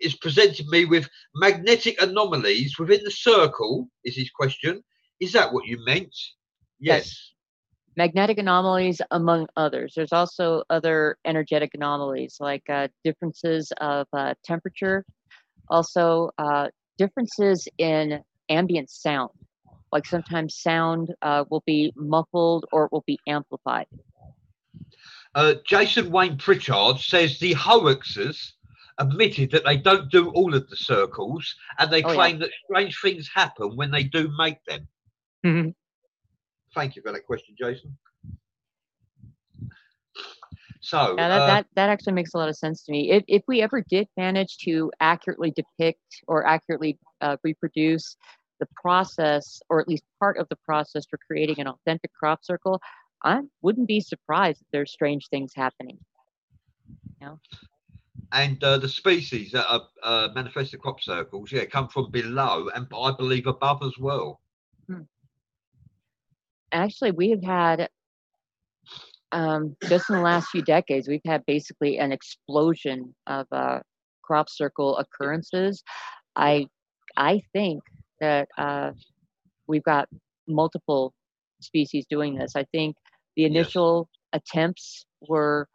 is 0.00 0.14
presenting 0.14 0.70
me 0.70 0.86
with 0.86 1.06
magnetic 1.34 2.00
anomalies 2.00 2.78
within 2.78 3.00
the 3.04 3.10
circle. 3.10 3.90
Is 4.06 4.16
his 4.16 4.30
question? 4.30 4.82
Is 5.20 5.32
that 5.32 5.52
what 5.52 5.66
you 5.66 5.84
meant? 5.84 6.16
Yes. 6.80 7.04
Yes. 7.04 7.33
Magnetic 7.96 8.38
anomalies 8.38 9.00
among 9.10 9.46
others. 9.56 9.94
There's 9.96 10.12
also 10.12 10.62
other 10.70 11.16
energetic 11.24 11.70
anomalies 11.74 12.36
like 12.40 12.68
uh, 12.68 12.88
differences 13.04 13.72
of 13.80 14.06
uh, 14.12 14.34
temperature. 14.44 15.04
Also 15.68 16.30
uh, 16.38 16.68
differences 16.98 17.66
in 17.78 18.22
ambient 18.48 18.90
sound. 18.90 19.30
Like 19.92 20.06
sometimes 20.06 20.56
sound 20.56 21.14
uh, 21.22 21.44
will 21.50 21.62
be 21.66 21.92
muffled 21.96 22.66
or 22.72 22.86
it 22.86 22.92
will 22.92 23.04
be 23.06 23.18
amplified. 23.28 23.86
Uh, 25.34 25.54
Jason 25.66 26.10
Wayne 26.10 26.36
Pritchard 26.36 26.98
says 26.98 27.38
the 27.38 27.54
hoaxers 27.54 28.52
admitted 28.98 29.50
that 29.50 29.64
they 29.64 29.76
don't 29.76 30.10
do 30.10 30.30
all 30.30 30.54
of 30.54 30.68
the 30.68 30.76
circles 30.76 31.54
and 31.78 31.90
they 31.90 32.02
Oh, 32.04 32.10
yeah. 32.10 32.14
claim 32.14 32.38
that 32.40 32.50
strange 32.64 33.00
things 33.00 33.28
happen 33.32 33.74
when 33.76 33.90
they 33.90 34.04
do 34.04 34.30
make 34.38 34.58
them. 34.64 34.86
Thank 36.74 36.96
you 36.96 37.02
for 37.02 37.12
that 37.12 37.26
question, 37.26 37.54
Jason. 37.58 37.96
So, 40.80 41.14
Yeah, 41.16 41.28
that, 41.28 41.42
uh, 41.42 41.46
that 41.46 41.66
that 41.76 41.88
actually 41.88 42.12
makes 42.12 42.34
a 42.34 42.38
lot 42.38 42.48
of 42.48 42.56
sense 42.56 42.82
to 42.84 42.92
me. 42.92 43.10
If 43.10 43.24
if 43.26 43.42
we 43.48 43.62
ever 43.62 43.80
did 43.80 44.08
manage 44.16 44.58
to 44.58 44.92
accurately 45.00 45.52
depict 45.52 46.22
or 46.28 46.46
accurately 46.46 46.98
uh, 47.20 47.36
reproduce 47.42 48.16
the 48.60 48.66
process, 48.74 49.60
or 49.70 49.80
at 49.80 49.88
least 49.88 50.04
part 50.20 50.36
of 50.36 50.48
the 50.48 50.56
process 50.56 51.04
for 51.08 51.18
creating 51.26 51.58
an 51.58 51.68
authentic 51.68 52.12
crop 52.12 52.44
circle, 52.44 52.80
I 53.22 53.40
wouldn't 53.62 53.88
be 53.88 54.00
surprised 54.00 54.60
if 54.60 54.66
there's 54.72 54.92
strange 54.92 55.28
things 55.28 55.52
happening. 55.54 55.98
and 58.32 58.62
uh, 58.62 58.78
the 58.78 58.88
species 58.88 59.52
that 59.52 59.66
are 59.70 59.88
uh, 60.02 60.28
manifested 60.34 60.80
crop 60.80 61.00
circles, 61.00 61.52
yeah, 61.52 61.64
come 61.64 61.88
from 61.88 62.10
below 62.10 62.68
and 62.74 62.86
I 62.94 63.12
believe 63.12 63.46
above 63.46 63.82
as 63.82 63.96
well. 63.98 64.40
Actually, 66.74 67.12
we 67.12 67.30
have 67.30 67.42
had 67.44 67.88
um, 69.32 69.76
just 69.88 70.10
in 70.10 70.16
the 70.16 70.22
last 70.22 70.48
few 70.50 70.62
decades, 70.62 71.08
we've 71.08 71.20
had 71.26 71.44
basically 71.46 71.98
an 71.98 72.12
explosion 72.12 73.14
of 73.26 73.46
uh, 73.52 73.80
crop 74.22 74.48
circle 74.50 74.96
occurrences. 74.98 75.82
I 76.36 76.68
I 77.16 77.42
think 77.52 77.82
that 78.20 78.48
uh, 78.58 78.92
we've 79.66 79.84
got 79.84 80.08
multiple 80.48 81.14
species 81.60 82.06
doing 82.10 82.36
this. 82.36 82.56
I 82.56 82.64
think 82.72 82.96
the 83.36 83.44
Yes. 83.44 83.52
initial 83.52 84.08
attempts 84.32 85.06
were 85.28 85.68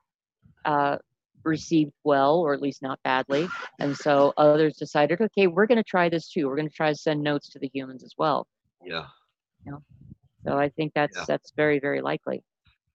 uh, 0.66 0.98
received 1.46 1.94
well, 2.04 2.40
or 2.40 2.54
at 2.54 2.62
least 2.62 2.82
not 2.84 3.00
badly, 3.04 3.48
and 3.80 3.98
so 3.98 4.34
others 4.38 4.78
decided, 4.78 5.22
okay, 5.22 5.48
we're 5.48 5.68
going 5.68 5.78
to 5.78 5.84
try 5.84 6.10
this 6.10 6.30
too. 6.30 6.48
We're 6.48 6.56
going 6.58 6.70
to 6.70 6.76
try 6.76 6.90
to 6.90 6.96
send 6.98 7.24
notes 7.24 7.50
to 7.52 7.60
the 7.60 7.70
humans 7.74 8.04
as 8.04 8.14
well. 8.18 8.48
Yeah. 9.66 9.78
So 10.46 10.58
I 10.58 10.70
think 10.70 10.94
that's 10.94 11.18
Yeah. 11.18 11.26
that's 11.28 11.52
very 11.52 11.80
very 11.80 12.02
likely. 12.02 12.44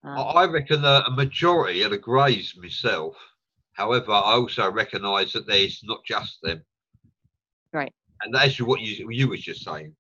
Um, 0.03 0.19
I 0.37 0.45
reckon 0.45 0.85
uh, 0.85 1.03
a 1.07 1.11
majority 1.11 1.83
are 1.85 1.89
the 1.89 1.99
greys 1.99 2.55
myself. 2.57 3.17
However, 3.73 4.13
I 4.13 4.35
also 4.35 4.71
recognise 4.71 5.33
that 5.33 5.47
there's 5.47 5.83
not 5.83 6.05
just 6.05 6.41
them. 6.43 6.63
Right. 7.73 7.93
And 8.23 8.33
that's 8.35 8.61
what 8.61 8.81
you 8.81 9.11
you 9.11 9.29
was 9.29 9.41
just 9.43 9.65
saying. 9.65 9.95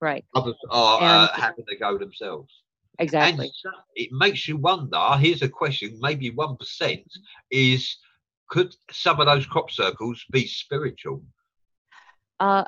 right, 0.00 0.24
Others 0.34 0.56
are 0.70 1.02
uh, 1.02 1.28
having 1.32 1.66
to 1.66 1.76
go 1.76 1.98
themselves. 1.98 2.52
exactly. 2.98 3.46
And 3.46 3.54
so 3.54 3.70
it 3.94 4.10
makes 4.12 4.48
you 4.48 4.56
wonder. 4.56 5.00
Here's 5.18 5.42
a 5.42 5.48
question: 5.48 5.98
maybe 6.00 6.30
one 6.30 6.56
percent 6.56 7.06
is 7.50 7.96
could 8.48 8.74
some 8.90 9.20
of 9.20 9.26
those 9.26 9.44
crop 9.46 9.70
circles 9.70 10.24
be 10.32 10.46
spiritual, 10.46 11.22
Uh, 12.40 12.64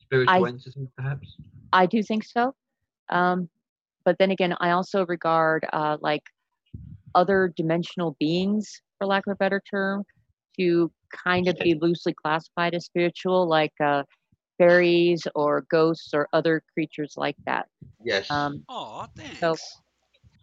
spiritual 0.00 0.44
I- 0.46 0.48
entities, 0.48 0.88
perhaps? 0.96 1.36
I 1.72 1.86
do 1.86 2.02
think 2.02 2.24
so. 2.24 2.54
Um, 3.08 3.48
but 4.04 4.16
then 4.18 4.30
again, 4.30 4.54
I 4.60 4.70
also 4.70 5.06
regard 5.06 5.66
uh, 5.72 5.96
like 6.00 6.22
other 7.14 7.52
dimensional 7.56 8.16
beings, 8.18 8.70
for 8.98 9.06
lack 9.06 9.26
of 9.26 9.32
a 9.32 9.36
better 9.36 9.62
term, 9.70 10.04
to 10.58 10.90
kind 11.24 11.48
of 11.48 11.56
be 11.58 11.74
loosely 11.74 12.14
classified 12.14 12.74
as 12.74 12.84
spiritual, 12.86 13.48
like 13.48 13.72
uh, 13.82 14.02
fairies 14.58 15.26
or 15.34 15.64
ghosts 15.70 16.10
or 16.14 16.28
other 16.32 16.62
creatures 16.74 17.14
like 17.16 17.36
that. 17.46 17.66
Yes. 18.02 18.30
Um, 18.30 18.64
Oh, 18.68 19.06
thanks. 19.16 19.38
So- 19.40 19.56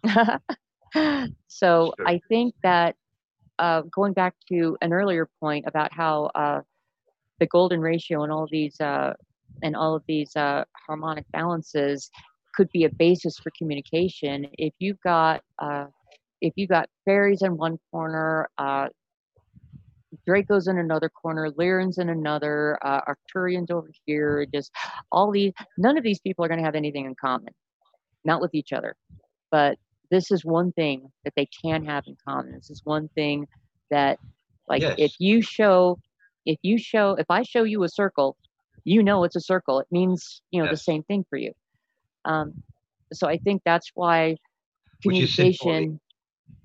so 1.48 1.92
Sure. 1.98 2.06
I 2.06 2.20
think 2.28 2.54
that 2.62 2.96
uh, 3.58 3.82
going 3.94 4.12
back 4.12 4.34
to 4.50 4.76
an 4.80 4.92
earlier 4.92 5.28
point 5.40 5.64
about 5.66 5.92
how 5.92 6.30
uh, 6.34 6.60
the 7.40 7.46
golden 7.46 7.80
ratio 7.80 8.22
and 8.22 8.32
all 8.32 8.46
these 8.50 8.80
uh, 8.80 9.12
and 9.62 9.76
all 9.76 9.94
of 9.94 10.02
these 10.08 10.34
uh, 10.36 10.64
harmonic 10.86 11.24
balances 11.32 12.10
could 12.54 12.70
be 12.72 12.84
a 12.84 12.90
basis 12.90 13.38
for 13.38 13.50
communication. 13.56 14.46
If 14.58 14.74
you've 14.78 15.00
got 15.00 15.42
uh, 15.58 15.86
if 16.40 16.54
you've 16.56 16.70
got 16.70 16.88
fairies 17.04 17.42
in 17.42 17.56
one 17.56 17.78
corner, 17.90 18.48
uh, 18.58 18.88
Draco's 20.26 20.66
in 20.66 20.78
another 20.78 21.08
corner, 21.08 21.50
Lyran's 21.56 21.98
in 21.98 22.08
another, 22.08 22.78
uh, 22.84 23.00
Arcturian's 23.06 23.70
over 23.70 23.90
here, 24.06 24.46
just 24.52 24.72
all 25.12 25.30
these. 25.30 25.52
None 25.78 25.96
of 25.96 26.04
these 26.04 26.20
people 26.20 26.44
are 26.44 26.48
going 26.48 26.58
to 26.58 26.64
have 26.64 26.74
anything 26.74 27.06
in 27.06 27.14
common, 27.14 27.52
not 28.24 28.40
with 28.40 28.54
each 28.54 28.72
other. 28.72 28.96
But 29.50 29.78
this 30.10 30.30
is 30.30 30.44
one 30.44 30.72
thing 30.72 31.10
that 31.24 31.34
they 31.36 31.46
can 31.46 31.84
have 31.84 32.04
in 32.06 32.16
common. 32.26 32.52
This 32.54 32.70
is 32.70 32.80
one 32.84 33.08
thing 33.14 33.46
that, 33.90 34.18
like, 34.68 34.82
if 34.98 35.14
you 35.18 35.42
show, 35.42 35.98
if 36.46 36.58
you 36.62 36.78
show, 36.78 37.12
if 37.12 37.26
I 37.30 37.42
show 37.42 37.64
you 37.64 37.82
a 37.84 37.88
circle, 37.88 38.36
you 38.84 39.02
know 39.02 39.24
it's 39.24 39.36
a 39.36 39.40
circle. 39.40 39.78
It 39.80 39.86
means 39.90 40.42
you 40.50 40.60
know 40.62 40.66
the 40.70 40.76
same 40.76 41.02
thing 41.04 41.24
for 41.28 41.36
you. 41.36 41.52
Um, 42.24 42.62
so 43.12 43.28
I 43.28 43.38
think 43.38 43.62
that's 43.64 43.90
why 43.94 44.36
Which 45.04 45.20
is 45.20 45.34
symbolic. 45.34 45.56
communication, 45.60 46.00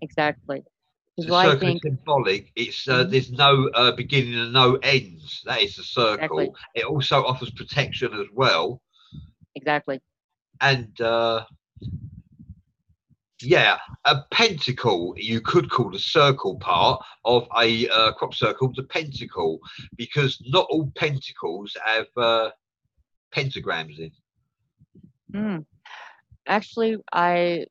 exactly. 0.02 0.64
The 1.18 1.24
circle 1.24 1.70
is 1.76 1.82
symbolic. 1.82 2.52
It's 2.56 2.88
uh, 2.88 3.06
Mhm. 3.06 3.12
there's 3.12 3.32
no 3.32 3.70
uh, 3.70 3.92
beginning 3.94 4.36
and 4.36 4.54
no 4.54 4.76
ends. 4.76 5.42
That 5.46 5.62
is 5.62 5.76
the 5.78 5.84
circle. 5.84 6.40
Exactly. 6.40 6.52
It 6.76 6.86
also 6.86 7.24
offers 7.24 7.52
protection 7.52 8.14
as 8.14 8.28
well. 8.34 8.82
exactly. 9.56 10.02
And 10.62 11.00
uh, 11.02 11.46
yeah, 13.42 13.78
a 14.06 14.24
pentacle 14.32 15.14
you 15.18 15.42
could 15.42 15.70
call 15.70 15.90
the 15.90 16.00
circle 16.00 16.58
part 16.58 17.04
of 17.26 17.48
a 17.58 17.88
uh, 17.90 18.12
crop 18.14 18.34
circle 18.34 18.72
the 18.76 18.84
pentacle 18.84 19.60
because 19.98 20.42
not 20.48 20.68
all 20.70 20.92
pentacles 20.96 21.76
have 21.86 22.08
uh, 22.18 22.50
pentagrams 23.34 24.00
in. 24.00 24.12
Mm. 25.36 25.66
Actually, 26.48 26.98
I 27.12 27.66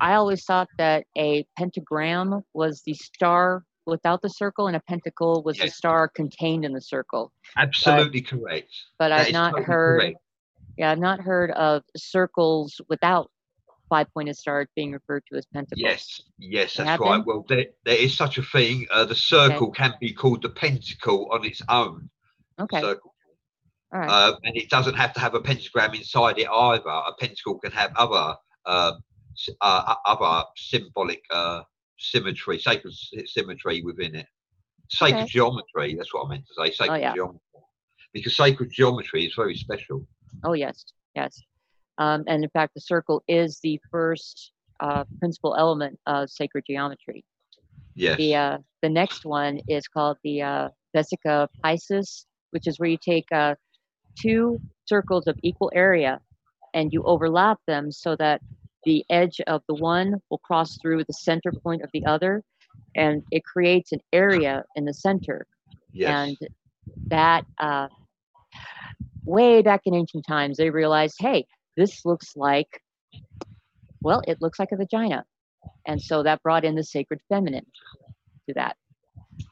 I 0.00 0.14
always 0.14 0.44
thought 0.44 0.68
that 0.78 1.06
a 1.16 1.46
pentagram 1.56 2.42
was 2.52 2.82
the 2.82 2.94
star 2.94 3.64
without 3.86 4.22
the 4.22 4.28
circle, 4.28 4.66
and 4.66 4.76
a 4.76 4.80
pentacle 4.80 5.42
was 5.44 5.58
the 5.58 5.68
star 5.68 6.08
contained 6.08 6.64
in 6.64 6.72
the 6.72 6.80
circle. 6.80 7.32
Absolutely 7.56 8.20
correct. 8.20 8.70
But 8.98 9.08
That 9.08 9.26
I've 9.28 9.32
not 9.32 9.50
totally 9.50 9.64
heard, 9.64 10.00
correct. 10.00 10.18
yeah, 10.76 10.90
I've 10.92 10.98
not 10.98 11.20
heard 11.20 11.50
of 11.52 11.82
circles 11.96 12.80
without 12.88 13.30
five-pointed 13.88 14.36
stars 14.36 14.68
being 14.74 14.92
referred 14.92 15.22
to 15.30 15.36
as 15.36 15.46
pentacles. 15.46 15.80
Yes, 15.80 16.22
yes, 16.38 16.74
that's 16.74 17.00
right. 17.00 17.22
Well, 17.26 17.44
there, 17.48 17.66
there 17.84 17.96
is 17.96 18.16
such 18.16 18.38
a 18.38 18.42
thing. 18.42 18.86
Uh, 18.90 19.04
the 19.04 19.14
circle 19.14 19.70
can 19.70 19.94
be 20.00 20.12
called 20.12 20.42
the 20.42 20.48
pentacle 20.48 21.28
on 21.32 21.44
its 21.44 21.60
own. 21.68 22.08
Okay. 22.58 22.80
Circle. 22.80 23.11
Right. 23.92 24.08
Uh, 24.08 24.36
and 24.44 24.56
it 24.56 24.70
doesn't 24.70 24.94
have 24.94 25.12
to 25.12 25.20
have 25.20 25.34
a 25.34 25.40
pentagram 25.40 25.94
inside 25.94 26.38
it 26.38 26.48
either. 26.48 26.88
A 26.88 27.12
pentacle 27.20 27.58
can 27.58 27.72
have 27.72 27.92
other 27.96 28.36
uh, 28.64 28.92
uh, 29.60 29.94
other 30.06 30.44
symbolic 30.56 31.22
uh, 31.30 31.62
symmetry, 31.98 32.58
sacred 32.58 32.94
symmetry 33.26 33.82
within 33.82 34.14
it. 34.14 34.26
Sacred 34.88 35.22
Okay. 35.22 35.26
geometry. 35.26 35.94
That's 35.94 36.12
what 36.12 36.26
I 36.26 36.28
meant 36.30 36.46
to 36.46 36.54
say. 36.54 36.72
Sacred 36.72 37.00
yeah. 37.00 37.14
geometry. 37.14 37.40
Because 38.12 38.36
sacred 38.36 38.70
geometry 38.70 39.26
is 39.26 39.34
very 39.34 39.56
special. 39.56 40.06
Oh 40.44 40.54
yes, 40.54 40.84
yes. 41.14 41.40
Um, 41.98 42.24
and 42.26 42.42
in 42.42 42.50
fact, 42.50 42.74
the 42.74 42.80
circle 42.80 43.22
is 43.28 43.60
the 43.62 43.78
first 43.90 44.52
uh, 44.80 45.04
principal 45.18 45.54
element 45.56 45.98
of 46.06 46.30
sacred 46.30 46.64
geometry. 46.66 47.24
Yes. 47.94 48.16
The 48.16 48.34
uh, 48.34 48.58
the 48.80 48.88
next 48.88 49.26
one 49.26 49.60
is 49.68 49.86
called 49.86 50.16
the 50.24 50.42
uh, 50.42 50.68
Vesica 50.96 51.48
Piscis, 51.62 52.24
which 52.50 52.66
is 52.66 52.78
where 52.78 52.88
you 52.88 52.98
take 52.98 53.30
uh, 53.32 53.54
two 54.20 54.58
circles 54.86 55.26
of 55.26 55.38
equal 55.42 55.70
area 55.74 56.20
and 56.74 56.92
you 56.92 57.02
overlap 57.04 57.58
them 57.66 57.90
so 57.90 58.16
that 58.16 58.40
the 58.84 59.04
edge 59.10 59.40
of 59.46 59.62
the 59.68 59.74
one 59.74 60.20
will 60.30 60.38
cross 60.38 60.78
through 60.80 61.04
the 61.04 61.12
center 61.12 61.52
point 61.52 61.82
of 61.82 61.90
the 61.92 62.04
other, 62.06 62.42
and 62.96 63.22
it 63.30 63.44
creates 63.44 63.92
an 63.92 64.00
area 64.12 64.64
in 64.74 64.84
the 64.84 64.94
center. 64.94 65.46
yes. 65.92 66.10
And 66.10 66.48
that 67.06 67.44
uh, 67.58 67.88
way 69.24 69.62
back 69.62 69.82
in 69.84 69.94
ancient 69.94 70.26
times, 70.26 70.56
they 70.56 70.70
realized, 70.70 71.16
hey, 71.18 71.46
this 71.76 72.04
looks 72.04 72.32
like, 72.36 72.82
well, 74.00 74.22
it 74.26 74.38
looks 74.40 74.58
like 74.58 74.72
a 74.72 74.76
vagina. 74.76 75.24
And 75.86 76.02
so 76.02 76.24
that 76.24 76.42
brought 76.42 76.64
in 76.64 76.74
the 76.74 76.82
sacred 76.82 77.20
feminine 77.28 77.66
to 78.48 78.54
that. 78.54 78.76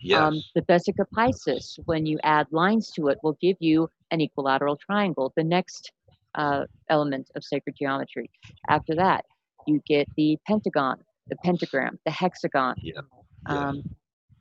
Yes. 0.01 0.21
Um, 0.21 0.43
the 0.55 0.63
Vesica 0.63 1.05
Piscis, 1.15 1.79
when 1.85 2.07
you 2.07 2.19
add 2.23 2.47
lines 2.51 2.91
to 2.93 3.09
it, 3.09 3.19
will 3.23 3.37
give 3.41 3.57
you 3.61 3.89
an 4.11 4.21
equilateral 4.21 4.77
triangle, 4.77 5.33
the 5.37 5.45
next 5.45 5.93
uh, 6.35 6.65
element 6.89 7.31
of 7.35 7.45
sacred 7.45 7.77
geometry. 7.79 8.31
After 8.69 8.95
that, 8.97 9.25
you 9.67 9.81
get 9.87 10.09
the 10.17 10.39
pentagon, 10.47 10.99
the 11.29 11.37
pentagram, 11.37 11.99
the 12.05 12.11
hexagon. 12.11 12.75
Yeah, 12.79 13.01
yeah. 13.49 13.69
Um, 13.69 13.83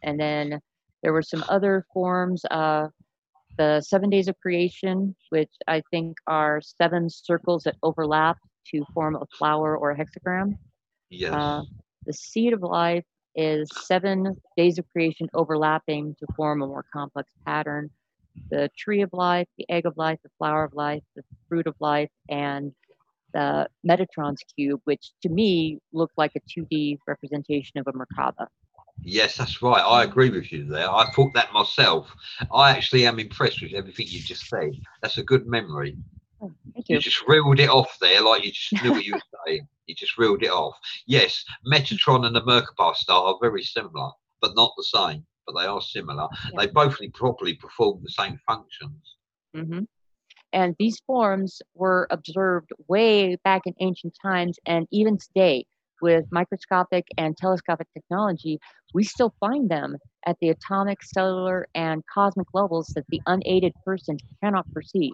and 0.04 0.20
then 0.20 0.60
there 1.04 1.14
were 1.14 1.22
some 1.22 1.44
other 1.50 1.86
forms. 1.94 2.44
Uh, 2.50 2.88
the 3.58 3.82
seven 3.82 4.10
days 4.10 4.30
of 4.30 4.40
creation, 4.40 5.16
which 5.30 5.52
I 5.68 5.82
think 5.92 6.18
are 6.28 6.62
seven 6.62 7.10
circles 7.10 7.64
that 7.64 7.76
overlap 7.84 8.38
to 8.68 8.86
form 8.94 9.16
a 9.16 9.26
flower 9.38 9.78
or 9.78 9.92
a 9.92 9.98
hexagram. 9.98 10.58
yes. 11.10 11.34
Uh, 11.34 11.64
the 12.06 12.14
seed 12.14 12.54
of 12.54 12.62
life 12.62 13.04
is 13.40 13.70
seven 13.86 14.36
days 14.58 14.78
of 14.78 14.86
creation 14.92 15.30
overlapping 15.34 16.14
to 16.20 16.28
form 16.36 16.62
a 16.62 16.68
more 16.68 16.84
complex 16.92 17.32
pattern. 17.46 17.90
The 18.52 18.70
tree 18.78 19.02
of 19.02 19.14
life, 19.14 19.48
the 19.58 19.66
egg 19.70 19.86
of 19.86 19.96
life, 19.96 20.20
the 20.24 20.30
flower 20.38 20.66
of 20.66 20.74
life, 20.74 21.04
the 21.16 21.24
fruit 21.48 21.66
of 21.66 21.76
life, 21.80 22.10
and 22.28 22.74
the 23.34 23.68
Metatron's 23.88 24.44
cube, 24.58 24.82
which 24.84 25.12
to 25.24 25.30
me 25.30 25.80
looked 25.94 26.18
like 26.18 26.32
a 26.36 26.42
2D 26.60 26.98
representation 27.08 27.80
of 27.80 27.88
a 27.88 27.94
Merkaba. 27.94 28.48
Yes, 29.02 29.38
that's 29.38 29.62
right. 29.62 29.82
I 29.82 30.04
agree 30.04 30.30
with 30.30 30.52
you 30.52 30.66
there. 30.66 30.90
I 30.90 31.10
thought 31.12 31.34
that 31.34 31.54
myself. 31.54 32.14
I 32.52 32.72
actually 32.72 33.06
am 33.06 33.20
impressed 33.20 33.62
with 33.62 33.74
everything 33.74 34.08
you 34.10 34.20
just 34.20 34.48
said. 34.48 34.72
That's 35.02 35.18
a 35.18 35.24
good 35.24 35.48
memory. 35.48 35.96
Oh, 36.42 36.52
You 36.76 36.84
you. 36.88 37.00
just 37.00 37.28
reeled 37.28 37.60
it 37.60 37.70
off 37.70 37.98
there, 38.00 38.22
like 38.22 38.44
you 38.46 38.52
just 38.52 38.84
knew 38.84 38.92
what 38.92 39.06
you 39.06 39.14
were 39.16 39.22
saying. 39.48 39.68
You 39.88 39.96
just 39.96 40.18
reeled 40.18 40.44
it 40.44 40.52
off. 40.52 40.76
Yes, 41.08 41.44
Metatron 41.66 42.26
and 42.26 42.36
the 42.36 42.42
Merkaba 42.42 42.96
star 42.96 43.24
are 43.26 43.38
very 43.42 43.64
similar, 43.64 44.12
but 44.42 44.56
not 44.56 44.72
the 44.78 44.84
same. 44.84 45.26
But 45.46 45.60
they 45.60 45.66
are 45.68 45.82
similar. 45.82 46.28
Yeah. 46.52 46.60
They 46.60 46.68
both 46.68 46.98
properly 47.14 47.56
perform 47.56 48.02
the 48.04 48.10
same 48.10 48.40
functions. 48.46 49.16
hmm 49.56 49.80
And 50.54 50.76
these 50.78 51.02
forms 51.08 51.62
were 51.74 52.08
observed 52.12 52.70
way 52.88 53.36
back 53.44 53.64
in 53.66 53.74
ancient 53.80 54.16
times, 54.22 54.60
and 54.66 54.88
even 54.92 55.18
today, 55.18 55.66
with 56.02 56.26
microscopic 56.32 57.08
and 57.18 57.36
telescopic 57.36 57.88
technology, 57.94 58.60
we 58.94 59.04
still 59.04 59.34
find 59.40 59.70
them 59.70 59.98
at 60.26 60.38
the 60.40 60.50
atomic, 60.50 61.04
cellular, 61.04 61.68
and 61.76 62.04
cosmic 62.14 62.48
levels 62.54 62.88
that 62.96 63.06
the 63.10 63.22
unaided 63.26 63.74
person 63.86 64.18
cannot 64.42 64.72
perceive. 64.72 65.14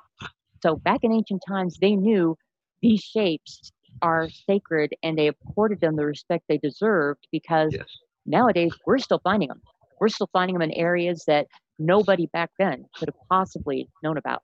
So, 0.66 0.78
back 0.78 1.03
in 1.03 1.11
ancient 1.13 1.43
times, 1.47 1.78
they 1.80 1.95
knew 1.95 2.38
these 2.82 3.01
shapes 3.01 3.72
are 4.01 4.30
sacred 4.30 4.95
and 5.03 5.18
they 5.18 5.28
accorded 5.28 5.80
them 5.82 5.95
the 5.95 6.05
respect 6.05 6.45
they 6.49 6.57
deserved 6.57 7.28
because 7.32 7.78
Yes. 7.78 7.99
nowadays 8.26 8.74
we're 8.86 8.97
still 8.97 9.20
finding 9.24 9.49
them. 9.49 9.61
We're 9.99 10.09
still 10.09 10.30
finding 10.34 10.55
them 10.55 10.63
in 10.63 10.72
areas 10.72 11.26
that 11.28 11.47
nobody 11.78 12.28
back 12.28 12.51
then 12.57 12.86
could 12.97 13.09
have 13.09 13.16
possibly 13.30 13.89
known 14.03 14.18
about. 14.18 14.41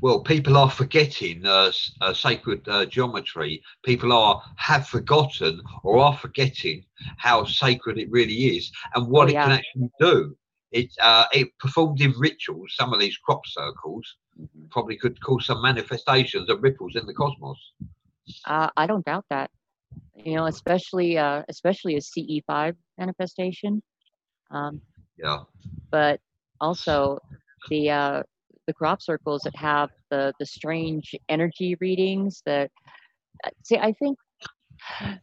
Well, 0.00 0.20
people 0.22 0.56
are 0.56 0.70
forgetting 0.70 1.46
uh, 1.46 1.72
uh, 2.00 2.14
sacred 2.14 2.68
uh, 2.68 2.86
geometry. 2.86 3.62
People 3.84 4.12
are 4.12 4.42
have 4.56 4.86
forgotten 4.88 5.62
or 5.82 5.98
are 5.98 6.16
forgetting 6.16 6.84
how 7.18 7.44
sacred 7.44 7.98
it 7.98 8.10
really 8.10 8.56
is 8.56 8.70
and 8.94 9.08
what 9.08 9.28
Oh, 9.28 9.30
it 9.30 9.40
can 9.40 9.52
actually 9.52 9.90
do. 10.00 10.36
It 10.72 10.90
uh, 11.00 11.26
it 11.32 11.48
performed 11.58 12.00
in 12.00 12.12
rituals. 12.18 12.74
Some 12.76 12.92
of 12.92 13.00
these 13.00 13.16
crop 13.18 13.46
circles 13.46 14.16
probably 14.70 14.96
could 14.96 15.20
cause 15.22 15.46
some 15.46 15.62
manifestations 15.62 16.48
of 16.48 16.62
ripples 16.62 16.96
in 16.96 17.06
the 17.06 17.14
cosmos. 17.14 17.58
Uh, 18.46 18.68
I 18.76 18.86
don't 18.86 19.04
doubt 19.04 19.24
that. 19.30 19.50
You 20.14 20.36
know, 20.36 20.46
especially 20.46 21.18
uh, 21.18 21.42
especially 21.48 21.96
a 21.96 22.00
CE5 22.00 22.74
manifestation, 22.98 23.82
um, 24.50 24.80
Yeah, 25.16 25.40
but 25.90 26.20
also 26.60 27.18
the 27.68 27.90
uh, 27.90 28.22
the 28.66 28.72
crop 28.72 29.02
circles 29.02 29.42
that 29.42 29.56
have 29.56 29.90
the 30.10 30.32
the 30.38 30.46
strange 30.46 31.14
energy 31.28 31.76
readings. 31.80 32.42
That 32.46 32.70
uh, 33.44 33.50
see, 33.62 33.76
I 33.76 33.92
think 33.92 34.18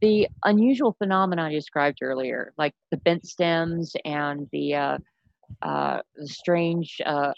the 0.00 0.28
unusual 0.44 0.94
phenomena 0.98 1.44
I 1.44 1.50
described 1.50 1.98
earlier, 2.02 2.52
like 2.56 2.74
the 2.90 2.98
bent 2.98 3.26
stems 3.26 3.94
and 4.04 4.48
the 4.52 4.74
uh, 4.74 4.98
uh, 5.62 6.00
the 6.14 6.28
strange 6.28 7.00
uh, 7.04 7.32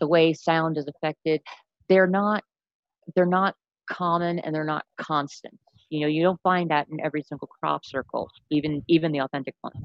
the 0.00 0.08
way 0.08 0.32
sound 0.32 0.78
is 0.78 0.86
affected, 0.86 1.42
they're 1.88 2.06
not 2.06 2.44
they're 3.14 3.26
not 3.26 3.54
common 3.90 4.38
and 4.40 4.54
they're 4.54 4.64
not 4.64 4.84
constant. 4.98 5.58
You 5.90 6.00
know, 6.00 6.06
you 6.06 6.22
don't 6.22 6.40
find 6.42 6.70
that 6.70 6.88
in 6.90 7.00
every 7.00 7.22
single 7.22 7.48
crop 7.48 7.84
circle, 7.84 8.30
even 8.50 8.82
even 8.88 9.12
the 9.12 9.20
authentic 9.20 9.54
ones. 9.62 9.76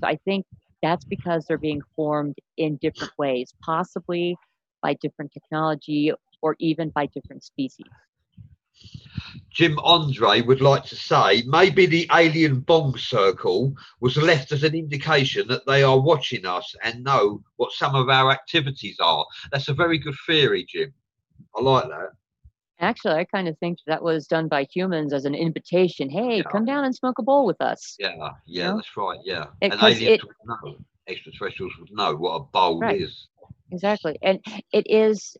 So 0.00 0.06
I 0.08 0.18
think 0.24 0.46
that's 0.82 1.04
because 1.04 1.46
they're 1.46 1.58
being 1.58 1.82
formed 1.96 2.36
in 2.56 2.76
different 2.76 3.12
ways, 3.18 3.52
possibly 3.62 4.36
by 4.82 4.94
different 4.94 5.32
technology 5.32 6.12
or 6.42 6.56
even 6.58 6.90
by 6.90 7.06
different 7.06 7.42
species. 7.42 7.86
Jim 9.50 9.78
Andre 9.84 10.40
would 10.42 10.60
like 10.60 10.84
to 10.86 10.96
say 10.96 11.42
maybe 11.46 11.86
the 11.86 12.08
alien 12.12 12.60
bomb 12.60 12.96
circle 12.98 13.72
was 14.00 14.16
left 14.16 14.50
as 14.52 14.64
an 14.64 14.74
indication 14.74 15.46
that 15.48 15.64
they 15.66 15.82
are 15.82 15.98
watching 16.00 16.44
us 16.44 16.74
and 16.82 17.04
know 17.04 17.40
what 17.56 17.72
some 17.72 17.94
of 17.94 18.08
our 18.08 18.30
activities 18.32 18.96
are. 19.00 19.24
That's 19.52 19.68
a 19.68 19.74
very 19.74 19.98
good 19.98 20.16
theory, 20.26 20.66
Jim. 20.68 20.92
I 21.56 21.62
like 21.62 21.84
that. 21.88 22.10
Actually, 22.80 23.14
I 23.14 23.24
kind 23.24 23.46
of 23.46 23.56
think 23.58 23.78
that 23.86 24.02
was 24.02 24.26
done 24.26 24.48
by 24.48 24.64
humans 24.64 25.12
as 25.12 25.24
an 25.24 25.34
invitation. 25.36 26.10
Hey, 26.10 26.38
Yeah. 26.38 26.42
come 26.50 26.64
down 26.64 26.84
and 26.84 26.94
smoke 26.94 27.18
a 27.20 27.22
bowl 27.22 27.46
with 27.46 27.60
us. 27.60 27.94
Yeah, 28.00 28.30
yeah, 28.46 28.70
know? 28.70 28.76
that's 28.76 28.96
right. 28.96 29.20
Yeah, 29.24 29.46
It- 29.60 29.72
and 29.72 29.80
aliens 29.80 30.02
it- 30.02 30.22
would 30.24 30.34
know. 30.44 30.76
Extraterrestrials 31.06 31.72
would 31.78 31.92
know 31.92 32.16
what 32.16 32.34
a 32.34 32.40
bowl 32.40 32.80
Right. 32.80 33.00
is. 33.00 33.28
Exactly, 33.70 34.18
and 34.22 34.40
it 34.72 34.86
is 34.90 35.36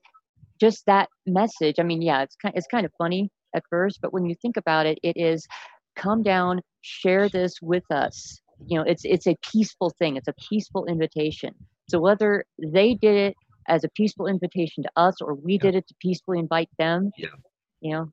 just 0.60 0.84
that 0.86 1.08
message. 1.26 1.76
I 1.78 1.82
mean, 1.82 2.02
yeah, 2.02 2.22
it's 2.22 2.36
kind 2.36 2.54
it's 2.56 2.66
kind 2.66 2.86
of 2.86 2.92
funny 2.98 3.30
at 3.54 3.62
first, 3.70 4.00
but 4.02 4.12
when 4.12 4.26
you 4.26 4.34
think 4.40 4.56
about 4.56 4.86
it, 4.86 4.98
it 5.02 5.16
is 5.16 5.46
come 5.96 6.22
down, 6.22 6.60
share 6.82 7.28
this 7.28 7.54
with 7.62 7.84
us. 7.90 8.40
You 8.66 8.78
know, 8.78 8.84
it's 8.84 9.04
it's 9.04 9.26
a 9.26 9.36
peaceful 9.42 9.90
thing. 9.98 10.16
It's 10.16 10.28
a 10.28 10.34
peaceful 10.48 10.86
invitation. 10.86 11.54
So 11.88 12.00
whether 12.00 12.44
they 12.62 12.94
did 12.94 13.16
it 13.16 13.34
as 13.68 13.84
a 13.84 13.88
peaceful 13.90 14.26
invitation 14.26 14.82
to 14.84 14.90
us 14.96 15.20
or 15.20 15.34
we 15.34 15.54
Yeah. 15.54 15.60
did 15.62 15.74
it 15.76 15.86
to 15.88 15.94
peacefully 16.00 16.38
invite 16.38 16.68
them, 16.78 17.10
Yeah. 17.16 17.28
you 17.80 17.92
know, 17.92 18.10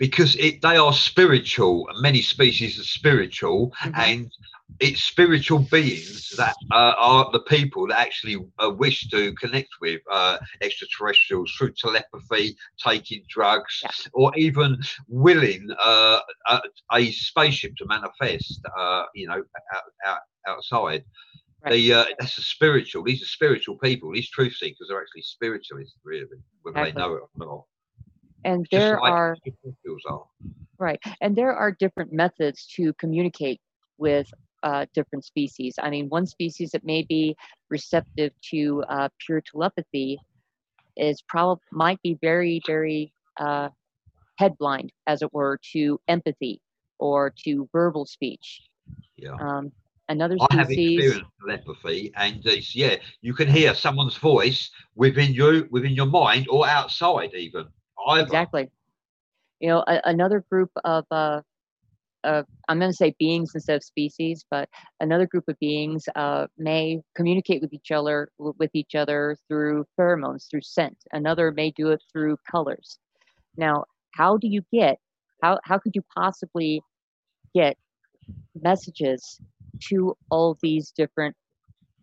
because 0.00 0.34
it, 0.36 0.60
they 0.62 0.76
are 0.78 0.92
spiritual 0.94 1.86
and 1.90 2.00
many 2.02 2.22
species 2.22 2.80
are 2.80 2.90
spiritual 3.00 3.72
Mhm. 3.84 3.98
and 4.08 4.32
it's 4.80 5.02
spiritual 5.04 5.58
beings 5.58 6.30
that 6.38 6.56
uh, 6.72 6.94
are 6.96 7.30
the 7.32 7.40
people 7.40 7.86
that 7.88 7.98
actually 7.98 8.36
uh, 8.62 8.70
wish 8.70 9.08
to 9.10 9.32
connect 9.34 9.68
with 9.82 10.00
uh, 10.10 10.38
extraterrestrials 10.62 11.52
through 11.56 11.72
telepathy 11.72 12.56
taking 12.82 13.22
drugs 13.28 13.74
Yeah. 13.82 13.90
or 14.14 14.32
even 14.36 14.78
willing 15.08 15.68
uh, 15.84 16.20
a, 16.46 16.60
a 16.92 17.12
spaceship 17.12 17.76
to 17.76 17.84
manifest 17.86 18.60
uh, 18.78 19.04
you 19.14 19.26
know 19.28 19.42
out, 19.76 19.86
out, 20.06 20.20
outside 20.48 21.04
Right. 21.62 21.72
the 21.72 21.92
uh, 21.92 22.04
that's 22.18 22.38
a 22.38 22.42
spiritual 22.56 23.02
these 23.04 23.22
are 23.22 23.26
spiritual 23.26 23.76
people 23.76 24.10
these 24.12 24.30
truth 24.30 24.54
seekers 24.56 24.88
are 24.90 24.98
actually 25.02 25.20
spiritualists 25.36 25.98
really 26.04 26.38
whether 26.62 26.78
Exactly. 26.78 26.92
they 26.92 26.98
know 27.06 27.14
it 27.16 27.22
or 27.22 27.46
not 27.46 27.64
and 28.44 28.66
there 28.70 28.98
like 29.00 29.12
are. 29.12 29.36
Right. 30.78 31.00
And 31.20 31.36
there 31.36 31.54
are 31.54 31.72
different 31.72 32.12
methods 32.12 32.66
to 32.76 32.92
communicate 32.94 33.60
with 33.98 34.32
uh, 34.62 34.86
different 34.94 35.24
species. 35.24 35.74
I 35.82 35.90
mean, 35.90 36.08
one 36.08 36.26
species 36.26 36.70
that 36.72 36.84
may 36.84 37.02
be 37.02 37.36
receptive 37.68 38.32
to 38.50 38.82
uh, 38.88 39.08
pure 39.24 39.42
telepathy 39.42 40.18
is 40.96 41.22
probably 41.22 41.62
might 41.70 42.00
be 42.02 42.18
very, 42.20 42.60
very 42.66 43.12
uh, 43.38 43.68
headblind, 44.40 44.90
as 45.06 45.22
it 45.22 45.32
were, 45.32 45.58
to 45.72 46.00
empathy 46.08 46.60
or 46.98 47.32
to 47.44 47.68
verbal 47.72 48.06
speech. 48.06 48.62
yeah 49.16 49.36
Um, 49.40 49.72
another 50.08 50.36
I 50.40 50.54
have 50.56 50.66
species, 50.66 50.98
experienced 50.98 51.30
telepathy, 51.40 52.12
and 52.16 52.44
it's 52.44 52.74
yeah, 52.74 52.96
you 53.22 53.32
can 53.32 53.48
hear 53.48 53.74
someone's 53.74 54.16
voice 54.16 54.70
within 54.94 55.32
you, 55.32 55.68
within 55.70 55.92
your 55.92 56.06
mind, 56.06 56.48
or 56.48 56.66
outside 56.66 57.34
even. 57.34 57.66
Either. 58.08 58.22
exactly. 58.22 58.70
You 59.60 59.68
know, 59.68 59.84
a, 59.86 60.00
another 60.04 60.44
group 60.50 60.70
of 60.84 61.04
uh, 61.10 61.42
uh, 62.24 62.42
I'm 62.68 62.78
going 62.78 62.90
to 62.90 62.96
say 62.96 63.14
beings 63.18 63.52
instead 63.54 63.76
of 63.76 63.82
species, 63.82 64.44
but 64.50 64.68
another 65.00 65.26
group 65.26 65.48
of 65.48 65.58
beings 65.58 66.04
uh, 66.16 66.46
may 66.58 67.00
communicate 67.14 67.62
with 67.62 67.72
each 67.72 67.90
other 67.90 68.30
with 68.38 68.70
each 68.74 68.94
other 68.94 69.36
through 69.48 69.86
pheromones, 69.98 70.48
through 70.50 70.62
scent. 70.62 70.98
Another 71.12 71.50
may 71.52 71.70
do 71.70 71.90
it 71.90 72.02
through 72.12 72.36
colors. 72.50 72.98
Now, 73.56 73.84
how 74.14 74.36
do 74.36 74.48
you 74.48 74.62
get? 74.72 74.98
How 75.42 75.58
how 75.64 75.78
could 75.78 75.92
you 75.94 76.02
possibly 76.14 76.82
get 77.54 77.76
messages 78.60 79.40
to 79.88 80.16
all 80.30 80.58
these 80.62 80.92
different 80.92 81.36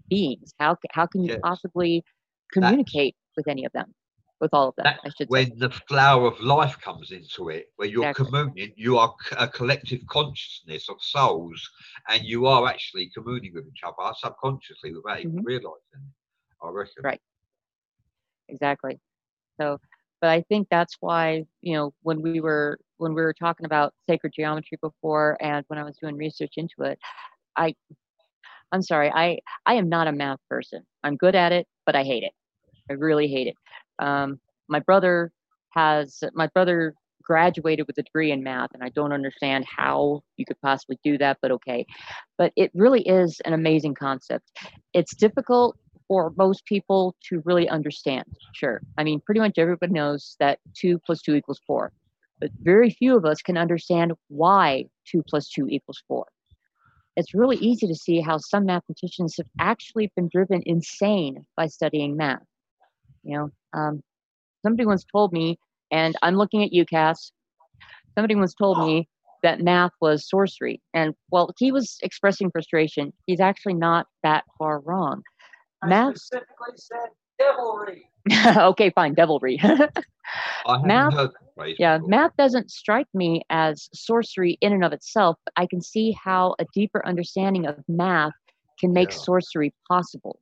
beings? 0.10 0.54
How 0.60 0.78
how 0.92 1.06
can 1.06 1.24
you 1.24 1.30
Yes. 1.30 1.40
possibly 1.44 2.04
communicate 2.52 3.16
with 3.36 3.48
any 3.48 3.66
of 3.66 3.72
them? 3.74 3.94
With 4.40 4.54
all 4.54 4.70
of 4.70 4.76
That- 4.78 5.00
I 5.04 5.10
should 5.10 5.18
say. 5.18 5.26
When 5.30 5.58
the 5.58 5.70
flower 5.72 6.28
of 6.28 6.40
life 6.40 6.80
comes 6.80 7.12
into 7.12 7.50
it, 7.50 7.72
where 7.78 7.88
you're 7.88 8.10
Exactly. 8.10 8.26
communing, 8.30 8.74
you 8.78 8.98
are 9.00 9.16
a 9.38 9.48
collective 9.48 10.06
consciousness 10.08 10.90
of 10.90 11.02
souls, 11.02 11.70
and 12.10 12.24
you 12.24 12.46
are 12.46 12.68
actually 12.68 13.10
communing 13.10 13.54
with 13.56 13.68
each 13.68 13.82
other 13.84 14.14
subconsciously 14.16 14.94
without 14.94 15.20
even 15.22 15.38
Mhm. 15.38 15.46
realizing. 15.46 15.82
it, 15.94 16.56
I 16.64 16.70
reckon. 16.70 17.04
Right. 17.04 17.22
exactly 18.50 19.00
so 19.60 19.78
but 20.22 20.30
i 20.30 20.42
think 20.44 20.68
that's 20.70 20.96
why 21.02 21.44
you 21.62 21.74
know 21.76 21.94
when 22.04 22.22
we 22.22 22.40
were 22.40 22.80
when 22.98 23.14
we 23.14 23.22
were 23.22 23.34
talking 23.34 23.66
about 23.66 23.94
sacred 24.10 24.32
geometry 24.34 24.78
before 24.82 25.38
and 25.42 25.66
when 25.68 25.78
i 25.80 25.84
was 25.84 25.98
doing 25.98 26.16
research 26.16 26.54
into 26.58 26.84
it 26.84 26.98
i 27.58 27.74
i'm 28.72 28.82
sorry 28.82 29.12
i 29.14 29.38
i 29.66 29.74
am 29.74 29.90
not 29.90 30.08
a 30.08 30.12
math 30.14 30.40
person 30.50 30.82
i'm 31.04 31.18
good 31.18 31.36
at 31.36 31.52
it 31.52 31.68
but 31.86 31.96
i 31.96 32.04
hate 32.04 32.24
it 32.24 32.32
i 32.90 32.94
really 32.94 33.28
hate 33.28 33.48
it 33.48 33.56
um, 34.00 34.40
my 34.68 34.80
brother 34.80 35.32
has 35.72 36.24
my 36.34 36.48
brother 36.48 36.94
graduated 37.24 37.86
with 37.88 37.98
a 37.98 38.04
degree 38.04 38.32
in 38.32 38.42
math 38.42 38.70
and 38.74 38.82
i 38.84 38.90
don't 38.90 39.12
understand 39.12 39.66
how 39.66 40.22
you 40.38 40.46
could 40.46 40.60
possibly 40.62 40.98
do 41.04 41.18
that 41.18 41.38
but 41.42 41.52
okay 41.52 41.86
but 42.38 42.54
it 42.56 42.72
really 42.74 43.02
is 43.02 43.42
an 43.44 43.54
amazing 43.54 43.94
concept 43.94 44.50
it's 44.94 45.14
difficult 45.16 45.78
for 46.08 46.34
most 46.38 46.66
people 46.66 47.16
to 47.30 47.42
really 47.46 47.68
understand. 47.70 48.26
Sure. 48.54 48.82
I 48.98 49.04
mean, 49.04 49.22
pretty 49.26 49.42
much 49.42 49.58
everybody 49.58 49.94
knows 49.94 50.36
that 50.40 50.60
two 50.74 51.00
plus 51.06 51.22
two 51.22 51.36
equals 51.36 51.62
four, 51.68 51.92
but 52.40 52.50
very 52.62 52.90
few 52.90 53.16
of 53.16 53.26
us 53.26 53.42
can 53.42 53.58
understand 53.58 54.14
why 54.30 54.86
two 55.06 55.24
plus 55.28 55.50
two 55.50 55.68
equals 55.68 56.02
four. 56.08 56.26
It's 57.16 57.34
really 57.34 57.58
easy 57.58 57.88
to 57.88 57.96
see 57.96 58.22
how 58.22 58.38
some 58.38 58.66
mathematicians 58.66 59.36
have 59.38 59.48
actually 59.60 60.12
been 60.16 60.30
driven 60.32 60.62
insane 60.66 61.46
by 61.56 61.68
studying 61.68 62.16
math. 62.16 62.44
You 63.24 63.38
know, 63.38 63.50
um, 63.74 64.02
somebody 64.64 64.86
once 64.86 65.06
told 65.12 65.34
me, 65.34 65.58
and 65.92 66.16
I'm 66.22 66.36
looking 66.36 66.64
at 66.64 66.74
you, 66.74 66.86
Cass. 66.86 67.32
Somebody 68.16 68.36
once 68.36 68.54
told 68.54 68.80
me 68.80 69.08
that 69.44 69.62
math 69.62 69.92
was 70.02 70.28
sorcery, 70.28 70.82
and 70.94 71.14
well, 71.32 71.52
he 71.60 71.72
was 71.72 71.98
expressing 72.02 72.50
frustration. 72.52 73.14
He's 73.28 73.40
actually 73.40 73.76
not 73.76 74.08
that 74.24 74.44
far 74.58 74.80
wrong 74.80 75.22
math 75.86 76.18
specifically 76.18 76.74
said 76.76 77.10
devilry. 77.38 78.10
okay 78.58 78.90
fine 78.90 79.14
devilry 79.14 79.58
Math- 80.84 81.14
heard 81.14 81.32
that 81.32 81.54
phrase 81.56 81.76
yeah 81.80 81.98
before. 81.98 82.10
math 82.10 82.32
doesn't 82.38 82.72
strike 82.72 83.08
me 83.14 83.44
as 83.50 83.88
sorcery 83.94 84.58
in 84.62 84.74
and 84.74 84.84
of 84.84 84.92
itself 84.92 85.38
but 85.46 85.54
i 85.56 85.66
can 85.68 85.82
see 85.82 86.16
how 86.22 86.56
a 86.60 86.66
deeper 86.74 87.06
understanding 87.06 87.66
of 87.68 87.76
math 87.88 88.34
can 88.80 88.92
make 88.92 89.12
Yeah. 89.12 89.18
sorcery 89.18 89.74
possible 89.88 90.40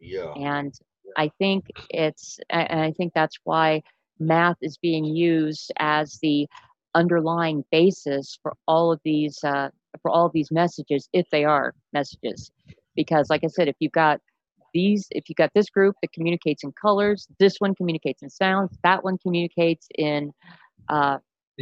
Yeah. 0.00 0.32
and 0.36 0.74
i 1.16 1.30
think 1.38 1.66
it's 1.90 2.38
and 2.50 2.80
i 2.80 2.92
think 2.92 3.12
that's 3.14 3.36
why 3.44 3.82
math 4.18 4.56
is 4.60 4.78
being 4.78 5.04
used 5.04 5.72
as 5.78 6.18
the 6.22 6.46
underlying 6.94 7.64
basis 7.70 8.38
for 8.42 8.54
all 8.66 8.92
of 8.92 9.00
these 9.04 9.42
uh, 9.44 9.68
for 10.00 10.10
all 10.10 10.26
of 10.26 10.32
these 10.32 10.50
messages 10.50 11.08
if 11.12 11.28
they 11.30 11.44
are 11.44 11.74
messages. 11.92 12.50
Because 12.94 13.30
like 13.30 13.42
i 13.44 13.46
said 13.46 13.68
if 13.68 13.76
you've 13.78 13.92
got 13.92 14.20
these 14.74 15.06
if 15.10 15.28
you've 15.28 15.36
got 15.36 15.50
this 15.54 15.70
group 15.70 15.96
that 16.02 16.12
communicates 16.12 16.64
in 16.64 16.72
colors 16.72 17.26
this 17.38 17.56
one 17.58 17.74
communicates 17.74 18.22
in 18.22 18.30
sounds 18.30 18.76
that 18.82 19.04
one 19.04 19.18
communicates 19.18 19.86
in 19.98 20.32
uh, 20.88 21.18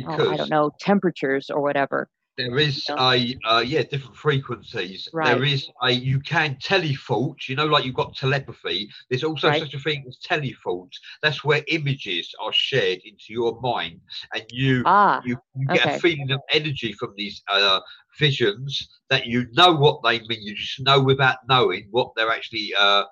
oh, 0.07 0.30
i 0.30 0.36
don't 0.36 0.51
know 0.51 0.70
temperatures 0.80 1.51
or 1.51 1.61
whatever 1.61 2.09
There 2.49 2.59
is 2.59 2.88
a 2.99 3.36
uh, 3.45 3.61
yeah 3.66 3.82
different 3.82 4.16
frequencies. 4.16 5.09
Right. 5.12 5.26
There 5.26 5.45
is 5.45 5.68
a 5.82 5.91
you 5.91 6.20
can 6.20 6.57
telefault. 6.57 7.49
You 7.49 7.57
know, 7.57 7.66
like 7.66 7.84
you've 7.84 7.95
got 7.95 8.14
telepathy. 8.16 8.88
There's 9.09 9.24
also 9.24 9.49
Right. 9.49 9.61
such 9.61 9.74
a 9.74 9.78
thing 9.78 10.05
as 10.09 10.18
telefault. 10.18 10.91
That's 11.22 11.45
where 11.45 11.62
images 11.68 12.34
are 12.41 12.53
shared 12.53 13.01
into 13.05 13.26
your 13.30 13.61
mind, 13.61 14.01
and 14.34 14.45
you 14.51 14.84
ah 14.84 15.22
you, 15.24 15.36
you 15.57 15.68
get 15.68 15.86
okay. 15.86 15.97
a 15.97 16.01
feeling 16.01 16.30
of 16.30 16.41
energy 16.53 16.93
from 16.93 17.14
these 17.16 17.43
uh, 17.51 17.80
visions 18.18 18.88
that 19.11 19.26
you 19.26 19.47
know 19.53 19.72
what 19.74 20.01
they 20.05 20.18
mean. 20.20 20.43
You 20.43 20.55
just 20.55 20.80
know 20.80 21.01
without 21.01 21.38
knowing 21.49 21.88
what 21.91 22.12
they're 22.16 22.30
actually 22.30 22.72
uh, 22.78 23.05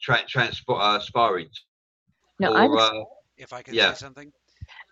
tra- 0.00 0.24
uh, 0.24 0.26
transpiring. 0.28 1.50
no 2.38 2.54
or, 2.54 2.56
i'm 2.56 2.76
uh, 2.78 3.04
If 3.36 3.52
I 3.52 3.62
can 3.62 3.74
Yeah. 3.74 3.92
say 3.92 3.94
something, 3.94 4.32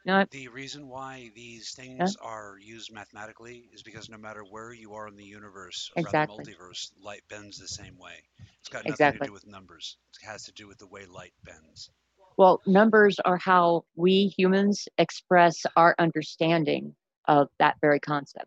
No, 0.05 0.27
The 0.31 0.49
reason 0.49 0.89
why 0.89 1.31
these 1.35 1.73
things 1.73 2.17
are 2.17 2.59
used 2.59 2.93
mathematically 2.93 3.71
is 3.73 3.83
because 3.83 4.09
no 4.09 4.19
matter 4.19 4.45
where 4.45 4.73
you 4.73 4.95
are 4.95 5.09
in 5.09 5.17
the 5.17 5.25
universe, 5.25 5.91
or 5.95 6.01
Exactly. 6.01 6.45
rather 6.45 6.55
multiverse, 6.55 6.93
light 7.01 7.27
bends 7.29 7.59
the 7.59 7.69
same 7.69 7.99
way. 7.99 8.29
It's 8.61 8.69
got 8.69 8.87
nothing 8.87 9.13
Exactly. 9.13 9.19
to 9.27 9.31
do 9.31 9.33
with 9.33 9.47
numbers. 9.47 9.97
It 10.23 10.27
has 10.27 10.45
to 10.45 10.53
do 10.53 10.69
with 10.69 10.79
the 10.79 10.87
way 10.89 11.07
light 11.07 11.35
bends. 11.45 11.91
well, 12.37 12.63
numbers 12.67 13.19
are 13.25 13.37
how 13.39 13.85
we 13.97 14.33
humans 14.37 14.89
express 14.99 15.65
our 15.77 15.95
understanding 15.99 16.95
of 17.27 17.49
that 17.59 17.77
very 17.81 18.01
concept. 18.01 18.47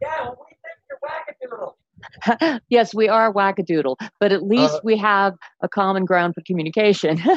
Yeah, 0.00 0.22
well, 0.24 0.46
we 0.48 0.56
think 0.62 0.78
you're 0.88 0.98
wackadoodle. 1.02 1.74
yes, 2.68 2.94
we 2.94 3.08
are 3.08 3.32
wackadoodle, 3.32 3.96
but 4.20 4.32
at 4.32 4.42
least 4.42 4.74
Uh, 4.74 4.80
we 4.84 4.96
have 4.96 5.34
a 5.62 5.68
common 5.68 6.04
ground 6.04 6.34
for 6.34 6.42
communication. 6.46 7.18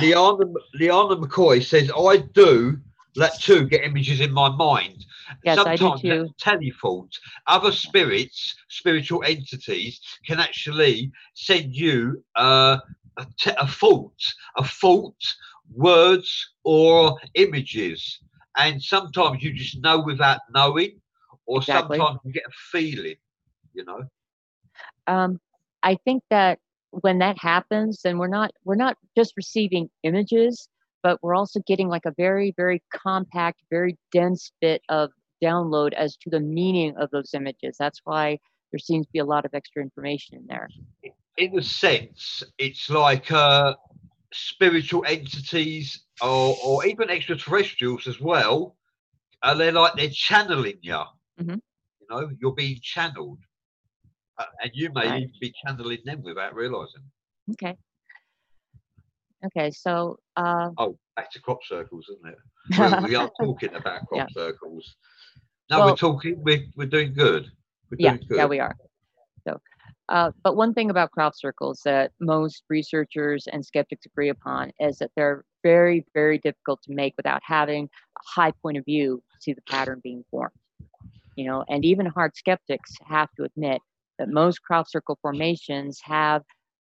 Liana, 0.00 0.44
Liana 0.74 1.16
McCoy 1.16 1.64
says, 1.64 1.90
I 1.96 2.18
do 2.34 2.76
let 3.16 3.40
two 3.40 3.66
get 3.68 3.84
images 3.84 4.20
in 4.20 4.32
my 4.32 4.48
mind. 4.48 5.04
Yes, 5.44 5.58
I 5.58 5.76
do 5.76 5.92
Sometimes 5.92 6.00
too. 6.00 7.10
Other 7.46 7.72
spirits, 7.72 8.54
spiritual 8.68 9.22
entities, 9.24 10.00
can 10.26 10.40
actually 10.40 11.12
send 11.34 11.74
you 11.74 12.22
uh, 12.36 12.78
a, 13.18 13.26
te- 13.38 13.52
a 13.58 13.66
fault, 13.66 14.34
a 14.56 14.64
fault, 14.64 15.16
words 15.72 16.54
or 16.64 17.18
images. 17.34 18.18
And 18.56 18.82
sometimes 18.82 19.42
you 19.42 19.52
just 19.52 19.80
know 19.80 20.00
without 20.00 20.40
knowing, 20.52 21.00
or 21.46 21.58
Exactly. 21.58 21.98
sometimes 21.98 22.18
you 22.24 22.32
get 22.32 22.44
a 22.46 22.52
feeling, 22.72 23.16
you 23.74 23.84
know. 23.84 24.04
um, 25.06 25.40
I 25.82 25.96
think 26.04 26.22
that 26.30 26.58
when 26.90 27.18
that 27.18 27.38
happens, 27.38 28.00
then 28.02 28.18
we're 28.18 28.28
not 28.28 28.52
we're 28.64 28.76
not 28.76 28.96
just 29.16 29.34
receiving 29.36 29.90
images, 30.02 30.68
but 31.02 31.18
we're 31.22 31.34
also 31.34 31.60
getting 31.66 31.88
like 31.88 32.06
a 32.06 32.12
very 32.16 32.54
very 32.56 32.82
compact, 32.92 33.60
very 33.70 33.96
dense 34.12 34.52
bit 34.60 34.82
of 34.88 35.10
download 35.42 35.92
as 35.92 36.16
to 36.16 36.30
the 36.30 36.40
meaning 36.40 36.96
of 36.96 37.10
those 37.10 37.34
images. 37.34 37.76
That's 37.78 38.00
why 38.04 38.38
there 38.72 38.78
seems 38.78 39.06
to 39.06 39.12
be 39.12 39.18
a 39.18 39.24
lot 39.24 39.44
of 39.44 39.52
extra 39.54 39.82
information 39.82 40.38
in 40.38 40.46
there. 40.46 40.68
in 41.36 41.58
a 41.58 41.62
sense, 41.62 42.42
it's 42.58 42.88
like 42.88 43.30
uh, 43.30 43.74
spiritual 44.32 45.04
entities 45.06 46.04
or, 46.22 46.56
or 46.64 46.86
even 46.86 47.10
extraterrestrials 47.10 48.06
as 48.06 48.20
well. 48.20 48.76
and 49.42 49.60
they're 49.60 49.72
like 49.72 49.94
they're 49.96 50.08
channeling 50.10 50.78
you. 50.82 51.02
Mhm. 51.40 51.60
You 52.00 52.06
know, 52.10 52.30
you're 52.40 52.54
being 52.54 52.78
channeled, 52.82 53.38
uh, 54.38 54.44
and 54.62 54.70
you 54.74 54.90
may 54.94 55.06
Right. 55.08 55.22
even 55.22 55.34
be 55.40 55.52
channeling 55.64 55.98
them 56.04 56.22
without 56.22 56.54
realizing. 56.54 57.02
Okay. 57.52 57.76
Okay, 59.46 59.70
so 59.70 60.18
uh, 60.36 60.70
Oh, 60.78 60.98
back 61.16 61.30
to 61.32 61.40
crop 61.40 61.58
circles, 61.64 62.06
isn't 62.08 62.32
it? 62.32 63.02
we, 63.08 63.14
are 63.14 63.30
talking 63.38 63.74
about 63.74 64.06
crop 64.06 64.30
circles. 64.32 64.96
No, 65.70 65.78
Well- 65.80 65.88
we're 65.90 65.96
talking. 65.96 66.42
We're 66.42 66.64
we're 66.76 66.86
doing 66.86 67.12
good. 67.12 67.50
We're 67.90 67.98
yeah, 68.00 68.16
good. 68.16 68.36
yeah, 68.38 68.46
we 68.46 68.60
are. 68.60 68.74
So, 69.46 69.60
uh, 70.08 70.30
but 70.42 70.56
one 70.56 70.72
thing 70.72 70.88
about 70.88 71.10
crop 71.10 71.34
circles 71.36 71.80
that 71.84 72.12
most 72.20 72.64
researchers 72.70 73.46
and 73.52 73.64
skeptics 73.64 74.06
agree 74.06 74.30
upon 74.30 74.72
is 74.80 74.96
that 74.98 75.10
they're 75.14 75.44
very, 75.62 76.06
very 76.14 76.38
difficult 76.38 76.82
to 76.84 76.94
make 76.94 77.14
without 77.18 77.42
having 77.44 77.84
a 77.84 78.40
high 78.40 78.52
point 78.62 78.78
of 78.78 78.84
view 78.86 79.22
to 79.32 79.36
see 79.42 79.52
the 79.52 79.62
pattern 79.68 80.00
being 80.02 80.24
formed. 80.30 80.52
You 81.36 81.46
know, 81.46 81.64
and 81.68 81.84
even 81.84 82.06
hard 82.06 82.34
skeptics 82.36 82.92
have 83.06 83.28
to 83.36 83.44
admit 83.44 83.82
that 84.18 84.28
most 84.28 84.62
crop 84.62 84.88
circle 84.88 85.18
formations 85.22 86.00
have 86.02 86.42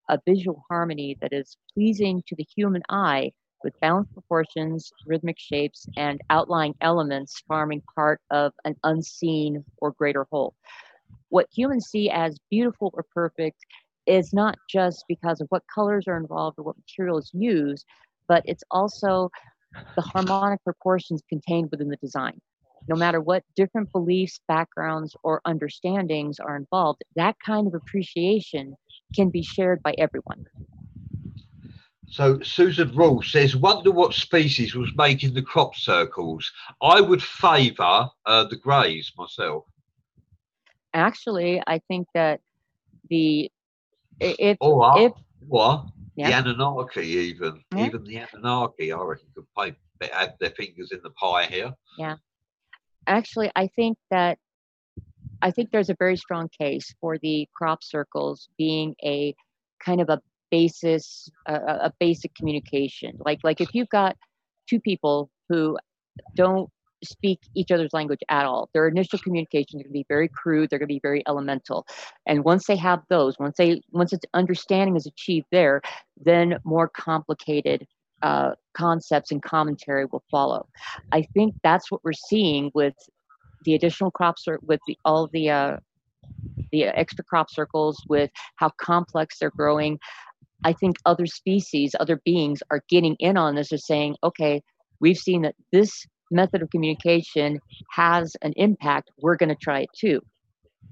a 0.10 0.20
visual 0.26 0.64
harmony 0.70 1.18
that 1.22 1.34
is 1.34 1.58
pleasing 1.74 2.22
to 2.28 2.36
the 2.36 2.46
human 2.56 2.82
eye 2.90 3.32
with 3.64 3.80
balanced 3.80 4.14
proportions, 4.14 4.92
rhythmic 5.06 5.38
shapes, 5.38 5.86
and 5.96 6.20
outlying 6.30 6.74
elements 6.82 7.44
forming 7.48 7.82
part 7.96 8.20
of 8.32 8.52
an 8.66 8.76
unseen 8.84 9.64
or 9.78 9.92
greater 9.92 10.26
whole 10.32 10.56
what 11.32 11.48
humans 11.52 11.88
see 11.88 12.10
as 12.10 12.38
beautiful 12.52 12.92
or 12.94 13.06
perfect 13.14 13.58
is 14.06 14.34
not 14.34 14.58
just 14.70 15.06
because 15.08 15.42
of 15.42 15.48
what 15.50 15.64
colors 15.74 16.08
are 16.08 16.18
involved 16.18 16.60
or 16.60 16.64
what 16.64 16.78
materials 16.78 17.32
used, 17.34 17.86
but 18.28 18.44
it's 18.46 18.64
also 18.70 19.30
the 19.96 20.02
harmonic 20.02 20.62
proportions 20.64 21.22
contained 21.30 21.70
within 21.72 21.88
the 21.88 21.96
design. 21.98 22.40
No 22.88 22.96
matter 22.96 23.22
what 23.22 23.44
different 23.56 23.92
beliefs, 23.92 24.40
backgrounds, 24.48 25.16
or 25.24 25.42
understandings 25.46 26.40
are 26.40 26.56
involved, 26.56 27.04
that 27.16 27.36
kind 27.46 27.68
of 27.68 27.74
appreciation 27.74 28.76
can 29.16 29.30
be 29.30 29.44
shared 29.44 29.82
by 29.84 29.94
everyone. 29.98 30.46
So 32.08 32.42
Susan 32.42 32.94
Rule 32.94 33.22
says, 33.22 33.56
"Wonder 33.56 33.92
what 33.92 34.14
species 34.14 34.76
was 34.76 34.94
making 34.96 35.34
the 35.34 35.42
crop 35.42 35.76
circles." 35.76 36.52
I 36.82 37.00
would 37.00 37.24
favour 37.24 38.10
uh, 38.26 38.44
the 38.46 38.58
greys 38.58 39.14
myself. 39.18 39.66
Actually, 40.94 41.62
I 41.68 41.80
think 41.88 42.08
that 42.14 42.42
the 43.10 43.50
if 44.20 44.58
Or 44.60 44.92
if 44.98 45.14
what? 45.48 45.86
Yeah. 46.16 46.42
The 46.42 46.50
Anunnaki, 46.50 47.02
even 47.02 47.64
Yeah. 47.72 47.88
even 47.88 48.04
the 48.04 48.18
Anunnaki, 48.18 48.92
I 48.92 49.02
reckon 49.02 49.28
could 49.34 49.48
play, 49.56 49.76
have 50.12 50.38
their 50.40 50.52
fingers 50.52 50.92
in 50.92 51.02
the 51.04 51.12
pie 51.12 51.46
here. 51.46 51.74
Actually 53.08 53.52
i 53.56 53.68
think 53.68 53.98
that 54.10 54.38
i 55.42 55.52
think 55.52 55.70
there's 55.72 55.90
a 55.90 55.96
very 55.98 56.18
strong 56.18 56.50
case 56.50 56.94
for 57.00 57.18
the 57.18 57.48
crop 57.56 57.84
circles 57.84 58.50
being 58.58 58.96
a 59.04 59.36
kind 59.84 60.02
of 60.02 60.10
a 60.10 60.22
basis 60.52 61.30
a, 61.48 61.56
a 61.56 61.94
basic 62.00 62.36
communication. 62.36 63.18
Like 63.26 63.40
like 63.44 63.62
if 63.62 63.70
you've 63.74 63.90
got 63.90 64.16
two 64.70 64.80
people 64.80 65.32
who 65.50 65.78
don't 66.36 66.70
speak 67.04 67.40
each 67.56 67.72
other's 67.72 67.94
language 67.94 68.20
at 68.30 68.46
all 68.46 68.70
their 68.76 68.88
initial 68.88 69.18
communication 69.18 69.80
is 69.80 69.84
going 69.84 69.86
to 69.86 69.92
be 69.92 70.06
very 70.08 70.28
crude 70.28 70.70
they're 70.70 70.78
going 70.78 70.88
to 70.88 70.94
be 70.94 71.00
very 71.02 71.24
elemental. 71.28 71.88
And 72.28 72.44
once 72.44 72.68
they 72.68 72.76
have 72.76 73.00
those 73.10 73.40
once 73.40 73.58
they 73.58 73.82
once 73.92 74.14
its 74.14 74.26
understanding 74.36 74.96
is 74.96 75.08
achieved 75.08 75.48
there 75.52 75.82
then 76.24 76.60
more 76.64 76.88
complicated 76.88 77.88
uh, 78.22 78.52
concepts 78.74 79.32
and 79.32 79.42
commentary 79.44 80.06
will 80.06 80.24
follow 80.32 80.68
I 81.12 81.24
think 81.34 81.56
that's 81.64 81.92
what 81.92 82.04
we're 82.04 82.14
seeing 82.14 82.72
with 82.74 82.96
the 83.66 83.76
additional 83.76 84.12
crop 84.12 84.40
cir- 84.40 84.60
with 84.62 84.80
the, 84.88 84.98
all 85.06 85.28
the 85.32 85.50
uh, 85.50 85.78
the 86.72 86.86
extra 86.86 87.24
crop 87.24 87.50
circles, 87.50 88.02
with 88.08 88.30
how 88.56 88.70
complex 88.80 89.40
they're 89.40 89.52
growing. 89.52 90.00
I 90.64 90.74
think 90.74 90.98
other 91.06 91.26
species, 91.26 91.96
other 92.00 92.22
beings 92.26 92.62
are 92.72 92.82
getting 92.90 93.16
in 93.20 93.38
on 93.38 93.56
this. 93.56 93.72
Are 93.72 93.78
saying, 93.78 94.16
okay, 94.24 94.62
we've 95.00 95.18
seen 95.18 95.42
that 95.44 95.56
this 95.72 96.06
method 96.32 96.62
of 96.62 96.70
communication 96.70 97.60
has 97.92 98.36
an 98.42 98.54
impact. 98.56 99.12
We're 99.22 99.36
going 99.38 99.50
to 99.50 99.56
try 99.56 99.82
it 99.82 99.90
too. 100.00 100.22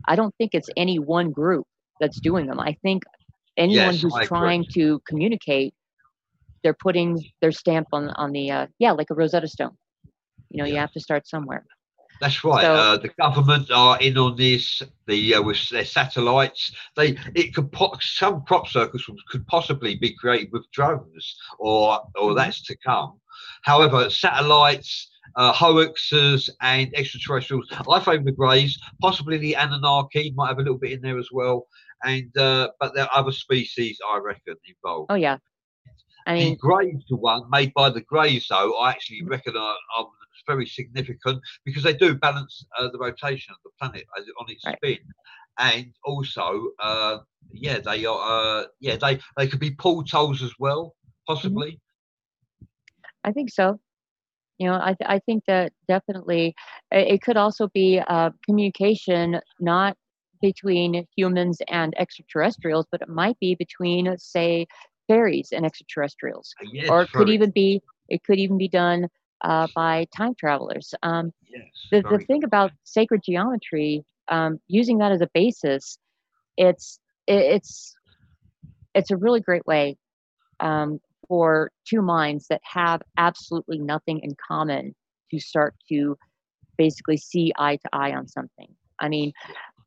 I 0.07 0.15
don't 0.15 0.33
think 0.37 0.51
it's 0.53 0.69
any 0.77 0.99
one 0.99 1.31
group 1.31 1.65
that's 1.99 2.19
doing 2.19 2.47
them. 2.47 2.59
I 2.59 2.75
think 2.81 3.03
anyone 3.57 3.95
Yes, 3.95 4.03
who's 4.03 4.15
I 4.15 4.23
agree. 4.23 4.27
trying 4.27 4.65
to 4.73 5.01
communicate, 5.07 5.73
they're 6.63 6.77
putting 6.81 7.23
their 7.41 7.51
stamp 7.51 7.87
on 7.93 8.09
on 8.11 8.31
the 8.31 8.51
uh, 8.51 8.67
yeah, 8.79 8.91
like 8.91 9.09
a 9.09 9.15
Rosetta 9.15 9.47
Stone. 9.47 9.77
You 10.49 10.63
know, 10.63 10.69
you 10.69 10.77
have 10.77 10.91
to 10.93 10.99
start 10.99 11.27
somewhere. 11.27 11.65
That's 12.21 12.43
right. 12.43 12.63
So- 12.63 12.73
uh, 12.73 12.97
the 12.97 13.09
government 13.19 13.71
are 13.71 13.97
in 14.01 14.17
on 14.17 14.35
this. 14.35 14.81
The 15.07 15.35
uh, 15.35 15.41
with 15.41 15.69
their 15.69 15.85
satellites, 15.85 16.71
they 16.95 17.17
it 17.35 17.53
could 17.55 17.71
po- 17.71 17.95
some 18.01 18.43
crop 18.45 18.67
circles 18.67 19.05
could 19.29 19.45
possibly 19.47 19.95
be 19.95 20.13
created 20.15 20.49
with 20.51 20.69
drones, 20.71 21.35
or 21.59 22.01
or 22.15 22.31
Mhm. 22.31 22.35
that's 22.37 22.61
to 22.63 22.75
come. 22.85 23.19
However, 23.63 24.09
satellites, 24.09 25.09
uh, 25.37 25.53
hoaxes, 25.53 26.49
and 26.61 26.93
extraterrestrials. 26.93 27.67
I 27.89 27.99
favour 28.01 28.23
the 28.23 28.31
Greys. 28.33 28.77
Possibly 29.01 29.37
the 29.37 29.55
Anunnaki 29.55 30.33
might 30.35 30.49
have 30.49 30.57
a 30.59 30.61
little 30.61 30.77
bit 30.77 30.91
in 30.91 31.01
there 31.01 31.17
as 31.19 31.29
well. 31.31 31.67
And 32.03 32.35
uh, 32.37 32.69
but 32.79 32.93
there 32.95 33.05
are 33.05 33.15
other 33.19 33.31
species, 33.31 33.97
I 34.13 34.17
reckon, 34.17 34.55
involved. 34.67 35.11
Oh 35.11 35.15
yeah. 35.15 35.37
I 36.29 36.33
the 36.37 36.53
mean, 36.53 36.59
Greys, 36.59 37.03
the 37.09 37.17
one 37.17 37.49
made 37.49 37.73
by 37.73 37.89
the 37.89 38.01
Greys, 38.01 38.47
though, 38.49 38.77
I 38.77 38.91
actually 38.91 39.23
reckon 39.25 39.57
are, 39.57 39.75
are 39.97 40.07
very 40.47 40.65
significant 40.67 41.41
because 41.65 41.83
they 41.83 41.93
do 41.93 42.15
balance 42.15 42.65
uh, 42.77 42.89
the 42.91 42.99
rotation 42.99 43.53
of 43.53 43.59
the 43.63 43.71
planet 43.79 44.05
as 44.17 44.25
on 44.39 44.49
its 44.49 44.65
Right. 44.65 44.77
spin, 44.77 44.99
and 45.57 45.93
also, 46.05 46.69
uh, 46.81 47.19
yeah, 47.51 47.79
they 47.79 48.05
are, 48.05 48.61
uh, 48.61 48.65
yeah, 48.79 48.97
they 48.97 49.19
they 49.37 49.47
could 49.47 49.59
be 49.59 49.75
portals 49.75 50.41
as 50.43 50.53
well, 50.59 50.95
possibly. 51.27 51.79
I 53.23 53.31
think 53.31 53.49
so. 53.51 53.79
You 54.59 54.67
know, 54.69 54.79
I 54.81 54.93
th- 54.93 55.09
I 55.09 55.19
think 55.19 55.45
that 55.47 55.73
definitely 55.87 56.55
it 56.91 57.21
could 57.21 57.37
also 57.37 57.67
be 57.69 57.99
uh, 57.99 58.31
communication 58.45 59.39
not 59.59 59.97
between 60.41 61.05
humans 61.15 61.59
and 61.69 61.93
extraterrestrials, 61.97 62.85
but 62.91 63.01
it 63.01 63.09
might 63.09 63.39
be 63.39 63.55
between, 63.55 64.17
say, 64.17 64.67
fairies 65.09 65.49
and 65.51 65.65
extraterrestrials, 65.65 66.55
yes, 66.71 66.89
or 66.89 67.01
it 67.01 67.11
could 67.13 67.29
even 67.29 67.51
be 67.51 67.81
it 68.07 68.23
could 68.23 68.39
even 68.39 68.57
be 68.57 68.69
done 68.69 69.09
uh, 69.43 69.67
by 69.75 70.05
time 70.15 70.35
travelers. 70.39 70.93
Um, 71.03 71.33
yes, 71.49 71.63
the, 71.91 72.01
the 72.09 72.19
thing 72.19 72.45
about 72.45 72.71
sacred 72.85 73.21
geometry 73.25 74.05
um, 74.29 74.59
using 74.69 74.99
that 74.99 75.11
as 75.11 75.21
a 75.21 75.29
basis 75.33 75.97
it's 76.59 76.99
it, 77.27 77.39
it's 77.55 77.95
it's 78.93 79.11
a 79.11 79.17
really 79.17 79.39
great 79.39 79.65
way 79.65 79.97
um, 80.59 80.99
for 81.27 81.71
two 81.87 82.01
minds 82.01 82.47
that 82.49 82.61
have 82.63 83.01
absolutely 83.17 83.79
nothing 83.79 84.19
in 84.21 84.35
common 84.47 84.93
to 85.31 85.39
start 85.39 85.73
to 85.89 86.17
basically 86.77 87.17
see 87.17 87.51
eye 87.57 87.77
to 87.77 87.89
eye 87.93 88.13
on 88.13 88.27
something. 88.27 88.67
I 88.99 89.09
mean, 89.09 89.31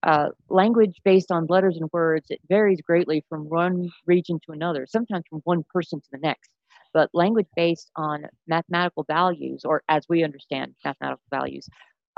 uh, 0.02 0.30
language 0.48 1.00
based 1.04 1.30
on 1.30 1.46
letters 1.48 1.76
and 1.78 1.88
words, 1.92 2.26
it 2.30 2.40
varies 2.48 2.80
greatly 2.80 3.24
from 3.28 3.48
one 3.48 3.90
region 4.06 4.40
to 4.46 4.52
another, 4.52 4.86
sometimes 4.86 5.24
from 5.30 5.40
one 5.44 5.64
person 5.72 6.00
to 6.00 6.08
the 6.12 6.18
next. 6.18 6.50
But 6.94 7.10
language 7.14 7.46
based 7.56 7.90
on 7.96 8.26
mathematical 8.46 9.04
values, 9.04 9.64
or 9.64 9.82
as 9.88 10.04
we 10.08 10.24
understand 10.24 10.74
mathematical 10.84 11.24
values, 11.30 11.68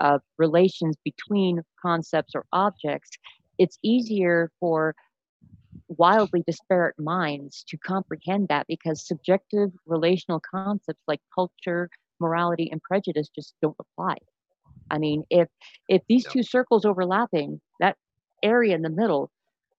uh, 0.00 0.18
relations 0.38 0.96
between 1.04 1.62
concepts 1.80 2.34
or 2.34 2.44
objects, 2.52 3.10
it's 3.58 3.78
easier 3.82 4.50
for 4.58 4.94
wildly 5.88 6.42
disparate 6.46 6.98
minds 6.98 7.64
to 7.68 7.76
comprehend 7.78 8.48
that 8.48 8.66
because 8.66 9.06
subjective 9.06 9.70
relational 9.86 10.40
concepts 10.40 11.02
like 11.06 11.20
culture, 11.34 11.88
morality, 12.20 12.68
and 12.70 12.82
prejudice 12.82 13.28
just 13.34 13.54
don't 13.62 13.76
apply. 13.78 14.16
I 14.90 14.98
mean, 14.98 15.24
if 15.30 15.48
if 15.88 16.02
these 16.08 16.26
two 16.26 16.42
circles 16.42 16.84
overlapping, 16.84 17.60
area 18.44 18.74
in 18.74 18.82
the 18.82 18.90
middle, 18.90 19.30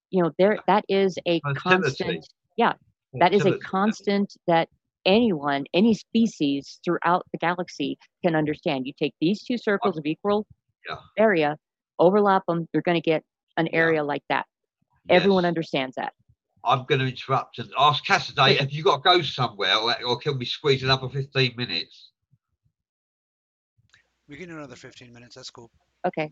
you 0.10 0.24
know, 0.24 0.32
there 0.38 0.60
that 0.68 0.86
is 0.90 1.18
a 1.26 1.40
constant. 1.56 2.28
Yeah, 2.58 2.74
that 3.14 3.34
is 3.34 3.46
a 3.46 3.58
constant 3.60 4.34
that 4.48 4.70
anyone, 5.06 5.66
any 5.74 5.94
species 5.94 6.80
throughout 6.84 7.26
the 7.32 7.38
galaxy 7.38 7.98
can 8.24 8.36
understand. 8.36 8.88
You 8.88 8.94
take 8.98 9.14
these 9.22 9.44
two 9.44 9.58
circles 9.58 9.98
of 9.98 10.06
equal 10.06 10.46
yeah. 10.88 10.98
area, 11.18 11.58
overlap 12.00 12.44
them, 12.48 12.68
you're 12.74 12.84
going 12.84 13.02
to 13.02 13.10
get 13.10 13.24
an 13.58 13.68
area 13.72 14.00
yeah. 14.00 14.02
like 14.02 14.24
that. 14.30 14.46
Yes. 15.10 15.22
Everyone 15.22 15.46
understands 15.46 15.96
that. 15.96 16.14
I'm 16.64 16.86
going 16.86 17.00
to 17.00 17.08
interrupt 17.08 17.60
and 17.60 17.70
ask 17.78 18.04
Cassidy, 18.06 18.56
have 18.56 18.72
you 18.72 18.84
got 18.84 19.04
to 19.04 19.18
go 19.18 19.22
somewhere 19.22 19.76
or, 19.76 19.96
or 20.04 20.18
can 20.18 20.40
we 20.40 20.46
squeeze 20.46 20.82
it 20.82 20.90
up 20.90 21.02
for 21.02 21.10
15 21.10 21.54
minutes? 21.56 22.12
We 24.28 24.38
can 24.38 24.50
do 24.50 24.58
another 24.58 24.76
15 24.76 25.14
minutes. 25.14 25.36
That's 25.36 25.52
cool. 25.52 25.70
Okay. 26.08 26.32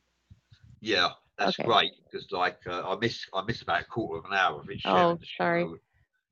Yeah, 0.81 1.09
that's 1.37 1.59
okay. 1.59 1.67
great 1.67 1.91
because 2.11 2.27
like 2.31 2.57
uh, 2.67 2.83
I 2.87 2.97
miss 2.99 3.25
I 3.33 3.43
miss 3.43 3.61
about 3.61 3.81
a 3.81 3.85
quarter 3.85 4.19
of 4.19 4.25
an 4.25 4.37
hour 4.37 4.59
of 4.59 4.69
it. 4.69 4.81
Oh, 4.85 5.17
sorry. 5.37 5.67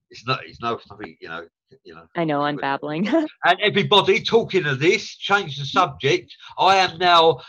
It's 0.10 0.26
not. 0.28 0.42
It's 0.46 0.62
no 0.62 0.80
nothing. 0.90 1.18
You 1.20 1.30
know. 1.30 1.48
You 1.84 1.96
know. 1.96 2.06
I 2.16 2.24
know. 2.24 2.42
I'm 2.42 2.58
babbling. 2.58 3.08
and 3.46 3.60
everybody 3.62 4.22
talking 4.22 4.66
of 4.66 4.80
this, 4.80 5.16
change 5.16 5.58
the 5.58 5.66
subject. 5.66 6.36
I 6.58 6.78
am 6.78 6.98
now 6.98 7.40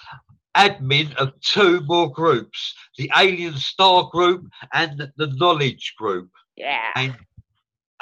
admin 0.57 1.15
of 1.17 1.33
two 1.41 1.81
more 1.83 2.11
groups: 2.11 2.75
the 2.97 3.11
Alien 3.17 3.57
Star 3.57 4.09
Group 4.13 4.47
and 4.73 5.11
the 5.17 5.27
Knowledge 5.27 5.95
Group. 5.99 6.31
Yeah. 6.57 6.91
And 6.95 7.17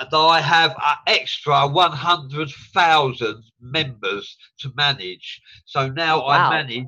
and 0.01 0.09
I 0.15 0.41
have 0.41 0.71
an 0.71 0.97
extra 1.07 1.69
100,000 1.69 3.43
members 3.61 4.37
to 4.61 4.73
manage. 4.75 5.43
So 5.67 5.89
now 5.89 6.21
wow. 6.21 6.29
I 6.29 6.63
manage 6.63 6.87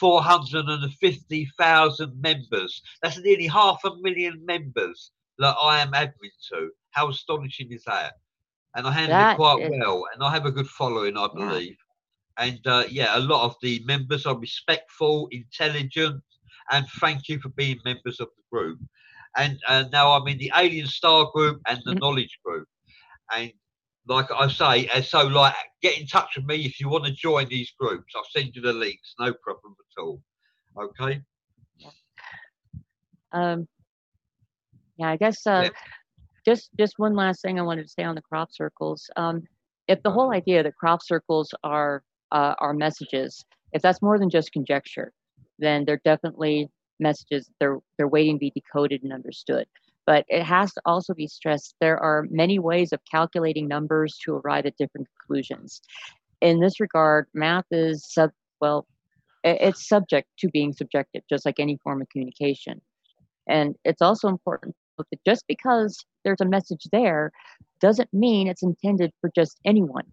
450,000 0.00 2.20
members. 2.20 2.82
That's 3.02 3.18
nearly 3.18 3.46
half 3.46 3.80
a 3.84 3.94
million 4.00 4.44
members 4.44 5.12
that 5.38 5.56
I 5.62 5.80
am 5.80 5.92
admin 5.92 6.32
to. 6.52 6.70
How 6.90 7.08
astonishing 7.08 7.72
is 7.72 7.84
that? 7.84 8.14
And 8.76 8.86
I 8.86 8.92
handle 8.92 9.18
that 9.18 9.32
it 9.34 9.36
quite 9.36 9.62
is... 9.62 9.70
well, 9.70 10.04
and 10.12 10.22
I 10.22 10.30
have 10.30 10.44
a 10.46 10.52
good 10.52 10.68
following, 10.68 11.16
I 11.16 11.28
believe. 11.34 11.76
Yeah. 12.38 12.46
And 12.46 12.66
uh, 12.66 12.84
yeah, 12.90 13.16
a 13.16 13.20
lot 13.20 13.44
of 13.44 13.54
the 13.62 13.82
members 13.86 14.26
are 14.26 14.36
respectful, 14.36 15.28
intelligent, 15.30 16.22
and 16.70 16.86
thank 17.00 17.28
you 17.28 17.38
for 17.38 17.50
being 17.50 17.78
members 17.84 18.18
of 18.20 18.28
the 18.36 18.42
group 18.50 18.80
and 19.36 19.58
uh, 19.68 19.84
now 19.92 20.12
I'm 20.12 20.26
in 20.28 20.38
the 20.38 20.52
Alien 20.54 20.86
Star 20.86 21.30
group 21.32 21.60
and 21.66 21.80
the 21.84 21.92
mm-hmm. 21.92 22.00
Knowledge 22.00 22.38
group. 22.44 22.68
And 23.34 23.52
like 24.06 24.30
I 24.30 24.48
say, 24.48 24.88
and 24.94 25.04
so 25.04 25.26
like 25.26 25.54
get 25.82 25.98
in 25.98 26.06
touch 26.06 26.36
with 26.36 26.44
me 26.46 26.56
if 26.56 26.80
you 26.80 26.88
want 26.88 27.04
to 27.04 27.12
join 27.12 27.48
these 27.48 27.72
groups. 27.78 28.12
I'll 28.14 28.26
send 28.30 28.54
you 28.54 28.62
the 28.62 28.72
links, 28.72 29.14
no 29.18 29.32
problem 29.42 29.74
at 29.78 30.02
all. 30.02 30.20
Okay. 30.76 31.22
Um. 33.32 33.66
Yeah, 34.96 35.10
I 35.10 35.16
guess. 35.16 35.46
Uh, 35.46 35.62
yeah. 35.64 35.70
Just 36.44 36.70
just 36.78 36.98
one 36.98 37.14
last 37.14 37.42
thing 37.42 37.58
I 37.58 37.62
wanted 37.62 37.84
to 37.84 37.88
say 37.88 38.04
on 38.04 38.14
the 38.14 38.22
crop 38.22 38.52
circles. 38.52 39.08
Um, 39.16 39.42
if 39.88 40.02
the 40.02 40.10
whole 40.10 40.32
idea 40.32 40.62
that 40.62 40.74
crop 40.76 41.02
circles 41.02 41.52
are 41.64 42.02
uh, 42.32 42.54
are 42.58 42.74
messages, 42.74 43.44
if 43.72 43.82
that's 43.82 44.02
more 44.02 44.18
than 44.18 44.30
just 44.30 44.52
conjecture, 44.52 45.12
then 45.58 45.84
they're 45.84 46.00
definitely 46.04 46.68
messages 47.00 47.50
they're 47.58 47.78
they're 47.96 48.08
waiting 48.08 48.36
to 48.36 48.40
be 48.40 48.50
decoded 48.50 49.02
and 49.02 49.12
understood 49.12 49.66
but 50.06 50.24
it 50.28 50.42
has 50.42 50.72
to 50.74 50.82
also 50.84 51.14
be 51.14 51.26
stressed. 51.26 51.74
There 51.80 51.98
are 51.98 52.26
many 52.30 52.58
ways 52.58 52.92
of 52.92 53.00
calculating 53.10 53.68
numbers 53.68 54.18
to 54.24 54.36
arrive 54.36 54.66
at 54.66 54.76
different 54.76 55.08
conclusions. 55.18 55.80
In 56.40 56.60
this 56.60 56.80
regard 56.80 57.26
math 57.34 57.66
is 57.70 58.04
sub 58.12 58.30
well 58.60 58.86
it's 59.44 59.86
subject 59.86 60.28
to 60.38 60.48
being 60.48 60.72
subjective 60.72 61.22
just 61.28 61.44
like 61.44 61.60
any 61.60 61.78
form 61.82 62.00
of 62.00 62.08
communication. 62.08 62.80
And 63.46 63.74
it's 63.84 64.00
also 64.00 64.28
important 64.28 64.74
that 64.98 65.24
just 65.26 65.44
because 65.46 65.98
there's 66.24 66.40
a 66.40 66.46
message 66.46 66.86
there 66.92 67.30
doesn't 67.80 68.12
mean 68.12 68.48
it's 68.48 68.62
intended 68.62 69.12
for 69.20 69.30
just 69.34 69.60
anyone. 69.64 70.04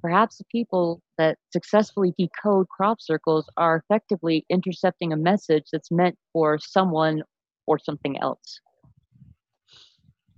Perhaps 0.00 0.38
the 0.38 0.44
people 0.50 1.02
that 1.18 1.36
successfully 1.52 2.14
decode 2.18 2.68
crop 2.68 3.00
circles 3.00 3.48
are 3.56 3.76
effectively 3.76 4.46
intercepting 4.48 5.12
a 5.12 5.16
message 5.16 5.64
that's 5.72 5.90
meant 5.90 6.16
for 6.32 6.58
someone 6.58 7.22
or 7.66 7.78
something 7.78 8.18
else. 8.18 8.60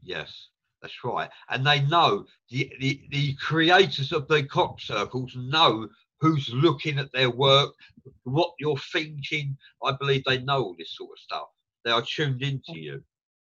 Yes, 0.03 0.49
that's 0.83 1.05
right. 1.05 1.31
And 1.49 1.67
they 1.67 1.81
know, 1.83 2.25
the, 2.51 2.73
the, 2.81 3.01
the 3.11 3.35
creators 3.35 4.13
of 4.13 4.29
the 4.29 4.43
crop 4.45 4.81
circles 4.81 5.37
know 5.37 5.89
who's 6.21 6.49
looking 6.53 6.99
at 6.99 7.13
their 7.13 7.31
work, 7.31 7.73
what 8.25 8.53
you're 8.59 8.77
thinking. 8.93 9.57
I 9.85 9.93
believe 9.93 10.23
they 10.25 10.39
know 10.39 10.63
all 10.63 10.77
this 10.79 10.97
sort 10.97 11.11
of 11.13 11.19
stuff. 11.19 11.49
They 11.85 11.91
are 11.91 12.03
tuned 12.03 12.43
into 12.43 12.79
you. 12.79 13.03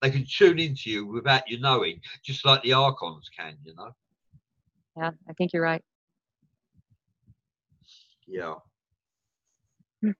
They 0.02 0.10
can 0.10 0.26
tune 0.28 0.58
into 0.58 0.90
you 0.90 1.06
without 1.06 1.48
you 1.48 1.58
knowing, 1.58 2.00
just 2.24 2.44
like 2.44 2.62
the 2.62 2.74
archons 2.74 3.28
can, 3.36 3.56
you 3.64 3.74
know. 3.76 3.90
Yeah, 4.96 5.10
I 5.28 5.32
think 5.32 5.52
you're 5.52 5.62
right. 5.62 5.82
Yeah. 8.26 8.56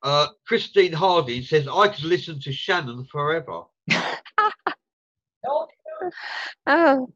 Uh, 0.03 0.29
Christine 0.47 0.93
Harding 0.93 1.43
says, 1.43 1.69
I 1.69 1.89
could 1.89 2.05
listen 2.05 2.41
to 2.41 2.53
Shannon 2.53 3.05
forever. 3.11 3.63
oh. 5.47 5.67
Oh, 6.67 7.09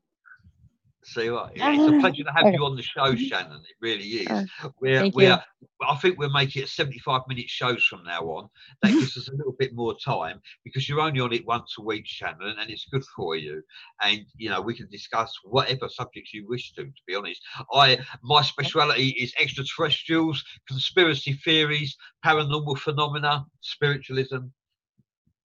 see 1.11 1.31
what? 1.31 1.53
It's 1.57 1.93
a 1.93 2.01
pleasure 2.01 2.25
to 2.25 2.33
have 2.33 2.53
you 2.53 2.65
on 2.65 2.77
the 2.77 2.83
show, 2.83 3.15
Shannon. 3.15 3.61
It 3.61 3.77
really 3.81 4.05
is. 4.05 4.29
Uh, 4.29 4.69
we're 4.81 5.11
we're 5.11 5.43
I 5.87 5.97
think 5.97 6.19
we'll 6.19 6.31
make 6.31 6.57
it 6.57 6.69
75 6.69 7.23
minute 7.29 7.49
shows 7.49 7.85
from 7.85 8.05
now 8.05 8.23
on. 8.23 8.49
That 8.83 8.93
gives 8.93 9.17
us 9.17 9.29
a 9.29 9.37
little 9.37 9.55
bit 9.59 9.75
more 9.75 9.97
time 9.99 10.41
because 10.65 10.89
you're 10.89 11.01
only 11.01 11.21
on 11.21 11.33
it 11.33 11.47
once 11.47 11.77
a 11.79 11.83
week, 11.83 12.07
Shannon, 12.07 12.57
and 12.59 12.71
it's 12.71 12.87
good 12.91 13.05
for 13.17 13.37
you. 13.37 13.63
And 14.03 14.25
you 14.37 14.51
know, 14.51 14.61
we 14.61 14.75
can 14.75 14.89
discuss 14.91 15.33
whatever 15.45 15.89
subjects 15.89 16.35
you 16.35 16.47
wish 16.49 16.73
to, 16.75 16.85
to 16.85 17.03
be 17.07 17.15
honest. 17.15 17.43
I 17.73 17.99
my 18.23 18.43
speciality 18.43 19.09
is 19.11 19.35
extraterrestrials, 19.39 20.43
conspiracy 20.69 21.33
theories, 21.33 21.97
paranormal 22.25 22.79
phenomena, 22.79 23.45
spiritualism, 23.61 24.47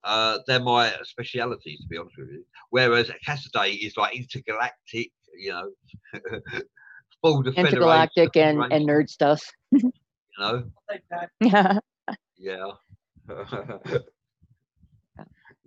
uh, 0.08 0.40
they're 0.48 0.60
my 0.60 0.94
specialities, 1.04 1.82
to 1.82 1.88
be 1.88 1.98
honest 1.98 2.18
with 2.18 2.30
you. 2.30 2.46
Whereas 2.70 3.12
Cassidy 3.26 3.86
is 3.86 3.98
like 3.98 4.16
intergalactic, 4.16 5.12
you 5.38 5.52
know, 5.52 5.70
full 7.22 7.46
intergalactic 7.48 8.36
and, 8.38 8.64
and 8.72 8.88
nerd 8.88 9.10
stuff. 9.10 9.44
you 9.72 9.92
know. 10.40 10.64
Yeah. 11.42 11.80
yeah. 12.38 12.72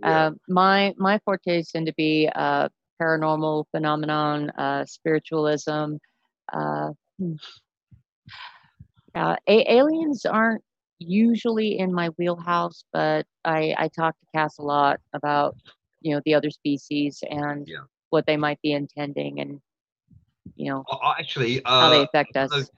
Uh, 0.02 0.30
my 0.48 0.94
my 0.96 1.18
fortes 1.26 1.72
tend 1.72 1.86
to 1.86 1.92
be 1.92 2.26
uh, 2.34 2.68
paranormal 3.00 3.66
phenomenon, 3.70 4.48
uh, 4.50 4.84
spiritualism. 4.86 5.96
Uh, 6.50 6.90
hmm. 7.18 7.34
uh, 9.14 9.36
a- 9.46 9.72
aliens 9.74 10.24
aren't 10.24 10.64
usually 11.00 11.78
in 11.78 11.92
my 11.92 12.08
wheelhouse, 12.18 12.84
but 12.92 13.26
I, 13.44 13.74
I 13.76 13.88
talk 13.88 14.18
to 14.20 14.26
Cass 14.34 14.58
a 14.58 14.62
lot 14.62 15.00
about 15.12 15.56
you 16.02 16.14
know 16.14 16.20
the 16.24 16.34
other 16.34 16.50
species 16.50 17.22
and 17.28 17.66
yeah. 17.66 17.78
what 18.10 18.26
they 18.26 18.36
might 18.36 18.60
be 18.62 18.72
intending 18.72 19.40
and 19.40 19.60
you 20.56 20.70
know 20.70 20.84
actually 21.18 21.62
uh, 21.64 21.80
how 21.80 21.90
they 21.90 22.02
affect 22.02 22.36
us. 22.36 22.70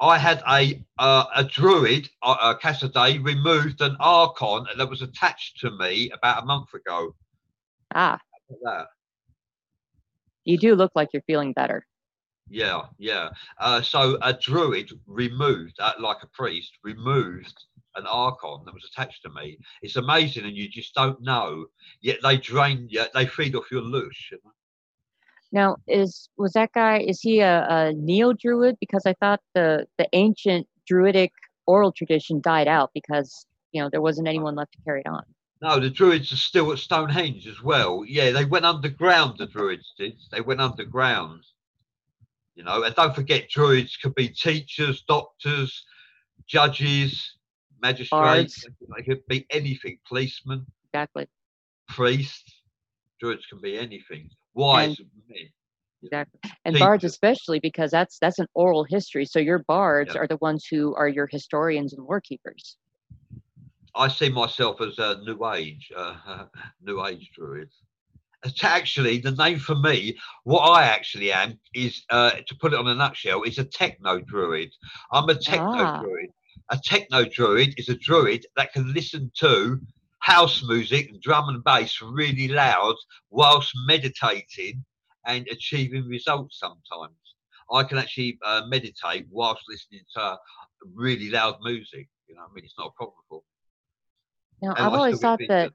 I 0.00 0.18
had 0.18 0.42
a 0.48 0.82
uh, 0.98 1.24
a 1.36 1.44
druid, 1.44 2.08
uh, 2.22 2.36
uh 2.40 2.54
Cassidy, 2.56 3.18
removed 3.18 3.80
an 3.80 3.96
archon 4.00 4.66
that 4.76 4.88
was 4.88 5.02
attached 5.02 5.60
to 5.60 5.70
me 5.70 6.10
about 6.10 6.42
a 6.42 6.46
month 6.46 6.74
ago. 6.74 7.14
Ah. 7.94 8.18
You 10.44 10.58
do 10.58 10.74
look 10.74 10.92
like 10.96 11.10
you're 11.12 11.22
feeling 11.22 11.52
better. 11.52 11.86
Yeah, 12.52 12.82
yeah. 12.98 13.30
Uh, 13.58 13.80
so 13.80 14.18
a 14.20 14.34
druid 14.34 14.92
removed, 15.06 15.76
uh, 15.80 15.94
like 15.98 16.18
a 16.22 16.26
priest, 16.26 16.72
removed 16.84 17.54
an 17.96 18.06
archon 18.06 18.60
that 18.66 18.74
was 18.74 18.84
attached 18.92 19.22
to 19.22 19.30
me. 19.30 19.58
It's 19.80 19.96
amazing, 19.96 20.44
and 20.44 20.54
you 20.54 20.68
just 20.68 20.94
don't 20.94 21.20
know. 21.22 21.64
Yet 22.02 22.18
they 22.22 22.36
drain, 22.36 22.88
yet 22.90 23.10
they 23.14 23.24
feed 23.24 23.54
off 23.54 23.70
your 23.70 23.80
loosh. 23.80 24.32
Now, 25.50 25.76
is 25.88 26.28
was 26.36 26.52
that 26.52 26.72
guy? 26.74 26.98
Is 26.98 27.22
he 27.22 27.40
a, 27.40 27.66
a 27.68 27.92
neo 27.94 28.34
druid? 28.34 28.76
Because 28.80 29.06
I 29.06 29.14
thought 29.14 29.40
the 29.54 29.86
the 29.96 30.08
ancient 30.12 30.68
druidic 30.86 31.32
oral 31.66 31.92
tradition 31.92 32.42
died 32.42 32.68
out 32.68 32.90
because 32.92 33.46
you 33.72 33.80
know 33.80 33.88
there 33.88 34.02
wasn't 34.02 34.28
anyone 34.28 34.56
left 34.56 34.72
to 34.72 34.82
carry 34.84 35.00
it 35.00 35.08
on. 35.08 35.24
No, 35.62 35.78
the 35.78 35.90
Druids 35.90 36.32
are 36.32 36.36
still 36.36 36.72
at 36.72 36.78
Stonehenge 36.78 37.46
as 37.46 37.62
well. 37.62 38.04
Yeah, 38.04 38.32
they 38.32 38.44
went 38.44 38.64
underground. 38.64 39.38
The 39.38 39.46
Druids 39.46 39.94
did. 39.96 40.18
They 40.32 40.40
went 40.40 40.60
underground. 40.60 41.44
You 42.54 42.64
know, 42.64 42.82
and 42.82 42.94
don't 42.94 43.14
forget, 43.14 43.48
Druids 43.48 43.96
could 43.96 44.14
be 44.14 44.28
teachers, 44.28 45.02
doctors, 45.08 45.84
judges, 46.46 47.38
magistrates. 47.80 48.64
They 48.96 49.02
could 49.02 49.26
be 49.26 49.46
anything. 49.50 49.98
Policemen, 50.06 50.66
Exactly. 50.92 51.26
priests. 51.88 52.62
Druids 53.20 53.46
can 53.46 53.60
be 53.60 53.78
anything. 53.78 54.28
Wise 54.54 54.98
men. 55.28 55.48
Exactly. 56.02 56.40
And 56.64 56.78
bards 56.78 57.04
especially 57.04 57.60
because 57.60 57.90
that's 57.90 58.18
that's 58.18 58.38
an 58.40 58.48
oral 58.54 58.84
history. 58.84 59.24
So 59.24 59.38
your 59.38 59.60
bards 59.60 60.14
Yeah. 60.14 60.22
are 60.22 60.26
the 60.26 60.36
ones 60.38 60.66
who 60.66 60.94
are 60.96 61.08
your 61.08 61.28
historians 61.28 61.92
and 61.92 62.04
lore 62.04 62.20
keepers. 62.20 62.76
I 63.94 64.08
see 64.08 64.28
myself 64.30 64.80
as 64.80 64.98
a 64.98 65.20
new 65.22 65.38
age, 65.54 65.92
uh, 65.94 66.46
new 66.82 67.04
age 67.06 67.30
druid. 67.34 67.70
It's 68.44 68.64
actually 68.64 69.18
the 69.18 69.30
name 69.32 69.58
for 69.58 69.76
me. 69.76 70.18
What 70.44 70.60
I 70.62 70.84
actually 70.84 71.32
am 71.32 71.58
is, 71.74 72.02
uh, 72.10 72.32
to 72.46 72.54
put 72.56 72.72
it 72.72 72.78
on 72.78 72.88
a 72.88 72.94
nutshell, 72.94 73.42
is 73.44 73.58
a 73.58 73.64
techno 73.64 74.18
druid. 74.20 74.72
I'm 75.12 75.28
a 75.28 75.34
techno 75.34 75.84
Ah. 75.84 76.00
druid. 76.02 76.30
A 76.70 76.78
techno 76.84 77.24
druid 77.24 77.74
is 77.78 77.88
a 77.88 77.94
druid 77.94 78.44
that 78.56 78.72
can 78.72 78.92
listen 78.92 79.30
to 79.38 79.80
house 80.18 80.62
music 80.64 81.10
and 81.10 81.20
drum 81.20 81.48
and 81.48 81.62
bass 81.64 82.00
really 82.00 82.48
loud 82.48 82.96
whilst 83.30 83.72
meditating 83.86 84.84
and 85.26 85.46
achieving 85.48 86.06
results. 86.08 86.58
Sometimes 86.58 87.16
I 87.72 87.84
can 87.84 87.98
actually 87.98 88.38
uh, 88.44 88.62
meditate 88.66 89.26
whilst 89.30 89.62
listening 89.68 90.02
to 90.16 90.38
really 90.94 91.30
loud 91.30 91.56
music. 91.62 92.08
You 92.28 92.34
know, 92.34 92.42
I 92.42 92.54
mean, 92.54 92.64
it's 92.64 92.74
not 92.78 92.88
a 92.88 92.92
problem. 92.92 93.16
for 93.28 93.36
me. 93.36 94.66
Now 94.68 94.74
And 94.74 94.86
I've 94.86 94.92
I 94.92 94.96
always 94.96 95.20
thought 95.20 95.40
that. 95.48 95.72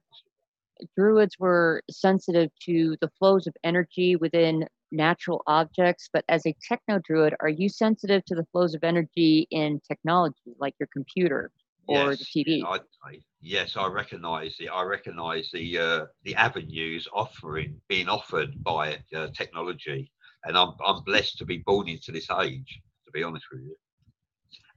Druids 0.95 1.37
were 1.39 1.81
sensitive 1.89 2.49
to 2.63 2.97
the 3.01 3.09
flows 3.19 3.47
of 3.47 3.55
energy 3.63 4.15
within 4.15 4.67
natural 4.91 5.43
objects, 5.47 6.09
but 6.11 6.23
as 6.29 6.45
a 6.45 6.55
techno 6.67 6.99
druid, 6.99 7.35
are 7.39 7.49
you 7.49 7.69
sensitive 7.69 8.23
to 8.25 8.35
the 8.35 8.45
flows 8.51 8.73
of 8.73 8.83
energy 8.83 9.47
in 9.51 9.79
technology, 9.87 10.55
like 10.59 10.75
your 10.79 10.87
computer 10.93 11.51
or 11.87 12.15
the 12.15 12.25
TV? 12.25 12.63
I, 12.65 12.77
I, 13.07 13.19
yes, 13.41 13.75
I 13.77 13.87
recognise 13.87 14.55
it. 14.59 14.69
I 14.69 14.83
recognise 14.83 15.49
the 15.51 15.77
uh, 15.77 16.05
the 16.23 16.35
avenues 16.35 17.07
offering 17.13 17.79
being 17.87 18.09
offered 18.09 18.63
by 18.63 18.99
uh, 19.15 19.27
technology, 19.35 20.11
and 20.43 20.57
I'm 20.57 20.73
I'm 20.85 21.03
blessed 21.03 21.37
to 21.39 21.45
be 21.45 21.57
born 21.57 21.87
into 21.87 22.11
this 22.11 22.29
age. 22.41 22.81
To 23.05 23.11
be 23.11 23.23
honest 23.23 23.45
with 23.51 23.61
you, 23.61 23.75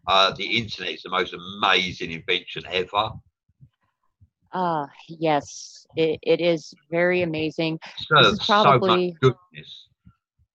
uh, 0.06 0.32
the 0.32 0.58
internet 0.58 0.94
is 0.94 1.02
the 1.02 1.10
most 1.10 1.34
amazing 1.34 2.12
invention 2.12 2.64
ever. 2.70 3.10
Ah, 4.52 4.88
yes, 5.08 5.86
it, 5.96 6.18
it 6.22 6.40
is 6.40 6.74
very 6.90 7.22
amazing. 7.22 7.78
So 7.98 8.34
probably- 8.40 9.12
much 9.12 9.20
goodness. 9.20 9.86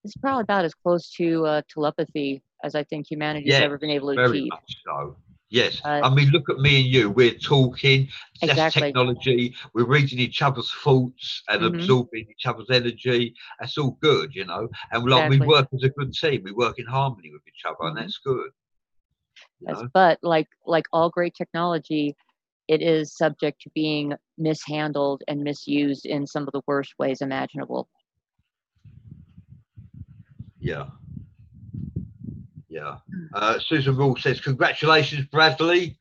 It's 0.04 0.16
probably 0.18 0.41
about 0.43 0.66
as 0.66 0.76
close 0.76 1.10
to 1.14 1.46
uh, 1.48 1.62
telepathy 1.68 2.43
as 2.64 2.76
I 2.76 2.84
think 2.84 3.10
humanity's 3.10 3.54
Yeah, 3.54 3.62
ever 3.62 3.80
been 3.80 3.89
able 3.89 4.10
to 4.10 4.16
Very 4.16 4.38
achieve. 4.39 4.50
much 4.52 4.78
so. 4.86 5.18
Yes, 5.50 5.82
Uh, 5.86 6.02
I 6.04 6.14
mean, 6.14 6.30
look 6.30 6.48
at 6.50 6.58
me 6.60 6.82
and 6.82 6.86
you. 6.88 7.10
We're 7.10 7.34
talking. 7.39 8.10
That's 8.41 8.74
technology. 8.74 9.56
We're 9.74 9.86
reading 9.86 10.20
each 10.20 10.41
other's 10.43 10.72
thoughts 10.72 11.43
and 11.50 11.62
Mhm. 11.62 11.68
absorbing 11.76 12.28
each 12.30 12.46
other's 12.46 12.70
energy. 12.70 13.34
That's 13.60 13.78
all 13.78 13.91
good, 14.02 14.36
you 14.36 14.46
know. 14.46 14.68
And 14.91 15.10
like 15.10 15.30
we 15.30 15.39
work 15.39 15.68
as 15.74 15.84
a 15.84 15.89
good 15.89 16.14
team. 16.14 16.43
We 16.43 16.52
work 16.52 16.78
in 16.78 16.86
harmony 16.86 17.32
with 17.32 17.48
each 17.48 17.64
other, 17.66 17.88
and 17.88 17.98
that's 17.98 18.18
good. 18.18 18.52
Yes, 19.62 19.82
but 19.93 20.20
like 20.22 20.50
like 20.66 20.86
all 20.93 21.10
great 21.10 21.34
technology, 21.36 22.16
it 22.68 22.82
is 22.82 23.16
subject 23.16 23.61
to 23.61 23.70
being 23.76 24.13
mishandled 24.38 25.24
and 25.28 25.41
misused 25.41 26.05
in 26.05 26.26
some 26.26 26.43
of 26.43 26.51
the 26.51 26.61
worst 26.68 26.93
ways 26.99 27.22
imaginable. 27.22 27.88
Yeah. 30.59 30.88
Yeah. 32.68 32.97
Uh, 33.34 33.59
Susan 33.59 33.95
Rule 33.95 34.16
says, 34.18 34.41
Congratulations, 34.41 35.28
Bradley. 35.28 35.97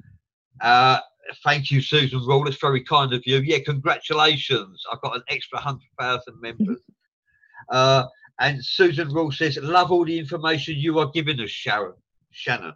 Uh, 0.61 0.99
thank 1.45 1.71
you, 1.71 1.81
Susan 1.81 2.19
Rule. 2.21 2.49
It's 2.49 2.61
very 2.61 2.83
kind 2.83 3.13
of 3.13 3.23
you. 3.27 3.39
Yeah, 3.39 3.59
congratulations. 3.65 4.83
I've 4.91 5.01
got 5.01 5.17
an 5.17 5.23
extra 5.29 5.59
100,000 5.59 6.41
members. 6.41 6.81
uh, 7.71 8.05
and 8.41 8.65
Susan 8.65 9.09
Rule 9.13 9.31
says, 9.31 9.59
Love 9.59 9.93
all 9.93 10.05
the 10.05 10.19
information 10.19 10.75
you 10.77 10.99
are 10.99 11.11
giving 11.13 11.41
us, 11.41 11.51
Sharon. 11.51 11.95
Shannon. 12.31 12.75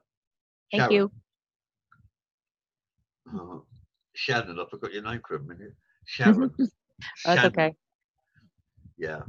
Thank 0.71 0.93
Sharon. 0.93 0.93
you. 0.93 1.11
Oh, 4.19 4.33
Shannon, 4.33 4.59
I 4.59 4.65
forgot 4.71 4.93
your 4.93 5.03
name 5.03 5.21
for 5.27 5.37
a 5.37 5.41
minute. 5.41 5.75
Sharon. 6.05 6.51
That's 6.59 6.71
Shannon. 7.25 7.47
okay. 7.47 7.75
Yeah. 8.97 9.21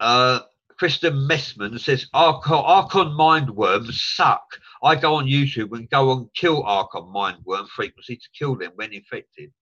Uh, 0.00 0.40
Kristen 0.78 1.28
Messman 1.28 1.78
says 1.78 2.08
Archon, 2.12 2.54
Archon 2.54 3.08
mindworms 3.08 3.92
suck. 3.92 4.42
I 4.82 4.96
go 4.96 5.14
on 5.14 5.26
YouTube 5.26 5.76
and 5.76 5.88
go 5.88 6.10
on 6.10 6.28
kill 6.34 6.64
Archon 6.64 7.02
mindworm 7.02 7.68
frequency 7.68 8.16
to 8.16 8.28
kill 8.36 8.56
them 8.56 8.72
when 8.74 8.92
infected. 8.92 9.52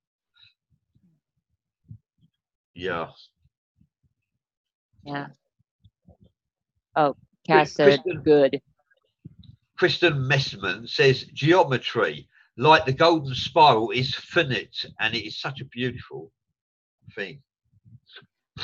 Yeah. 2.75 3.09
Yeah. 5.05 5.27
Oh, 6.97 7.17
Cass 7.47 7.73
said 7.75 8.01
Kristen- 8.03 8.23
good. 8.23 8.63
Kristen 9.77 10.13
Messman 10.29 10.89
says 10.89 11.25
geometry, 11.35 12.29
like 12.57 12.85
the 12.87 12.93
golden 12.93 13.35
spiral, 13.35 13.91
is 13.91 14.15
finite 14.15 14.85
and 15.01 15.15
it 15.15 15.27
is 15.27 15.41
such 15.41 15.61
a 15.61 15.65
beautiful 15.65 16.31
thing. 17.15 17.43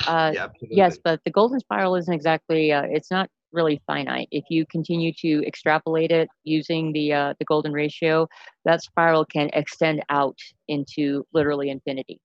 Uh, 0.07 0.32
yeah. 0.34 0.49
Yes, 0.70 0.99
but 1.03 1.20
the 1.24 1.30
golden 1.30 1.59
spiral 1.61 1.97
isn't 1.97 2.12
exactly. 2.12 2.72
Uh, 2.72 2.82
it's 2.84 3.11
not 3.11 3.28
really 3.53 3.80
finite. 3.87 4.28
If 4.30 4.45
you 4.51 4.66
continue 4.70 5.12
to 5.20 5.47
extrapolate 5.47 6.11
it 6.11 6.28
using 6.45 6.93
the 6.93 7.12
uh, 7.12 7.34
the 7.39 7.45
golden 7.47 7.72
ratio, 7.72 8.28
that 8.64 8.82
spiral 8.82 9.24
can 9.24 9.51
extend 9.55 10.03
out 10.11 10.39
into 10.68 11.24
literally 11.32 11.70
infinity. 11.70 12.20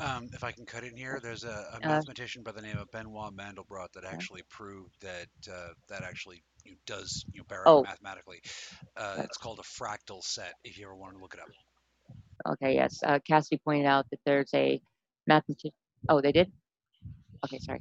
Um, 0.00 0.28
if 0.32 0.42
I 0.42 0.50
can 0.50 0.66
cut 0.66 0.82
in 0.82 0.96
here, 0.96 1.20
there's 1.22 1.44
a, 1.44 1.68
a 1.74 1.80
Uh, 1.84 1.88
mathematician 1.88 2.42
by 2.42 2.50
the 2.50 2.62
name 2.62 2.76
of 2.78 2.90
Benoit 2.90 3.32
Mandelbrot 3.36 3.92
that 3.92 4.04
actually 4.04 4.42
proved 4.50 5.00
that 5.00 5.28
uh, 5.48 5.74
that 5.88 6.02
actually 6.02 6.42
you 6.64 6.72
know, 6.72 6.78
does 6.86 7.24
you 7.32 7.40
know, 7.40 7.44
bear 7.48 7.62
Oh. 7.66 7.82
mathematically. 7.82 8.40
Uh, 8.96 9.16
it's 9.24 9.36
called 9.36 9.58
a 9.58 9.62
fractal 9.62 10.22
set. 10.22 10.54
If 10.64 10.78
you 10.78 10.86
ever 10.86 10.94
want 10.94 11.14
to 11.16 11.20
look 11.22 11.34
it 11.34 11.40
up. 11.40 11.48
Okay, 12.54 12.74
yes. 12.74 13.00
Uh, 13.04 13.18
Cassie 13.26 13.60
pointed 13.64 13.86
out 13.86 14.06
that 14.10 14.20
there's 14.26 14.50
a 14.54 14.80
mathematician. 15.26 15.72
Oh, 16.08 16.20
they 16.20 16.32
did. 16.32 16.50
Okay, 17.44 17.58
sorry. 17.58 17.80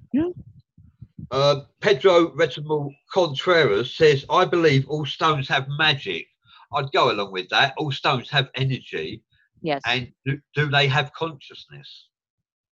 Uh, 1.31 1.61
Pedro 1.79 2.29
Retimal 2.35 2.93
Contreras 3.13 3.95
says, 3.95 4.25
I 4.29 4.45
believe 4.45 4.87
all 4.89 5.05
stones 5.05 5.47
have 5.47 5.67
magic. 5.77 6.27
I'd 6.73 6.91
go 6.91 7.11
along 7.11 7.31
with 7.31 7.49
that. 7.49 7.73
All 7.77 7.91
stones 7.91 8.29
have 8.29 8.49
energy. 8.55 9.23
Yes. 9.61 9.81
And 9.85 10.11
do, 10.25 10.39
do 10.55 10.69
they 10.69 10.87
have 10.87 11.13
consciousness 11.13 12.07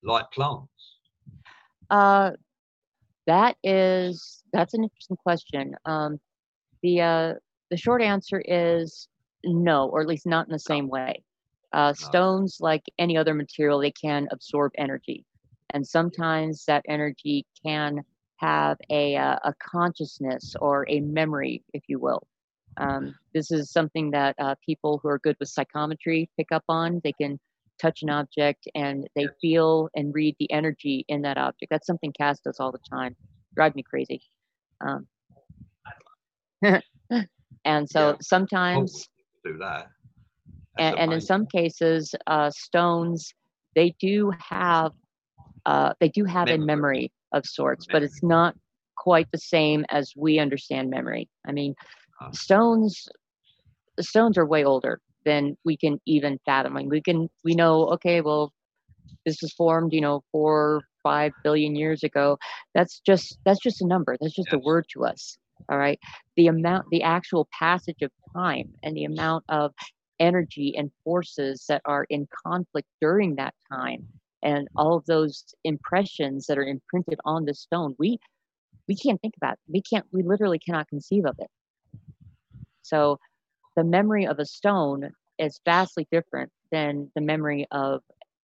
like 0.04 0.30
plants? 0.32 0.98
Uh, 1.90 2.32
that 3.30 3.56
is 3.64 4.44
that's 4.52 4.74
an 4.74 4.84
interesting 4.84 5.18
question. 5.18 5.76
Um, 5.86 6.20
the 6.82 7.02
uh, 7.02 7.34
the 7.70 7.78
short 7.78 8.02
answer 8.02 8.42
is 8.44 9.08
no, 9.44 9.88
or 9.88 10.02
at 10.02 10.08
least 10.08 10.26
not 10.26 10.48
in 10.48 10.52
the 10.52 10.60
same 10.60 10.88
way. 10.88 11.24
Uh, 11.72 11.94
stones, 11.94 12.58
like 12.60 12.82
any 12.98 13.16
other 13.16 13.36
material, 13.36 13.80
they 13.80 13.92
can 13.92 14.28
absorb 14.32 14.72
energy, 14.80 15.24
and 15.70 15.86
sometimes 15.86 16.66
that 16.66 16.84
energy 16.88 17.46
can 17.64 18.04
have 18.38 18.78
a 18.90 19.16
uh, 19.16 19.38
a 19.44 19.54
consciousness 19.62 20.56
or 20.60 20.88
a 20.90 21.00
memory, 21.02 21.64
if 21.74 21.84
you 21.88 22.00
will. 22.00 22.26
Um, 22.78 23.14
this 23.36 23.52
is 23.52 23.72
something 23.72 24.10
that 24.12 24.36
uh, 24.40 24.56
people 24.66 25.00
who 25.04 25.10
are 25.10 25.20
good 25.20 25.36
with 25.40 25.50
psychometry 25.50 26.32
pick 26.36 26.52
up 26.52 26.64
on. 26.68 27.00
They 27.04 27.14
can 27.14 27.40
touch 27.82 28.02
an 28.02 28.10
object 28.10 28.68
and 28.76 29.08
they 29.16 29.28
feel 29.42 29.90
and 29.96 30.14
read 30.14 30.36
the 30.40 30.52
energy 30.52 31.06
in 31.08 31.22
that 31.24 31.38
object. 31.38 31.70
That's 31.70 31.88
something 31.88 32.14
Cass 32.14 32.40
does 32.40 32.60
all 32.60 32.72
the 32.72 32.80
time. 32.92 33.16
Drive 33.56 33.76
me 33.76 33.84
crazy. 33.84 34.22
Um, 34.82 35.08
and 37.66 37.90
so 37.90 38.10
Yeah. 38.10 38.16
sometimes, 38.22 39.10
do 39.44 39.58
that. 39.58 39.92
That's 40.78 40.92
and, 40.92 41.00
and 41.00 41.14
in 41.14 41.22
some 41.22 41.46
cases, 41.48 42.14
uh, 42.28 42.50
stones 42.52 43.34
they 43.76 43.96
do 44.00 44.32
have 44.50 44.92
uh, 45.66 45.94
they 46.00 46.10
do 46.10 46.26
have 46.26 46.48
a 46.48 46.58
Memory. 46.58 46.66
memory 46.66 47.12
of 47.34 47.46
sorts, 47.46 47.86
but 47.92 48.02
it's 48.04 48.24
not 48.24 48.56
quite 48.98 49.28
the 49.32 49.38
same 49.38 49.86
as 49.90 50.12
we 50.18 50.40
understand 50.40 50.90
memory. 50.90 51.30
I 51.48 51.52
mean, 51.52 51.76
Ah. 52.22 52.32
stones 52.32 53.08
stones 54.00 54.38
are 54.38 54.46
way 54.46 54.64
older 54.64 55.00
than 55.30 55.56
we 55.64 55.78
can 55.78 56.00
even 56.06 56.40
fathom. 56.46 56.74
Mean, 56.74 56.90
we 56.90 57.02
can 57.02 57.30
we 57.44 57.54
know 57.54 57.90
okay, 57.96 58.22
well, 58.22 58.52
this 59.26 59.42
was 59.42 59.54
formed, 59.54 59.94
you 59.94 60.02
know, 60.02 60.24
four 60.32 60.82
five 61.04 61.32
billion 61.44 61.76
years 61.76 62.04
ago. 62.04 62.38
That's 62.74 63.00
just 63.00 63.38
that's 63.46 63.62
just 63.62 63.82
a 63.82 63.88
number. 63.88 64.18
That's 64.20 64.36
just 64.36 64.54
a 64.54 64.60
word 64.60 64.86
to 64.94 65.06
us. 65.06 65.38
All 65.70 65.78
right. 65.78 66.00
The 66.36 66.48
amount, 66.48 66.88
the 66.90 67.04
actual 67.04 67.48
passage 67.58 68.02
of 68.02 68.12
time, 68.34 68.74
and 68.84 68.96
the 68.96 69.06
amount 69.06 69.44
of 69.50 69.72
energy 70.20 70.74
and 70.78 70.92
forces 71.04 71.66
that 71.70 71.82
are 71.86 72.06
in 72.10 72.28
conflict 72.46 72.88
during 73.00 73.36
that 73.36 73.54
time, 73.72 74.08
and 74.42 74.68
all 74.76 74.96
of 74.98 75.06
those 75.06 75.46
impressions 75.64 76.48
that 76.48 76.58
are 76.58 76.64
imprinted 76.64 77.20
on 77.26 77.46
the 77.46 77.54
stone, 77.54 77.96
we 78.00 78.18
we 78.88 78.96
can't 78.96 79.22
think 79.22 79.36
about. 79.38 79.54
It. 79.54 79.60
We 79.74 79.82
can't. 79.82 80.06
We 80.12 80.24
literally 80.24 80.60
cannot 80.60 80.88
conceive 80.88 81.26
of 81.26 81.36
it. 81.40 81.50
So, 82.82 83.20
the 83.76 83.84
memory 83.84 84.26
of 84.26 84.40
a 84.40 84.46
stone 84.46 85.12
is 85.40 85.60
vastly 85.66 86.08
different 86.12 86.52
than 86.72 87.12
the 87.16 87.22
memory 87.22 87.68
of 87.72 88.02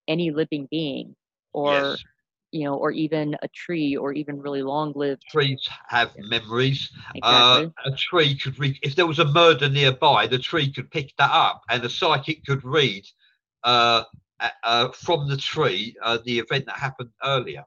any 0.08 0.32
living 0.32 0.68
being, 0.72 1.16
or 1.54 2.00
Yes. 2.00 2.04
you 2.52 2.66
know, 2.66 2.76
or 2.76 2.92
even 2.92 3.36
a 3.44 3.48
tree, 3.50 3.96
or 3.98 4.14
even 4.14 4.42
really 4.42 4.64
long-lived. 4.64 5.26
Trees 5.30 5.70
have 5.90 6.12
memories. 6.18 6.90
Exactly. 7.16 7.72
Uh, 7.72 7.86
a 7.86 7.92
tree 7.98 8.38
could 8.38 8.60
read 8.60 8.78
if 8.84 8.96
there 8.96 9.08
was 9.08 9.20
a 9.20 9.26
murder 9.26 9.70
nearby. 9.70 10.28
The 10.28 10.40
tree 10.40 10.72
could 10.72 10.92
pick 10.92 11.16
that 11.18 11.32
up, 11.32 11.64
and 11.70 11.82
the 11.84 11.90
psychic 11.90 12.46
could 12.46 12.64
read 12.64 13.04
uh, 13.64 14.04
uh, 14.64 14.90
from 14.92 15.28
the 15.30 15.38
tree 15.38 15.96
uh, 16.04 16.20
the 16.26 16.40
event 16.40 16.66
that 16.68 16.78
happened 16.78 17.12
earlier, 17.24 17.66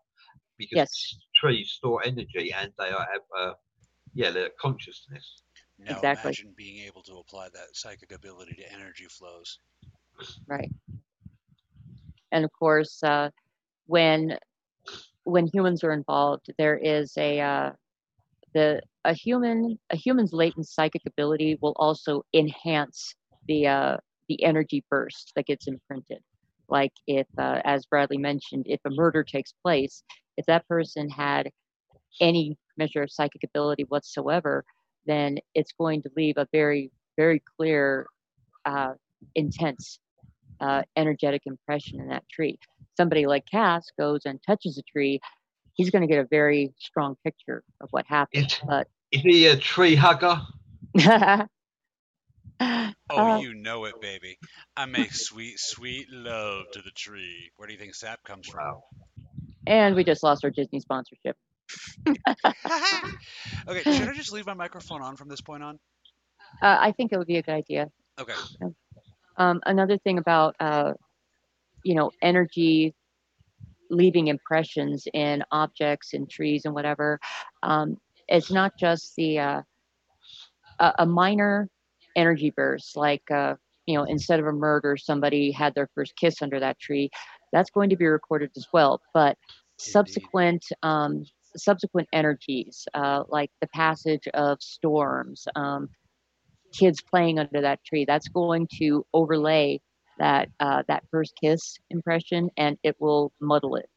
because 0.59 0.81
Yes. 0.81 1.19
trees 1.37 1.71
store 1.73 2.03
energy 2.05 2.53
and 2.53 2.73
they 2.79 2.91
are, 2.91 3.07
have 3.13 3.27
uh, 3.39 3.55
yeah 4.15 4.31
their 4.31 4.51
consciousness. 4.61 5.43
Now 5.79 6.05
Exactly. 6.05 6.37
imagine 6.37 6.53
being 6.53 6.79
able 6.81 7.03
to 7.05 7.17
apply 7.19 7.49
that 7.51 7.77
psychic 7.77 8.13
ability 8.13 8.57
to 8.57 8.73
energy 8.73 9.07
flows. 9.07 9.59
right 10.49 10.71
and 12.33 12.45
of 12.45 12.51
course 12.59 13.03
uh, 13.03 13.31
when 13.87 14.37
when 15.25 15.47
humans 15.53 15.83
are 15.85 15.93
involved 15.93 16.47
there 16.59 16.77
is 16.77 17.13
a 17.19 17.41
uh, 17.41 17.71
the 18.55 18.81
a 19.05 19.13
human 19.15 19.79
a 19.91 19.97
human's 19.97 20.33
latent 20.33 20.67
psychic 20.67 21.03
ability 21.07 21.59
will 21.61 21.75
also 21.77 22.23
enhance 22.35 23.15
the 23.49 23.67
uh, 23.67 23.97
the 24.29 24.43
energy 24.45 24.85
burst 24.91 25.33
that 25.37 25.47
gets 25.47 25.67
imprinted 25.67 26.21
like 26.69 26.93
if 27.07 27.27
uh, 27.39 27.61
as 27.65 27.87
bradley 27.87 28.19
mentioned 28.19 28.65
if 28.67 28.81
a 28.87 28.91
murder 28.91 29.23
takes 29.25 29.53
place 29.65 30.03
if 30.37 30.47
that 30.47 30.67
person 30.69 31.09
had 31.09 31.51
any 32.21 32.57
measure 32.77 33.03
of 33.03 33.11
psychic 33.11 33.43
ability 33.45 33.85
whatsoever 33.89 34.65
then 35.09 35.39
it's 35.55 35.73
going 35.73 36.03
to 36.03 36.11
leave 36.17 36.37
a 36.37 36.47
very 36.53 36.91
very 37.17 37.43
clear 37.57 38.07
uh, 38.65 38.93
intense 39.35 39.99
uh, 40.61 40.83
energetic 40.97 41.43
impression 41.47 42.01
in 42.01 42.09
that 42.09 42.25
tree. 42.29 42.59
Somebody 42.97 43.27
like 43.27 43.45
Cass 43.51 43.87
goes 43.99 44.21
and 44.25 44.41
touches 44.47 44.79
a 44.79 44.83
tree, 44.83 45.21
he's 45.75 45.91
going 45.91 46.03
to 46.03 46.09
get 46.09 46.19
a 46.19 46.29
very 46.29 46.73
strong 46.79 47.17
picture 47.25 47.63
of 47.81 47.89
what 47.91 48.07
happened. 48.07 48.47
Is, 48.47 48.61
But 48.67 48.89
is 49.13 49.21
he 49.23 49.47
a 49.47 49.57
tree 49.57 49.95
hugger? 49.97 50.41
Oh, 53.11 53.17
Uh, 53.17 53.39
you 53.41 53.55
know 53.55 53.87
it, 53.87 53.95
baby. 54.03 54.39
I 54.77 54.85
make 54.87 55.15
sweet, 55.15 55.59
sweet 55.59 56.07
love 56.11 56.67
to 56.73 56.83
the 56.83 56.91
tree. 56.91 57.51
Where 57.57 57.67
do 57.67 57.73
you 57.73 57.79
think 57.79 57.95
sap 57.95 58.23
comes 58.25 58.47
from? 58.47 58.83
And 59.67 59.95
we 59.95 60.05
just 60.05 60.23
lost 60.23 60.45
our 60.45 60.51
Disney 60.51 60.81
sponsorship. 60.81 61.37
okay, 63.69 63.83
should 63.83 64.09
I 64.09 64.15
just 64.15 64.33
leave 64.33 64.47
my 64.47 64.55
microphone 64.55 65.03
on 65.03 65.17
from 65.17 65.29
this 65.29 65.41
point 65.41 65.63
on? 65.63 65.79
Uh, 66.63 66.77
I 66.81 66.93
think 66.93 67.13
it 67.13 67.19
would 67.19 67.27
be 67.27 67.37
a 67.37 67.43
good 67.43 67.55
idea. 67.55 67.91
Okay. 68.19 68.33
Um, 69.37 69.61
another 69.67 69.99
thing 69.99 70.19
about 70.19 70.57
uh, 70.61 70.95
you 71.85 71.95
know 71.95 72.11
energy 72.23 72.95
leaving 73.91 74.29
impressions 74.29 75.07
in 75.15 75.43
objects 75.51 76.13
and 76.15 76.29
trees 76.29 76.65
and 76.65 76.75
whatever. 76.75 77.19
Um, 77.63 77.97
it's 78.29 78.51
not 78.51 78.73
just 78.79 79.15
the 79.17 79.39
uh, 79.39 79.63
a, 80.79 80.93
a 81.01 81.07
minor 81.07 81.69
energy 82.17 82.51
burst, 82.51 82.97
like 82.97 83.31
uh, 83.31 83.55
you 83.87 83.97
know, 83.97 84.05
instead 84.05 84.41
of 84.41 84.47
a 84.47 84.53
murder, 84.53 84.97
somebody 84.97 85.51
had 85.51 85.75
their 85.75 85.89
first 85.95 86.15
kiss 86.17 86.43
under 86.43 86.61
that 86.61 86.79
tree. 86.79 87.11
That's 87.53 87.71
going 87.71 87.91
to 87.91 87.97
be 87.97 88.07
recorded 88.07 88.51
as 88.57 88.67
well. 88.73 89.01
But 89.15 89.39
subsequent 89.79 90.65
um, 90.83 91.25
subsequent 91.59 92.09
energies, 92.13 92.87
uh, 92.95 93.25
like 93.29 93.51
the 93.61 93.67
passage 93.69 94.29
of 94.35 94.63
storms, 94.63 95.47
um, 95.57 95.89
kids 96.73 97.01
playing 97.01 97.39
under 97.39 97.61
that 97.61 97.85
tree, 97.85 98.05
that's 98.05 98.29
going 98.29 98.69
to 98.79 99.05
overlay 99.13 99.81
that 100.19 100.49
uh, 100.61 100.83
that 100.89 101.05
first 101.11 101.33
kiss 101.41 101.79
impression, 101.91 102.51
and 102.57 102.77
it 102.83 102.97
will 102.99 103.33
muddle 103.41 103.77
it. 103.77 103.89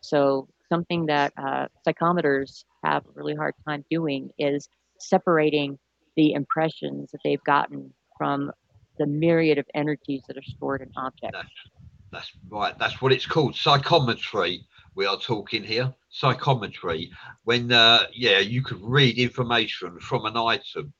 So 0.00 0.48
something 0.68 1.06
that 1.06 1.32
uh, 1.36 1.66
psychometers 1.84 2.64
have 2.84 3.04
a 3.04 3.10
really 3.14 3.34
hard 3.34 3.54
time 3.66 3.84
doing 3.90 4.30
is 4.38 4.68
separating 4.98 5.78
the 6.16 6.32
impressions 6.32 7.10
that 7.10 7.20
they've 7.24 7.42
gotten 7.44 7.92
from 8.16 8.52
the 8.98 9.06
myriad 9.06 9.58
of 9.58 9.66
energies 9.74 10.22
that 10.28 10.36
are 10.36 10.42
stored 10.42 10.82
in 10.82 10.90
objects. 10.96 11.32
That's, 11.32 11.48
that's 12.12 12.32
right. 12.50 12.78
That's 12.78 13.00
what 13.00 13.12
it's 13.12 13.26
called. 13.26 13.56
Psychometry. 13.56 14.66
We 14.94 15.06
are 15.06 15.18
talking 15.18 15.62
here. 15.62 15.94
Psychometry. 16.10 17.10
When 17.44 17.72
uh, 17.72 18.06
yeah, 18.12 18.38
you 18.38 18.62
could 18.62 18.80
read 18.82 19.18
information 19.18 19.98
from 20.00 20.26
an 20.26 20.36
item. 20.36 20.92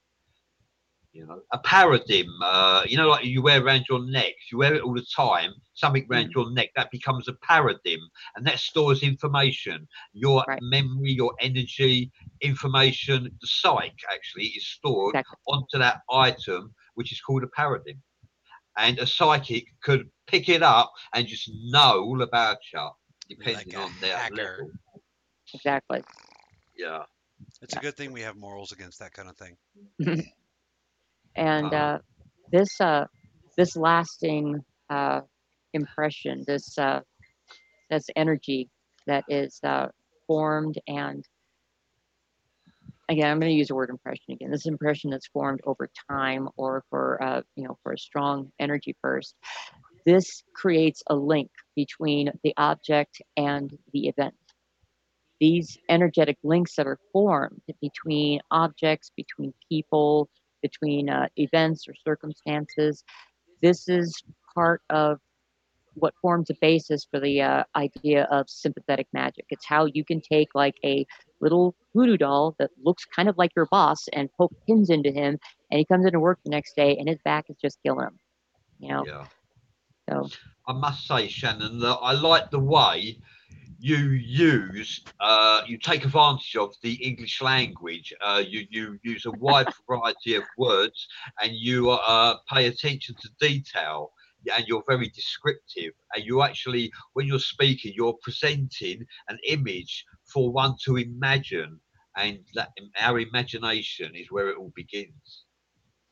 You 1.13 1.27
know, 1.27 1.41
a 1.53 1.59
paradigm. 1.59 2.31
Uh, 2.41 2.85
you 2.87 2.97
know, 2.97 3.09
like 3.09 3.25
you 3.25 3.43
wear 3.43 3.61
around 3.63 3.87
your 3.89 4.05
neck. 4.09 4.35
You 4.51 4.59
wear 4.59 4.75
it 4.75 4.83
all 4.83 4.95
the 4.95 5.05
time. 5.15 5.53
Something 5.75 6.07
around 6.09 6.31
your 6.35 6.53
neck 6.53 6.71
that 6.77 6.93
becomes 6.93 7.27
a 7.27 7.33
paradigm, 7.35 7.99
and 8.37 8.47
that 8.47 8.61
stores 8.61 9.03
information. 9.03 9.89
Your 10.13 10.45
Right. 10.47 10.63
memory, 10.63 11.11
your 11.13 11.35
energy, 11.41 12.13
information. 12.41 13.25
The 13.41 13.47
psyche 13.47 14.05
actually 14.13 14.47
is 14.47 14.67
stored 14.69 15.17
Exactly. 15.17 15.37
onto 15.49 15.79
that 15.79 16.03
item, 16.13 16.73
which 16.95 17.11
is 17.13 17.21
called 17.21 17.43
a 17.43 17.49
paradigm. 17.49 18.01
And 18.77 19.01
a 19.01 19.07
psychic 19.07 19.67
could 19.83 20.09
pick 20.29 20.49
it 20.49 20.63
up 20.63 20.93
and 21.13 21.27
just 21.27 21.51
know 21.65 22.05
all 22.05 22.23
about 22.23 22.59
you, 22.73 22.89
depending 23.31 23.75
a 23.75 23.81
on 23.81 23.93
their 24.01 24.17
hacker. 24.17 24.57
level. 24.59 24.73
Exactly. 25.55 26.03
Yeah. 26.77 27.05
It's 27.63 27.75
a 27.75 27.79
good 27.79 27.97
thing 27.97 28.13
we 28.13 28.23
have 28.23 28.37
morals 28.37 28.73
against 28.73 28.99
that 29.01 29.13
kind 29.13 29.29
of 29.29 29.37
thing. 29.37 29.57
and 31.37 31.73
Uh-huh. 31.73 31.75
uh, 31.75 31.99
this 32.53 32.81
uh, 32.81 33.07
this 33.57 33.77
lasting 33.77 34.61
uh, 34.91 35.21
impression, 35.75 36.45
this 36.47 36.79
uh, 36.79 37.01
this 37.91 38.07
energy 38.17 38.69
that 39.07 39.25
is 39.29 39.59
uh, 39.65 39.89
formed 40.27 40.79
and 40.87 41.25
again, 43.09 43.31
I'm 43.31 43.41
going 43.41 43.51
to 43.51 43.57
use 43.57 43.69
the 43.69 43.75
word 43.75 43.91
impression 43.91 44.33
again. 44.35 44.51
This 44.51 44.67
impression 44.67 45.11
that's 45.11 45.27
formed 45.29 45.61
over 45.67 45.91
time 46.11 46.49
or 46.57 46.85
for 46.91 47.23
uh, 47.23 47.43
you 47.57 47.65
know 47.67 47.77
for 47.83 47.93
a 47.93 47.99
strong 47.99 48.51
energy 48.61 48.97
burst. 49.03 49.35
This 50.07 50.43
creates 50.55 51.03
a 51.09 51.15
link 51.15 51.51
between 51.77 52.31
the 52.43 52.55
object 52.57 53.21
and 53.37 53.77
the 53.93 54.09
event. 54.09 54.35
These 55.41 55.79
energetic 55.89 56.37
links 56.43 56.77
that 56.77 56.87
are 56.87 56.99
formed 57.13 57.63
between 57.81 58.41
objects, 58.51 59.11
between 59.17 59.55
people, 59.69 60.29
between 60.63 61.09
uh, 61.09 61.29
events 61.37 61.87
or 61.89 61.95
circumstances. 62.05 63.03
This 63.63 63.89
is 63.89 64.23
part 64.55 64.83
of 64.91 65.19
what 65.95 66.15
forms 66.21 66.51
a 66.51 66.55
basis 66.61 67.07
for 67.11 67.21
the 67.21 67.43
uh, 67.43 67.65
idea 67.77 68.25
of 68.31 68.49
sympathetic 68.49 69.07
magic. 69.13 69.45
It's 69.51 69.67
how 69.67 69.87
you 69.87 70.05
can 70.05 70.21
take 70.21 70.49
like 70.55 70.77
a 70.85 71.07
little 71.41 71.75
voodoo 71.95 72.17
doll 72.17 72.55
that 72.59 72.71
looks 72.83 73.05
kind 73.05 73.29
of 73.29 73.37
like 73.39 73.53
your 73.57 73.67
boss 73.67 74.09
and 74.13 74.31
poke 74.39 74.53
pins 74.67 74.91
into 74.91 75.11
him, 75.11 75.39
and 75.71 75.79
he 75.79 75.85
comes 75.85 76.07
into 76.07 76.21
work 76.21 76.39
the 76.45 76.51
next 76.51 76.77
day 76.77 76.97
and 76.97 77.09
his 77.09 77.19
back 77.25 77.47
is 77.49 77.57
just 77.61 77.79
killing 77.83 78.07
him. 78.07 78.19
You 78.79 78.89
know, 78.89 79.07
Yeah. 79.07 79.27
So 80.11 80.29
I 80.67 80.73
must 80.73 81.07
say, 81.07 81.29
Shannon, 81.29 81.79
that 81.81 81.99
I 82.03 82.13
like 82.13 82.51
the 82.51 82.59
way 82.59 83.19
you 83.79 83.97
use, 83.97 85.03
uh, 85.21 85.63
you 85.67 85.79
take 85.79 86.05
advantage 86.05 86.55
of 86.57 86.75
the 86.83 86.95
English 86.95 87.41
language. 87.41 88.13
Uh, 88.21 88.43
you, 88.47 88.67
you 88.69 88.99
use 89.03 89.25
a 89.27 89.31
wide 89.33 89.69
variety 89.89 90.35
of 90.35 90.45
words 90.59 91.07
and 91.43 91.53
you 91.53 91.91
uh, 91.91 92.37
pay 92.53 92.67
attention 92.67 93.15
to 93.21 93.29
detail. 93.41 94.13
And 94.57 94.67
you're 94.67 94.83
very 94.89 95.09
descriptive, 95.11 95.93
and 96.15 96.25
you 96.25 96.41
actually, 96.41 96.91
when 97.13 97.27
you're 97.27 97.39
speaking, 97.39 97.93
you're 97.95 98.17
presenting 98.23 99.05
an 99.29 99.39
image 99.47 100.03
for 100.33 100.51
one 100.51 100.77
to 100.87 100.97
imagine, 100.97 101.79
and 102.17 102.39
that 102.55 102.71
our 102.99 103.21
imagination 103.21 104.17
is 104.17 104.29
where 104.31 104.49
it 104.49 104.57
all 104.57 104.73
begins. 104.75 105.45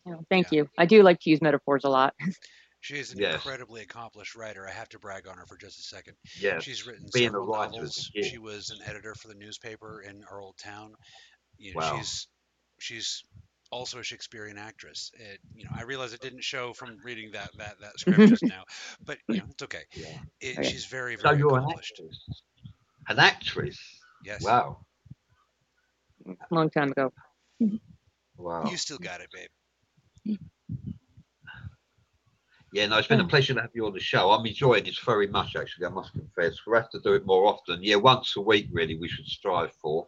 you 0.04 0.12
know, 0.12 0.26
thank 0.28 0.52
Yeah. 0.52 0.58
you. 0.64 0.70
I 0.76 0.84
do 0.84 1.02
like 1.02 1.20
to 1.20 1.30
use 1.30 1.40
metaphors 1.40 1.84
a 1.84 1.88
lot. 1.88 2.14
She 2.80 2.98
is 2.98 3.12
an 3.12 3.20
Yes. 3.20 3.34
incredibly 3.34 3.82
accomplished 3.82 4.34
writer. 4.36 4.66
I 4.66 4.70
have 4.72 4.88
to 4.90 4.98
brag 4.98 5.26
on 5.26 5.36
her 5.36 5.46
for 5.46 5.56
just 5.56 5.78
a 5.78 5.82
second. 5.82 6.14
Yeah, 6.40 6.58
She's 6.60 6.86
written 6.86 7.08
being 7.12 7.26
several 7.26 7.46
writer 7.46 7.82
is 7.84 7.98
a 7.98 8.00
novels. 8.00 8.10
gift. 8.14 8.28
She 8.28 8.38
was 8.38 8.70
an 8.70 8.78
editor 8.86 9.14
for 9.14 9.28
the 9.28 9.34
newspaper 9.34 10.02
in 10.02 10.22
our 10.30 10.40
old 10.40 10.56
town. 10.58 10.94
You 11.58 11.74
know, 11.74 11.80
Wow. 11.80 11.96
she's 11.96 12.28
she's 12.78 13.24
also 13.70 13.98
a 13.98 14.02
Shakespearean 14.02 14.56
actress. 14.58 15.10
It, 15.14 15.40
you 15.54 15.64
know, 15.64 15.70
I 15.76 15.82
realize 15.82 16.12
it 16.12 16.20
didn't 16.20 16.44
show 16.44 16.72
from 16.72 16.96
reading 17.04 17.32
that 17.32 17.50
that 17.58 17.80
that 17.80 17.98
script 17.98 18.28
just 18.28 18.44
now, 18.44 18.64
but 19.04 19.18
you 19.28 19.38
know, 19.38 19.44
it's 19.50 19.62
okay. 19.64 19.82
Yeah. 19.96 20.06
It, 20.40 20.58
Okay. 20.58 20.70
she's 20.70 20.86
very 20.86 21.16
So 21.16 21.22
very 21.22 21.38
you're 21.38 21.48
an 21.56 21.64
accomplished. 21.64 21.94
actress. 22.00 22.42
An 23.08 23.18
actress. 23.18 23.78
Yes. 24.24 24.44
Wow. 24.44 24.78
Long 26.50 26.70
time 26.70 26.92
ago. 26.92 27.12
Wow. 28.36 28.64
You 28.70 28.76
still 28.76 28.98
got 28.98 29.20
it, 29.20 29.30
babe. 29.32 30.38
Yeah, 32.72 32.86
no, 32.86 32.98
it's 32.98 33.08
been 33.08 33.20
a 33.20 33.26
pleasure 33.26 33.54
to 33.54 33.62
have 33.62 33.70
you 33.74 33.86
on 33.86 33.94
the 33.94 34.00
show. 34.00 34.30
I'm 34.30 34.44
enjoying 34.44 34.84
this 34.84 34.98
very 34.98 35.26
much, 35.26 35.56
actually. 35.56 35.86
I 35.86 35.88
must 35.88 36.12
confess. 36.12 36.54
We'll 36.66 36.80
have 36.80 36.90
to 36.90 37.00
do 37.00 37.14
it 37.14 37.24
more 37.24 37.46
often. 37.46 37.82
Yeah, 37.82 37.96
once 37.96 38.36
a 38.36 38.40
week, 38.40 38.68
really, 38.72 38.96
we 38.96 39.08
should 39.08 39.26
strive 39.26 39.72
for. 39.72 40.06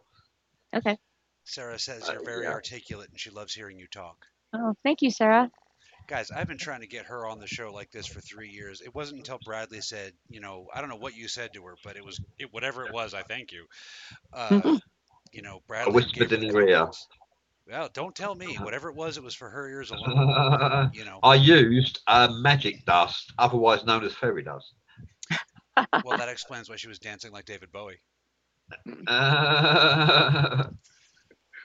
Okay. 0.74 0.98
Sarah 1.44 1.78
says 1.78 2.08
Uh, 2.08 2.12
you're 2.12 2.24
very 2.24 2.44
yeah. 2.44 2.52
articulate 2.52 3.08
and 3.10 3.18
she 3.18 3.30
loves 3.30 3.54
hearing 3.54 3.78
you 3.78 3.86
talk. 3.86 4.26
Oh, 4.52 4.74
thank 4.82 5.00
you, 5.02 5.10
Sarah. 5.10 5.50
Guys, 6.06 6.30
I've 6.30 6.48
been 6.48 6.58
trying 6.58 6.80
to 6.80 6.86
get 6.86 7.06
her 7.06 7.26
on 7.26 7.38
the 7.38 7.46
show 7.46 7.72
like 7.72 7.90
this 7.90 8.06
for 8.06 8.20
three 8.20 8.48
years. 8.48 8.80
It 8.80 8.94
wasn't 8.94 9.20
until 9.20 9.38
Bradley 9.44 9.80
said, 9.80 10.12
you 10.28 10.40
know, 10.40 10.66
I 10.74 10.80
don't 10.80 10.90
know 10.90 10.96
what 10.96 11.16
you 11.16 11.28
said 11.28 11.52
to 11.54 11.62
her, 11.64 11.76
but 11.84 11.96
it 11.96 12.04
was 12.04 12.20
it, 12.38 12.52
whatever 12.52 12.84
it 12.84 12.92
was. 12.92 13.14
I 13.14 13.22
thank 13.22 13.52
you. 13.52 13.64
Uh, 14.32 14.78
you 15.32 15.42
know, 15.42 15.62
Bradley 15.68 15.92
whispered 15.92 16.14
gave 16.14 16.30
her 16.30 16.36
in 16.36 16.48
the 16.48 16.54
her 16.54 16.68
ear. 16.68 16.90
Confidence. 17.70 17.96
Well, 17.96 18.04
don't 18.04 18.14
tell 18.14 18.34
me. 18.34 18.56
Whatever 18.62 18.88
it 18.88 18.96
was, 18.96 19.16
it 19.16 19.22
was 19.22 19.34
for 19.34 19.48
her 19.48 19.68
ears 19.68 19.90
alone. 19.90 20.90
You 20.94 21.04
know. 21.04 21.20
I 21.22 21.36
used 21.36 22.00
uh, 22.06 22.28
magic 22.40 22.84
dust, 22.84 23.32
otherwise 23.38 23.84
known 23.84 24.04
as 24.04 24.12
fairy 24.14 24.42
dust. 24.42 24.74
Well, 26.04 26.16
that 26.16 26.28
explains 26.28 26.68
why 26.68 26.76
she 26.76 26.88
was 26.88 26.98
dancing 26.98 27.32
like 27.32 27.44
David 27.44 27.70
Bowie. 27.70 28.00
Uh, 29.06 30.64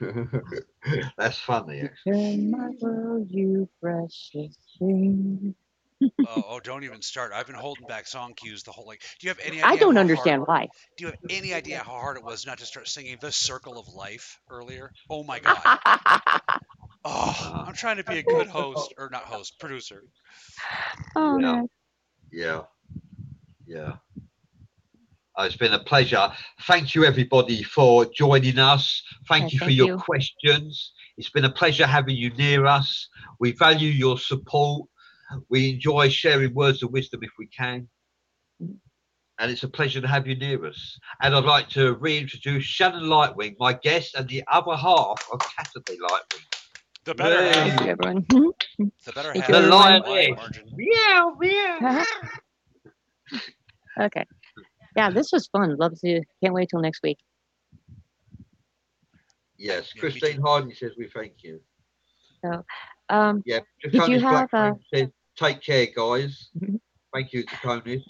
That's 1.18 1.38
funny. 1.38 1.80
actually. 1.80 2.34
In 2.34 2.50
my 2.50 2.68
world, 2.80 3.26
you 3.30 3.68
precious 3.80 4.56
thing. 4.78 5.54
Oh, 6.02 6.10
oh, 6.26 6.60
don't 6.60 6.84
even 6.84 7.02
start. 7.02 7.32
I've 7.34 7.46
been 7.46 7.56
holding 7.56 7.86
back 7.86 8.06
song 8.06 8.34
cues 8.34 8.62
the 8.62 8.72
whole 8.72 8.86
like. 8.86 9.00
Do 9.20 9.26
you 9.26 9.30
have 9.30 9.38
any? 9.40 9.56
Idea 9.58 9.66
I 9.66 9.76
don't 9.76 9.98
understand 9.98 10.44
hard, 10.44 10.48
why. 10.48 10.68
Do 10.96 11.04
you 11.04 11.10
have 11.10 11.18
any 11.30 11.54
idea 11.54 11.78
how 11.78 11.92
hard 11.92 12.16
it 12.16 12.24
was 12.24 12.46
not 12.46 12.58
to 12.58 12.66
start 12.66 12.88
singing 12.88 13.16
"The 13.20 13.32
Circle 13.32 13.78
of 13.78 13.86
Life" 13.94 14.38
earlier? 14.50 14.90
Oh 15.10 15.22
my 15.22 15.38
god. 15.38 15.58
Oh, 17.08 17.64
I'm 17.68 17.74
trying 17.74 17.98
to 17.98 18.04
be 18.04 18.18
a 18.18 18.22
good 18.24 18.48
host, 18.48 18.92
or 18.98 19.08
not 19.12 19.22
host, 19.22 19.60
producer. 19.60 20.02
oh, 21.14 21.38
Yeah. 21.38 21.52
man. 21.52 21.68
Yeah. 22.32 22.62
Yeah. 23.64 23.92
Uh, 25.38 25.44
it's 25.44 25.56
been 25.56 25.72
a 25.72 25.78
pleasure. 25.78 26.32
Thank 26.62 26.96
you, 26.96 27.04
everybody, 27.04 27.62
for 27.62 28.06
joining 28.06 28.58
us. 28.58 29.02
Thank 29.28 29.44
Yeah, 29.44 29.48
you 29.52 29.58
for 29.60 29.64
thank 29.66 29.76
your 29.76 29.86
you. 29.88 29.98
questions. 29.98 30.92
It's 31.16 31.30
been 31.30 31.44
a 31.44 31.50
pleasure 31.50 31.86
having 31.86 32.16
you 32.16 32.30
near 32.30 32.66
us. 32.66 33.08
We 33.38 33.52
value 33.52 33.90
your 33.90 34.18
support. 34.18 34.88
We 35.48 35.70
enjoy 35.70 36.08
sharing 36.08 36.54
words 36.54 36.82
of 36.82 36.92
wisdom 36.92 37.20
if 37.22 37.30
we 37.38 37.46
can. 37.46 37.88
And 39.38 39.50
it's 39.50 39.64
a 39.64 39.68
pleasure 39.68 40.00
to 40.00 40.08
have 40.08 40.26
you 40.26 40.34
near 40.36 40.64
us. 40.64 40.98
And 41.20 41.34
I'd 41.34 41.44
like 41.44 41.68
to 41.70 41.94
reintroduce 41.94 42.64
Shannon 42.64 43.04
Lightwing, 43.04 43.56
my 43.58 43.74
guest, 43.74 44.14
and 44.14 44.26
the 44.28 44.42
other 44.50 44.74
half 44.74 45.28
of 45.30 45.40
Cassidae 45.40 45.98
Lightwing. 45.98 46.44
The 47.04 47.14
better 47.14 47.44
Yay. 47.44 47.52
Thank 47.52 47.72
half. 47.72 47.84
you, 47.84 47.90
everyone. 47.90 48.26
The 49.04 49.12
better 49.12 49.32
half. 49.34 49.46
The 49.48 49.60
lioness. 49.60 50.36
margin. 50.36 50.64
Meow, 50.74 51.36
meow. 51.38 52.04
okay. 54.00 54.24
Yeah, 54.96 55.10
this 55.10 55.30
was 55.32 55.46
fun. 55.48 55.76
Love 55.76 55.92
to. 56.00 56.22
Can't 56.42 56.54
wait 56.54 56.70
till 56.70 56.80
next 56.80 57.02
week. 57.02 57.18
Yes, 59.58 59.92
Yeah, 59.94 60.02
me 60.02 60.10
too. 60.10 60.20
Christine 60.20 60.40
Hardy 60.40 60.74
says 60.74 60.92
we 60.98 61.08
thank 61.08 61.34
you. 61.42 61.60
Um, 63.08 63.42
Yeah, 63.46 63.60
Did 63.82 63.94
you 64.08 64.20
have, 64.20 64.50
Blackburn 64.50 64.80
says, 64.92 65.08
take 65.36 65.60
care, 65.62 65.86
guys. 65.86 66.50
Mhm. 66.60 66.80
Thank 67.12 67.32
you, 67.32 67.44
Taconis. 67.44 68.04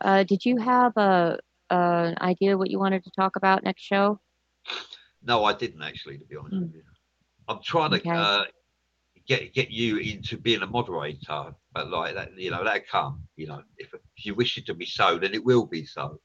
uh, 0.00 0.22
did 0.24 0.44
you 0.44 0.58
have 0.58 0.92
a, 0.96 1.38
a 1.70 1.74
an 1.74 2.16
idea 2.20 2.58
what 2.58 2.70
you 2.70 2.78
wanted 2.78 3.04
to 3.04 3.10
talk 3.16 3.36
about 3.36 3.62
next 3.62 3.82
show? 3.82 4.20
No, 5.22 5.44
I 5.44 5.52
didn't 5.54 5.82
actually, 5.82 6.18
to 6.18 6.24
be 6.26 6.36
honest 6.36 6.56
Mm. 6.56 6.62
with 6.62 6.74
you. 6.74 6.82
I'm 7.48 7.62
trying 7.62 7.90
to 7.92 7.96
Okay. 7.98 8.10
uh, 8.10 8.44
get 9.26 9.54
get 9.54 9.70
you 9.70 9.96
into 9.98 10.36
being 10.36 10.62
a 10.62 10.66
moderator, 10.66 11.54
but 11.72 11.88
like 11.90 12.14
that, 12.14 12.36
you 12.38 12.50
know, 12.50 12.64
that 12.64 12.86
come. 12.86 13.26
You 13.36 13.46
know, 13.46 13.62
if, 13.78 13.94
if 13.94 14.26
you 14.26 14.34
wish 14.34 14.58
it 14.58 14.66
to 14.66 14.74
be 14.74 14.84
so, 14.86 15.18
then 15.18 15.32
it 15.34 15.42
will 15.44 15.66
be 15.66 15.84
so. 15.86 16.20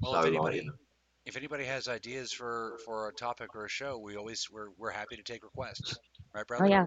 Well, 0.00 0.12
so, 0.12 0.18
if 0.20 0.24
like, 0.24 0.32
anybody, 0.32 0.56
you 0.58 0.64
know, 0.66 0.72
if 1.26 1.36
anybody 1.36 1.64
has 1.64 1.88
ideas 1.88 2.32
for 2.32 2.78
for 2.84 3.08
a 3.08 3.12
topic 3.12 3.54
or 3.54 3.66
a 3.66 3.68
show, 3.68 3.98
we 3.98 4.16
always 4.16 4.48
we're 4.50 4.70
we're 4.78 4.90
happy 4.90 5.16
to 5.16 5.22
take 5.22 5.44
requests. 5.44 5.98
Right, 6.34 6.46
brother? 6.46 6.64
Oh 6.64 6.68
yeah. 6.68 6.86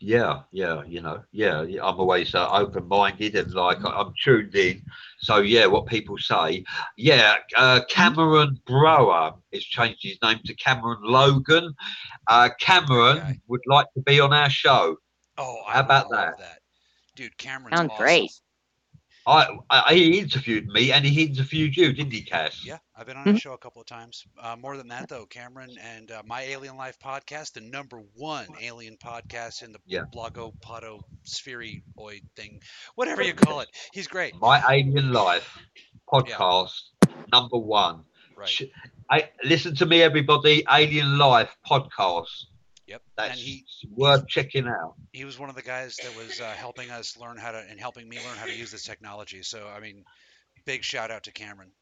Yeah, 0.00 0.40
yeah, 0.52 0.82
you 0.84 1.00
know, 1.00 1.22
yeah, 1.32 1.62
yeah, 1.62 1.84
I'm 1.84 1.98
always 1.98 2.34
uh, 2.34 2.48
open-minded 2.50 3.34
and 3.36 3.52
like 3.54 3.78
I'm 3.84 4.12
tuned 4.22 4.54
in. 4.54 4.82
So 5.20 5.38
yeah, 5.38 5.66
what 5.66 5.86
people 5.86 6.18
say, 6.18 6.64
yeah. 6.96 7.36
Uh, 7.56 7.80
Cameron 7.88 8.60
Brower 8.66 9.34
has 9.52 9.64
changed 9.64 10.02
his 10.02 10.18
name 10.22 10.40
to 10.44 10.54
Cameron 10.54 11.00
Logan. 11.02 11.74
Uh, 12.28 12.50
Cameron 12.60 13.18
Okay. 13.18 13.40
would 13.48 13.62
like 13.66 13.86
to 13.94 14.02
be 14.02 14.20
on 14.20 14.32
our 14.32 14.50
show. 14.50 14.96
Oh, 15.38 15.62
I 15.66 15.74
How 15.74 15.80
about 15.80 16.08
would 16.08 16.16
love 16.16 16.34
that? 16.38 16.58
Dude, 17.16 17.36
Cameron's 17.38 17.76
Sounds 17.76 17.90
awesome. 17.90 17.96
great. 17.96 18.30
I, 19.26 19.46
I 19.70 19.94
he 19.94 20.18
interviewed 20.18 20.66
me 20.68 20.92
and 20.92 21.04
he 21.04 21.24
interviewed 21.24 21.76
you, 21.76 21.92
didn't 21.94 22.12
he, 22.12 22.22
Cass? 22.22 22.62
Yeah, 22.64 22.78
I've 22.94 23.06
been 23.06 23.16
on 23.16 23.24
Mhm. 23.24 23.32
his 23.32 23.40
show 23.40 23.54
a 23.54 23.58
couple 23.58 23.80
of 23.80 23.86
times. 23.86 24.24
Uh, 24.38 24.54
more 24.56 24.76
than 24.76 24.88
that, 24.88 25.08
though, 25.08 25.24
Cameron 25.24 25.74
and 25.80 26.10
uh, 26.10 26.22
my 26.26 26.42
Alien 26.42 26.76
Life 26.76 26.98
podcast, 26.98 27.54
the 27.54 27.62
number 27.62 28.02
one 28.14 28.46
alien 28.60 28.96
podcast 28.98 29.62
in 29.62 29.72
the 29.72 29.78
Yeah. 29.86 30.02
blogo 30.14 30.52
podo 30.60 31.00
spheroid 31.22 31.82
thing, 32.36 32.60
whatever 32.96 33.22
you 33.22 33.32
call 33.34 33.60
it. 33.60 33.68
He's 33.92 34.08
great. 34.08 34.34
My 34.36 34.62
Alien 34.70 35.12
Life 35.12 35.58
podcast 36.12 36.72
number 37.32 37.56
one. 37.58 38.04
Right. 38.36 38.60
I, 39.10 39.30
listen 39.44 39.74
to 39.76 39.86
me, 39.86 40.02
everybody. 40.02 40.64
Alien 40.70 41.16
Life 41.18 41.54
podcast. 41.66 42.46
Yep. 42.94 43.02
That's 43.16 43.30
and 43.30 43.40
he 43.40 43.64
worth 43.90 44.28
checking 44.28 44.68
out. 44.68 44.94
he 45.12 45.24
was 45.24 45.36
one 45.36 45.48
of 45.48 45.56
the 45.56 45.62
guys 45.62 45.96
that 45.96 46.16
was 46.16 46.40
uh, 46.40 46.44
helping 46.50 46.92
us 46.92 47.16
learn 47.16 47.36
how 47.36 47.50
to 47.50 47.58
and 47.68 47.80
helping 47.80 48.08
me 48.08 48.18
learn 48.18 48.36
how 48.36 48.46
to 48.46 48.54
use 48.54 48.70
this 48.70 48.84
technology. 48.84 49.42
So 49.42 49.66
I 49.66 49.80
mean, 49.80 50.04
big 50.64 50.84
shout 50.84 51.10
out 51.10 51.24
to 51.24 51.32
Cameron. 51.32 51.72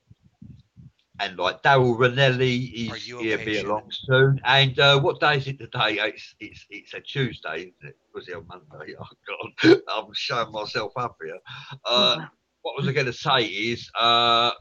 And 1.20 1.36
like 1.36 1.62
Daryl 1.62 1.98
Ranelli 1.98 2.90
Are 2.90 2.96
is 2.96 3.06
you 3.06 3.18
here 3.18 3.36
be 3.36 3.58
along 3.58 3.90
soon. 3.90 4.40
And 4.46 4.78
uh, 4.78 5.00
what 5.00 5.20
day 5.20 5.36
is 5.36 5.46
it 5.48 5.58
today? 5.58 5.98
It's 6.00 6.34
it's 6.40 6.66
it's 6.70 6.94
a 6.94 7.00
Tuesday, 7.00 7.56
isn't 7.56 7.74
it? 7.82 7.96
Was 8.14 8.28
it 8.28 8.36
on 8.36 8.46
Monday? 8.48 8.94
Oh 8.98 9.48
God, 9.62 9.80
I'm 9.94 10.14
showing 10.14 10.50
myself 10.50 10.92
up 10.96 11.16
here. 11.22 11.38
Uh, 11.84 12.16
Oh, 12.20 12.26
what 12.62 12.78
was 12.78 12.88
I 12.88 12.92
going 12.92 13.04
to 13.04 13.12
say 13.12 13.42
is 13.44 13.90
uh, 14.00 14.52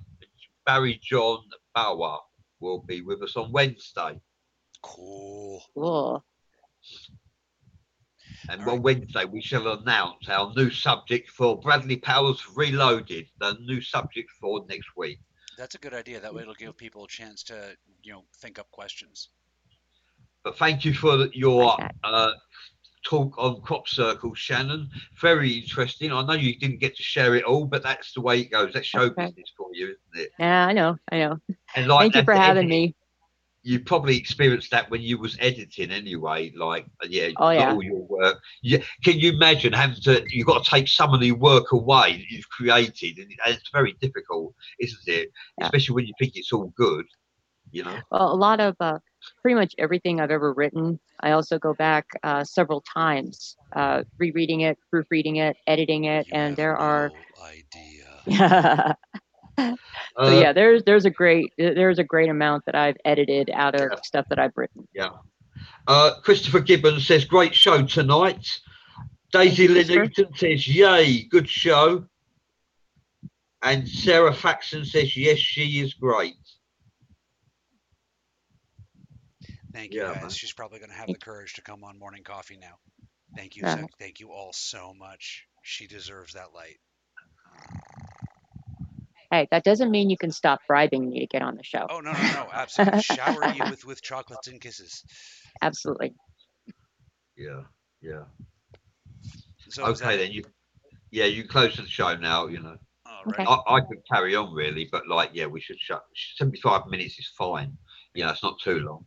Barry 0.66 1.00
John 1.02 1.40
Bauer 1.74 2.20
will 2.60 2.82
be 2.82 3.00
with 3.02 3.22
us 3.22 3.38
on 3.38 3.54
Wednesday. 3.54 4.20
Cool. 4.82 5.64
cool. 5.74 6.26
And 8.50 8.62
All 8.62 8.70
on 8.70 8.76
right. 8.76 8.82
Wednesday, 8.82 9.26
we 9.26 9.42
shall 9.42 9.68
announce 9.68 10.28
our 10.28 10.52
new 10.56 10.70
subject 10.70 11.30
for 11.30 11.60
Bradley 11.60 11.98
Powers 11.98 12.44
Reloaded, 12.56 13.28
the 13.40 13.58
new 13.62 13.82
subject 13.82 14.30
for 14.40 14.66
next 14.68 14.90
week. 14.98 15.20
That's 15.58 15.76
a 15.76 15.78
good 15.78 15.94
idea. 15.94 16.20
That 16.20 16.34
way, 16.34 16.42
it'll 16.42 16.54
give 16.56 16.76
people 16.78 17.04
a 17.04 17.08
chance 17.08 17.44
to 17.44 17.76
you 18.04 18.14
know 18.14 18.24
think 18.40 18.60
up 18.60 18.70
questions. 18.72 19.30
But 20.44 20.58
thank 20.58 20.84
you 20.84 20.94
for 20.94 21.28
your 21.34 21.78
uh, 22.04 22.32
talk 23.04 23.38
on 23.38 23.62
crop 23.62 23.88
circles, 23.88 24.40
Shannon. 24.40 24.90
Very 25.20 25.52
interesting. 25.52 26.12
I 26.12 26.24
know 26.24 26.34
you 26.34 26.58
didn't 26.58 26.80
get 26.80 26.96
to 26.96 27.04
share 27.04 27.36
it 27.36 27.44
all, 27.44 27.66
but 27.66 27.84
that's 27.84 28.14
the 28.14 28.22
way 28.22 28.40
it 28.40 28.52
goes. 28.52 28.74
That's 28.74 28.88
show 28.88 29.02
Okay. 29.02 29.28
business 29.28 29.52
for 29.56 29.70
you, 29.74 29.86
isn't 30.14 30.26
it? 30.26 30.32
Yeah, 30.40 30.66
I 30.68 30.74
know. 30.74 30.98
I 31.12 31.20
know. 31.20 31.40
And 31.76 31.88
like 31.88 32.14
Thank 32.14 32.16
you 32.16 32.24
for 32.24 32.34
having 32.34 32.64
editing, 32.66 32.70
me. 32.70 32.96
You 33.64 33.80
probably 33.80 34.18
experienced 34.18 34.72
that 34.72 34.90
when 34.90 35.02
you 35.02 35.20
was 35.20 35.38
editing 35.40 35.92
anyway. 35.92 36.52
Like, 36.56 36.86
uh, 37.04 37.08
yeah, 37.10 37.30
Oh, 37.38 37.50
yeah. 37.52 37.72
all 37.72 37.84
your 37.84 38.02
work. 38.08 38.40
Yeah, 38.64 38.80
can 39.04 39.20
you 39.20 39.32
imagine 39.32 39.74
having 39.74 40.02
to? 40.04 40.24
You've 40.30 40.48
got 40.48 40.64
to 40.64 40.70
take 40.72 40.88
some 40.88 41.14
of 41.14 41.20
the 41.20 41.32
work 41.34 41.72
away 41.72 42.14
that 42.18 42.32
you've 42.32 42.50
created, 42.50 43.18
and 43.20 43.32
and 43.46 43.56
it's 43.56 43.70
very 43.72 43.94
difficult, 44.02 44.56
isn't 44.80 45.08
it? 45.08 45.30
Yeah. 45.60 45.66
Especially 45.66 45.94
when 45.96 46.08
you 46.08 46.14
think 46.18 46.34
it's 46.36 46.52
all 46.52 46.74
good. 46.76 47.06
You 47.72 47.84
know. 47.84 48.00
Well, 48.10 48.34
a 48.34 48.36
lot 48.36 48.60
of 48.60 48.76
uh, 48.80 48.98
pretty 49.42 49.56
much 49.56 49.74
everything 49.78 50.20
I've 50.20 50.32
ever 50.32 50.52
written, 50.54 51.00
I 51.22 51.32
also 51.32 51.58
go 51.60 51.74
back 51.74 52.08
uh, 52.24 52.44
several 52.44 52.82
times, 52.82 53.56
uh, 53.74 54.04
rereading 54.18 54.62
it, 54.62 54.78
proofreading 54.90 55.38
it, 55.38 55.56
editing 55.68 56.06
it, 56.06 56.26
You 56.28 56.34
and 56.34 56.50
have 56.50 56.58
there 56.58 56.76
are. 56.78 57.12
no 57.38 57.44
idea. 58.28 58.98
Yeah. 59.62 59.76
so 60.18 60.24
Uh, 60.38 60.40
yeah, 60.42 60.54
there's 60.54 60.84
there's 60.84 61.06
a 61.06 61.10
great 61.10 61.54
there's 61.58 62.00
a 62.00 62.04
great 62.04 62.30
amount 62.30 62.66
that 62.66 62.76
I've 62.76 62.98
edited 63.06 63.50
out 63.54 63.76
of 63.76 63.92
Yeah. 63.92 64.02
stuff 64.04 64.26
that 64.30 64.40
I've 64.40 64.54
written. 64.56 64.88
Uh, 65.88 66.20
Christopher 66.22 66.60
Gibbons 66.60 67.06
says, 67.08 67.26
great 67.26 67.54
show 67.56 67.84
tonight. 67.86 68.60
Daisy 69.32 69.68
Thank 69.68 69.88
Linnington 69.90 70.36
says, 70.36 70.68
yay, 70.68 71.24
good 71.24 71.48
show. 71.50 72.06
And 73.64 73.88
Sarah 73.88 74.34
Faxon 74.34 74.86
says, 74.86 75.16
yes, 75.16 75.38
she 75.38 75.80
is 75.82 75.94
great. 75.94 76.36
Thank 79.74 79.94
you 79.94 80.02
Yeah, 80.02 80.14
guys. 80.14 80.22
man. 80.22 80.30
She's 80.32 80.52
probably 80.54 80.80
going 80.80 80.90
to 80.92 80.96
have 80.98 81.08
the 81.08 81.16
courage 81.16 81.54
to 81.54 81.62
come 81.62 81.84
on 81.84 81.98
morning 81.98 82.24
coffee 82.24 82.58
now. 82.58 82.76
Thank 83.38 83.56
you. 83.56 83.62
Yeah. 83.64 83.78
so- 83.82 83.88
thank 84.00 84.20
you 84.20 84.32
all 84.32 84.52
so 84.54 84.94
much. 84.94 85.46
She 85.64 85.88
deserves 85.88 86.34
that 86.34 86.54
light. 86.54 86.80
Hey, 89.32 89.48
that 89.52 89.64
doesn't 89.64 89.90
mean 89.90 90.10
you 90.10 90.18
can 90.18 90.32
stop 90.32 90.60
bribing 90.68 91.10
me 91.10 91.22
to 91.22 91.26
get 91.28 91.42
on 91.42 91.56
the 91.56 91.64
show. 91.64 91.88
Oh 91.90 92.02
no, 92.02 92.12
no, 92.12 92.20
no, 92.34 92.48
absolutely. 92.52 93.02
Shower 93.02 93.54
you 93.54 93.64
with 93.70 93.86
with 93.86 94.02
chocolates 94.02 94.48
and 94.50 94.60
kisses. 94.60 95.04
Absolutely. 95.62 96.14
Yeah, 97.38 97.62
yeah. 98.02 98.24
So 99.70 99.86
is 99.88 100.02
okay 100.02 100.18
that- 100.18 100.24
then, 100.24 100.32
you. 100.34 100.44
Yeah, 101.14 101.26
you 101.26 101.46
close 101.46 101.76
the 101.76 101.86
show 101.88 102.16
now. 102.16 102.48
You 102.48 102.60
know, 102.62 102.76
all 103.06 103.24
Okay. 103.28 103.44
I, 103.46 103.76
I 103.76 103.82
could 103.82 104.02
carry 104.12 104.36
on 104.36 104.54
really, 104.54 104.88
but 104.92 105.08
like, 105.08 105.32
yeah, 105.34 105.46
we 105.46 105.60
should 105.62 105.80
shut. 105.80 106.04
Seventy-five 106.38 106.88
minutes 106.88 107.18
is 107.20 107.30
fine. 107.38 107.78
Yeah, 108.14 108.32
it's 108.32 108.44
not 108.44 108.60
too 108.62 108.80
long. 108.80 109.06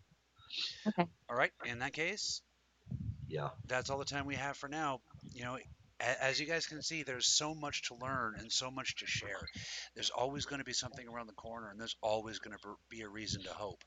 Okay. 0.87 1.07
All 1.31 1.37
right. 1.37 1.51
In 1.65 1.79
that 1.81 1.93
case, 1.95 2.43
Yeah. 3.29 3.51
that's 3.69 3.89
all 3.91 3.99
the 3.99 4.05
time 4.05 4.25
we 4.27 4.35
have 4.37 4.57
for 4.57 4.69
now. 4.69 5.01
You 5.35 5.45
know, 5.45 5.57
a- 5.57 5.67
as 6.01 6.41
you 6.41 6.47
guys 6.47 6.67
can 6.67 6.83
see, 6.83 7.03
there's 7.03 7.27
so 7.27 7.55
much 7.55 7.83
to 7.89 7.95
learn 7.95 8.35
and 8.39 8.51
so 8.51 8.71
much 8.71 8.97
to 8.97 9.07
share. 9.07 9.41
There's 9.95 10.11
always 10.11 10.45
going 10.47 10.59
to 10.59 10.65
be 10.65 10.73
something 10.73 11.07
around 11.09 11.29
the 11.29 11.35
corner, 11.35 11.71
and 11.71 11.81
there's 11.81 11.97
always 12.03 12.39
going 12.39 12.57
to 12.57 12.75
be 12.91 13.03
a 13.03 13.09
reason 13.09 13.43
to 13.45 13.51
hope. 13.51 13.83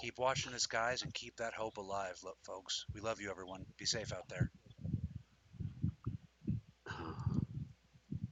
Keep 0.00 0.18
watching 0.18 0.52
this, 0.52 0.66
guys, 0.66 1.02
and 1.02 1.12
keep 1.12 1.36
that 1.36 1.54
hope 1.54 1.76
alive, 1.76 2.18
folks. 2.44 2.84
We 2.94 3.00
love 3.00 3.20
you, 3.20 3.30
everyone. 3.30 3.64
Be 3.78 3.86
safe 3.86 4.12
out 4.12 4.28
there. 4.28 4.50